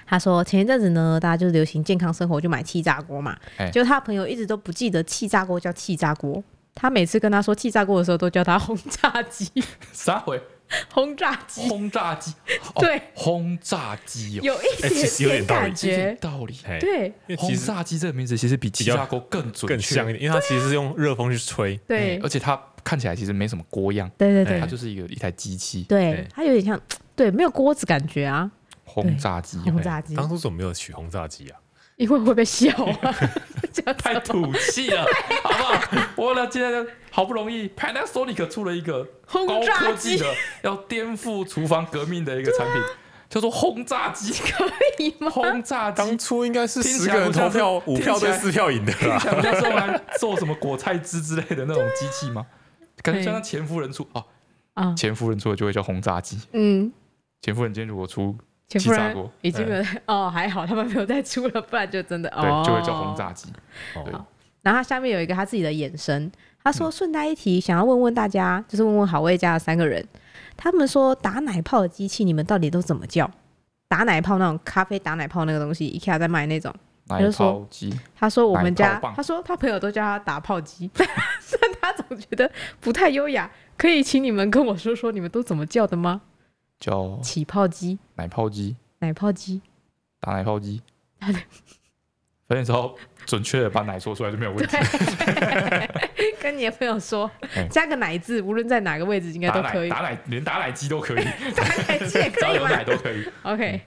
[0.05, 3.35] 他说前一阵子呢，大家就是流行健康生活，就买气炸锅嘛。
[3.57, 6.41] 嘿就他朋友一直都不记得气炸锅叫气炸锅，
[6.73, 9.51] 他每次跟他说气炸锅的时候，都叫他轰炸机。
[9.91, 10.41] 啥回？
[10.93, 12.33] 轰炸机，轰炸机，
[12.79, 26.79] 对，轰炸机有一点点感觉，道理，对，轰炸机这个名字其实比气炸锅更准确，更像一点，因为它其实是用热风去吹，对，而且它看起来其实没什么锅样，对对对，它就是一个一台机器，对，它有点像，
[27.15, 28.49] 对，没有锅子感觉啊，
[28.85, 31.59] 轰炸机，轰炸机，当初怎么没有取轰炸机啊？
[31.99, 32.71] 因为会被笑
[33.01, 33.15] 啊，
[33.97, 35.05] 太土气了，
[35.43, 36.07] 好不好？
[36.15, 40.25] 我呢，今天好不容易，Panasonic 出了一个高科技的，
[40.63, 42.81] 要颠覆厨房革命的一个产品。
[43.27, 44.65] 叫做轰炸机，可
[44.97, 45.29] 以吗？
[45.29, 49.21] 轰炸机当初应该是十个人投票，五票对四票赢的啦。
[49.23, 52.43] 那时候还做什么果菜汁之类的那种机器吗？
[53.03, 54.25] 感觉像前夫人出哦，
[54.73, 56.39] 啊，前夫人出的就会叫轰炸机。
[56.53, 56.91] 嗯，
[57.41, 58.35] 前夫人今天如果出
[58.77, 63.51] 气炸锅，已经没有 哦，还好他们没有再出了，不然就真的哦，对，就会叫轰炸机。
[63.95, 64.13] 对，
[64.61, 66.31] 然后他下面有一个他自己的衍生，
[66.63, 70.05] 他说顺带一提，想要问问大家，就是问问好味家的三个人。
[70.55, 73.29] 他们说打奶泡的机器，你们到底都怎么叫？
[73.87, 76.71] 打奶泡那种咖啡打奶泡那个东西，IKEA 在卖那种
[77.07, 77.91] 奶泡机。
[78.15, 81.07] 他说我们家，他说他朋友都叫他打泡机， 但
[81.81, 83.49] 他总觉得不太优雅。
[83.77, 86.21] 可以请你们跟我说说，你们都怎么叫的吗？
[86.79, 89.61] 叫起泡机、奶泡机、奶泡机、
[90.19, 90.81] 打奶泡机。
[92.49, 92.95] 反正只要
[93.27, 94.75] 准确的把奶说出来就没有问题。
[96.41, 97.29] 跟你的朋友说，
[97.69, 99.89] 加个奶字，无论在哪个位置应该都可以。
[99.89, 101.23] 打奶连打奶机都可以，
[101.55, 102.39] 打奶机也可以吗？
[102.39, 103.23] 只要有奶都可以。
[103.43, 103.81] OK，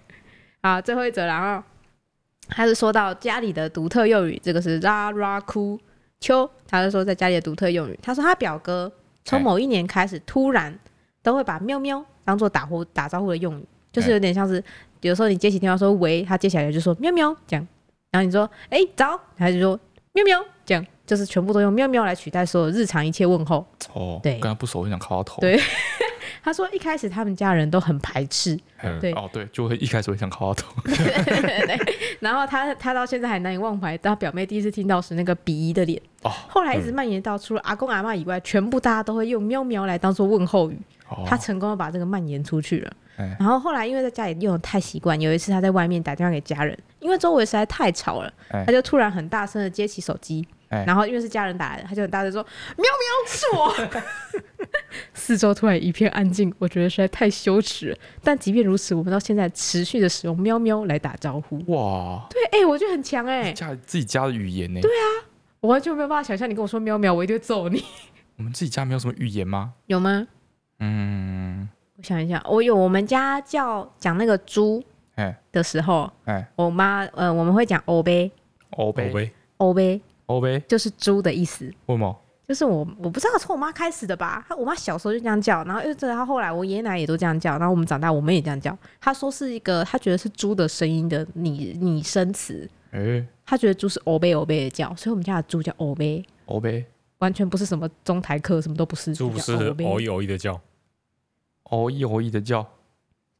[0.62, 1.60] 好，最后一则，然后
[2.51, 5.81] 他是说到家里的独特用语，这个是拉拉哭
[6.20, 7.98] 秋，他是说在家里的独特用语。
[8.01, 8.93] 他说他表哥
[9.24, 10.78] 从某一年开始，突然
[11.20, 14.62] 都会把喵喵当做打呼打招呼的用语，就是有点像是
[15.01, 17.66] 有时候你接起电话说喂，他接起来就说喵喵这样。
[18.11, 19.78] 然后你说，哎、欸，早，他就说
[20.12, 23.66] 喵喵，这样就是全部都用喵喵来取代所有日常一切问候。
[23.94, 25.40] 哦，对，跟他不熟，就想靠他头。
[25.40, 25.59] 对，
[26.44, 28.55] 他说一开始他们家人都很排斥。
[28.82, 30.74] 嗯、对，哦，对，就会一开始会想靠他头。
[32.20, 35.99] 然后他他到现在还难以忘怀，他表妹第一次听到时那个鄙夷的脸。
[36.24, 36.31] 哦。
[36.49, 40.78] 后来一直蔓延到除了阿公阿嬷以外，全部大家都会用喵喵来当做问候语。
[41.12, 41.24] 哦。
[41.26, 42.93] 他成功的把这个蔓延出去了。
[43.39, 48.32] 然后后来因为在家里用的太习惯，有一次他在外面打电话给家人，因为周围实在太吵了，
[48.66, 52.43] 他就突然很大声的接起手机，然后因为是家人打来的，他就很大声说
[52.76, 54.01] ：“喵喵，是我。
[55.14, 57.98] ”四周突然一片安静，我觉得实在太羞耻了。
[58.24, 61.59] 但即便如此，我们到现在持续的使用喵喵来打招呼。
[61.72, 64.80] 哇，对，哎、欸，我觉得很强哎、欸，家自己家的语言呢？
[64.80, 65.30] 对啊，
[65.60, 67.84] 我完全没有办法想象你跟我说喵喵，我一定会揍你。
[68.36, 69.74] 我们自己家没有什么语言吗？
[69.86, 70.26] 有吗？
[70.83, 71.69] 嗯。
[71.97, 74.83] 我想一下，我有我们家叫讲那个猪
[75.15, 78.31] 哎的时候，哎、我妈呃我们会讲欧杯，
[78.71, 81.65] 欧杯，欧杯，欧杯，就是猪的意思。
[81.87, 82.19] 为什么？
[82.49, 88.77] 就是我我不知道从我妈开始的吧，我妈小时候就这样叫，然后又这，她后来我爷爷奶奶也都这样叫，然后我们长大我们也这样叫。
[89.01, 96.85] 她说是一个，她觉得是猪的声音的拟拟声词，哎、欸，她觉得猪是欧贝欧贝的叫，所以我们家的猪叫欧贝，欧贝，
[97.19, 99.55] 完全不是什么中台客，什么都不是，猪不是
[99.85, 100.61] 偶一偶一的叫。
[101.64, 102.66] 哦一哦一的叫，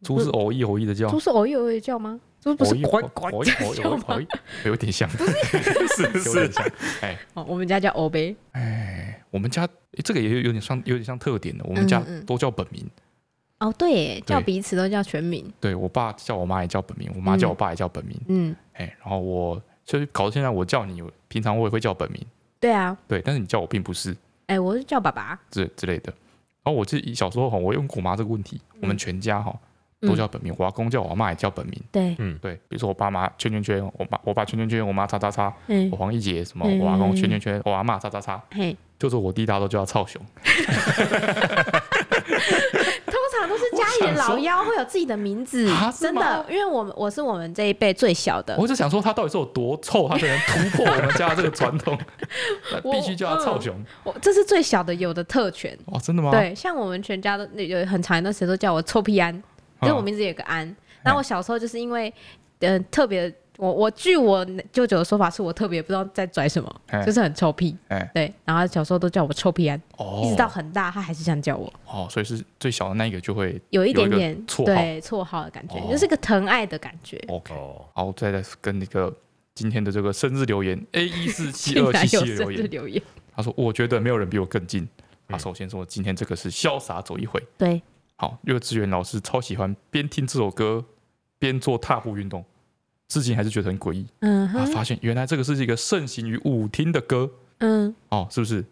[0.03, 2.21] 猪是哦一哦一的叫，猪是哦一哦一的叫吗？
[2.41, 4.19] 猪不是呱呱叫吗？
[4.65, 6.67] 有点像，是 是有点像。
[7.01, 8.35] 哎，哦，我们家叫欧呗。
[8.51, 9.69] 哎，我们家
[10.03, 11.65] 这个也有有点像，有点像特点的。
[11.69, 12.85] 我们家都叫本名。
[13.61, 15.49] 哦，对，叫彼此都叫全名。
[15.61, 18.21] 对，我爸叫我妈也叫本名，我妈叫我爸也叫本名。
[18.27, 22.21] 嗯，哎，然后我所以搞到现在，我叫你，平常我也会叫本名。
[22.59, 24.17] 对啊，对，但是你叫我并不是。
[24.47, 26.13] 哎，我是叫爸爸，之之类的。
[26.65, 29.53] 然后我自己小时候哈，我问我妈这个问题，我们全家哈
[30.01, 31.83] 都叫本名，我阿公叫我妈也叫本名。
[31.91, 35.53] 对，嗯，对，比如说我爸妈圈圈圈，我爸我爸圈圈圈，我妈叉叉叉，
[35.91, 38.43] 我黄一杰什么，我阿公圈圈圈，我阿妈叉叉叉，
[38.99, 40.21] 就是我弟大都叫他操熊。
[43.53, 48.57] 通常都是家里的老幺会有自己的名字，真的，因为我们我是我们这一辈最小的。
[48.59, 51.99] 我就想说他到底是有多臭，他才能突破我们家这个传统，
[52.91, 53.75] 必须叫他臭熊。
[54.05, 55.77] 我这是最小的有的特权。
[55.87, 56.31] 哦，真的吗？
[56.31, 59.35] 对，像我们全家都有很长一段时间都叫我臭屁安，
[59.83, 60.65] 因为我名字有个安。
[61.03, 62.13] 然后我小时候就是因为
[62.61, 63.33] 嗯特别。
[63.63, 68.35] 我我据我舅舅的说法，是我特别不知道在拽什么，欸、就是很臭屁，哎、对。
[68.45, 71.73] 然后小时候都叫我臭屁安，哦、一直到很大，他还是这样叫我。
[71.87, 77.17] 哦，所以是最小的那一个就会有一点点绰对绰号的感觉，哦、就是个疼爱的感觉。
[77.29, 77.55] OK，
[77.95, 79.15] 好，再来跟那个
[79.55, 83.01] 今天的这个生日留言 A 一四七二七七的留言，
[83.37, 84.89] 他说：“我觉得没有人比我更近。”
[85.29, 87.81] 他首先说今天这个是潇洒走一回，对。
[88.17, 90.85] 好，幼稚园老师超喜欢边听这首歌
[91.39, 92.45] 边做踏步运动。
[93.13, 94.07] 至今还是觉得很诡异。
[94.21, 97.31] 嗯啊，发现原来这个是一个盛行于舞厅的歌。
[97.59, 98.65] 嗯，哦，是不是？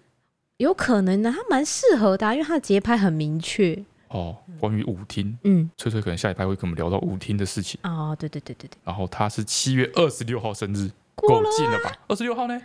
[0.56, 3.84] 有可能呢，它蛮适合的，因为它的节拍很明确。
[4.08, 7.78] 哦，关于舞厅，嗯，翠翠可能下一拜会跟我们聊到舞厅的事情。
[7.82, 8.78] 哦，对对对对对。
[8.82, 11.92] 然后他是七月二十六号生日，够近了吧？
[12.08, 12.60] 二十六号呢？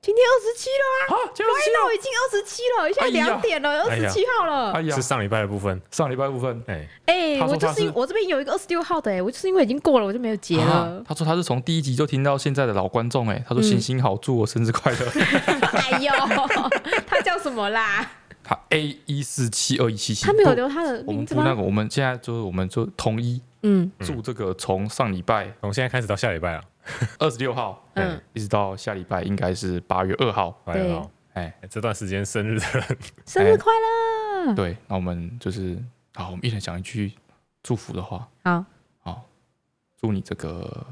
[0.00, 1.32] 今天二十七了啊！
[1.34, 4.70] 对，那我已经二十七了，现在两点了，二十七号了。
[4.70, 6.62] 哎呀，是上礼拜的部分，上礼拜部分。
[6.68, 11.02] 哎哎，我就是我这边有一个二十六号的，哎，我就是因为已经过了，我就没有截了。
[11.04, 14.98] 他说他是从第一集就听到现在的老观众，哎，他说行行好，祝我生日快乐。
[15.90, 16.12] 哎呦，
[17.04, 18.08] 他叫什么啦？
[18.44, 21.42] 他 A 一四七二一七七，他没有留他的名字吗？
[21.42, 26.62] 我们不那个，我们现在就是我们就统一，嗯，祝这个从上礼拜，从现在开始到下礼拜啊。
[27.18, 33.72] 二十六号，嗯，一直到下礼拜应该是八月二号，八月二号，哎，这段时间生日的人， 生日快
[34.46, 34.54] 乐！
[34.54, 35.82] 对，那我们就是，
[36.14, 37.12] 好，我们一人讲一句
[37.62, 38.64] 祝福的话，好，
[39.00, 39.24] 好，
[40.00, 40.86] 祝你这个，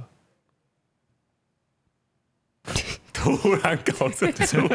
[3.12, 4.66] 突然搞这出，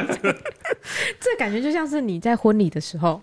[1.20, 3.22] 这感觉就像是你在婚礼的时候。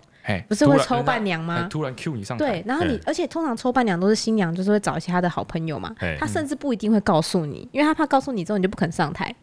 [0.49, 1.67] 不是会抽伴娘吗？
[1.71, 5.95] 突然 Q 你上台，对，然后你，而且通常抽伴娘都是新娘，就是会找一些她的好朋友嘛。
[6.19, 9.35] 她甚至不一定会告诉你，因为她怕告诉你之后你就不肯上台。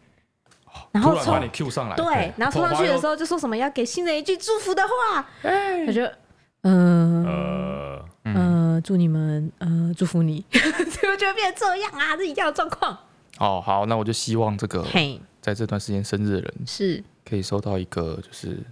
[0.92, 5.26] 然后把你 Q 上来，对，然后冲上去的时候就说什么要给新人一句祝福的话。
[5.86, 6.18] 我觉得，
[6.62, 12.14] 嗯呃，祝你们呃祝福你， 怎么就会变成这样啊？
[12.16, 12.96] 这一样的状况。
[13.38, 14.84] 哦，好，那我就希望这个
[15.40, 18.62] 在这段时间生日的人是可以收到一个就是。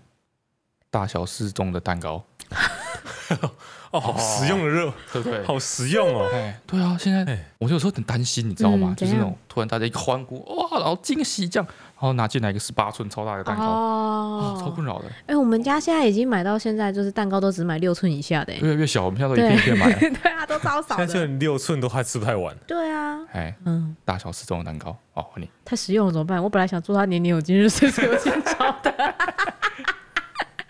[0.94, 2.22] 大小适中的蛋糕，
[3.90, 5.44] 哦，好实用的热，对不对？
[5.44, 8.94] 好实用哦，哎，对啊，现在我就有时候很担心，你知道吗？
[8.96, 15.06] 就是那种突然大家一个欢呼，哇，然后惊喜这样，然后拿进来一个十八寸超大的蛋糕，哦，超困扰的。
[15.26, 21.08] 哎，我们家现在已经买到现在，就是蛋糕都只买六寸以下的，越来越小，我们现在都一片一片买， 对啊，都超少的。
[21.08, 22.56] 现在六寸都还吃不太完。
[22.68, 25.50] 对啊，哎，嗯，大小适中的蛋糕，哦，你。
[25.64, 26.40] 太实用了怎么办？
[26.40, 28.94] 我本来想祝他年年有今日，岁岁有今朝的。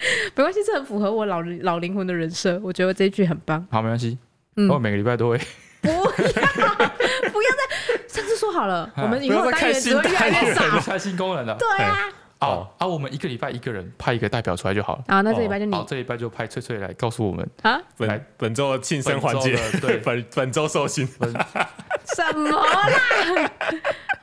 [0.34, 2.60] 没关系，这很符合我老老灵魂的人设。
[2.62, 3.66] 我觉得这一句很棒。
[3.70, 4.18] 好，没关系。
[4.56, 5.38] 嗯，我每个礼拜都会。
[5.80, 10.62] 不要，不要再上次说好了， 我们以后单元只会越来越少。
[10.80, 11.56] 开新功能了。
[11.58, 12.08] 对啊。
[12.46, 15.04] 哦，啊，我们一个礼拜一个人派一个代表出来就好了。
[15.06, 15.74] 啊，那这礼拜就你。
[15.74, 21.06] 好，这礼拜就派翠翠来告诉我们啊，本本周庆生环节，对， 本本周寿星。
[22.14, 23.50] 什么啦？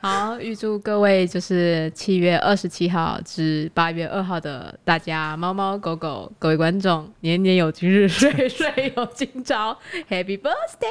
[0.00, 9.78] 好，预祝各位就是七月二十七号至八月二号的大家猫猫狗狗各位观众年年有今日，岁岁有今朝
[10.08, 10.88] ，Happy Birthday！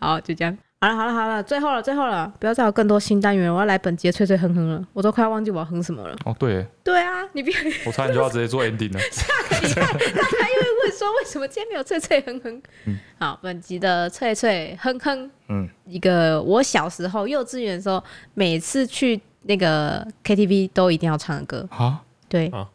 [0.00, 0.58] 好，就这样。
[0.82, 6.16] 好了好了好了，最后了最后了，不要再有更多新单元，我要来本集的脆脆哼哼了，我都快要忘记我要哼什么了。
[6.24, 7.54] 哦，对，对啊，你别，
[7.86, 8.98] 我差点就要直接做 ending 了。
[8.98, 12.62] 下个礼拜大家又会问说，为什么今天没有脆脆哼哼？
[12.86, 18.02] 嗯，好，本集的脆脆哼哼，嗯，一个我小时候幼稚园的时候，
[18.34, 22.68] 每次去那个 KTV 都一定要唱的歌啊，对，啊、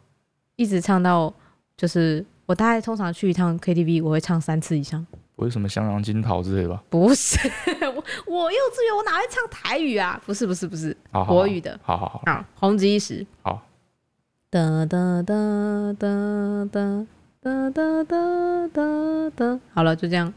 [0.56, 1.30] 一直唱到
[1.76, 5.06] 就是我大概通常去一趟 KTV，我会唱三次以上。
[5.38, 6.82] 不是什么香囊金桃之类的吧？
[6.90, 7.38] 不是，
[7.94, 10.20] 我我幼稚园我哪会唱台语啊？
[10.26, 10.94] 不是不是不是，
[11.28, 11.78] 国语的。
[11.80, 13.24] 好好好，好，红极一时。
[13.42, 13.62] 好。
[14.50, 17.08] 哒哒哒哒哒
[17.40, 19.60] 哒哒哒哒哒。
[19.72, 20.34] 好了，就这样。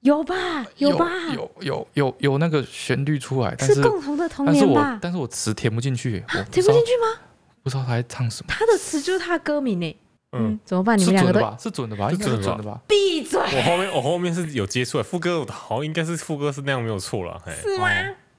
[0.00, 0.66] 有吧？
[0.76, 1.08] 有吧？
[1.34, 4.98] 有有有有那个旋律出来，是共同的童年吧？
[5.00, 7.22] 但是我词填不进去，填不进去吗？
[7.62, 8.52] 不知道他在唱什么。
[8.52, 9.96] 他的词就是他的歌名呢。
[10.32, 10.98] 嗯，怎么办？
[10.98, 12.10] 你们两个都是准的吧？
[12.10, 12.80] 是准的吧？
[12.88, 13.40] 闭嘴！
[13.40, 17.86] 我后面我后面是有接触，副歌好像应该是副歌是那样没有错了，是吗？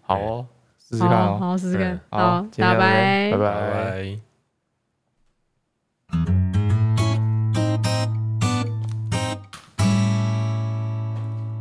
[0.02, 0.46] 好哦，
[0.78, 4.20] 试试看哦，好试试看，好，拜拜，拜拜。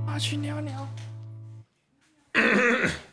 [0.06, 0.72] 我去尿尿。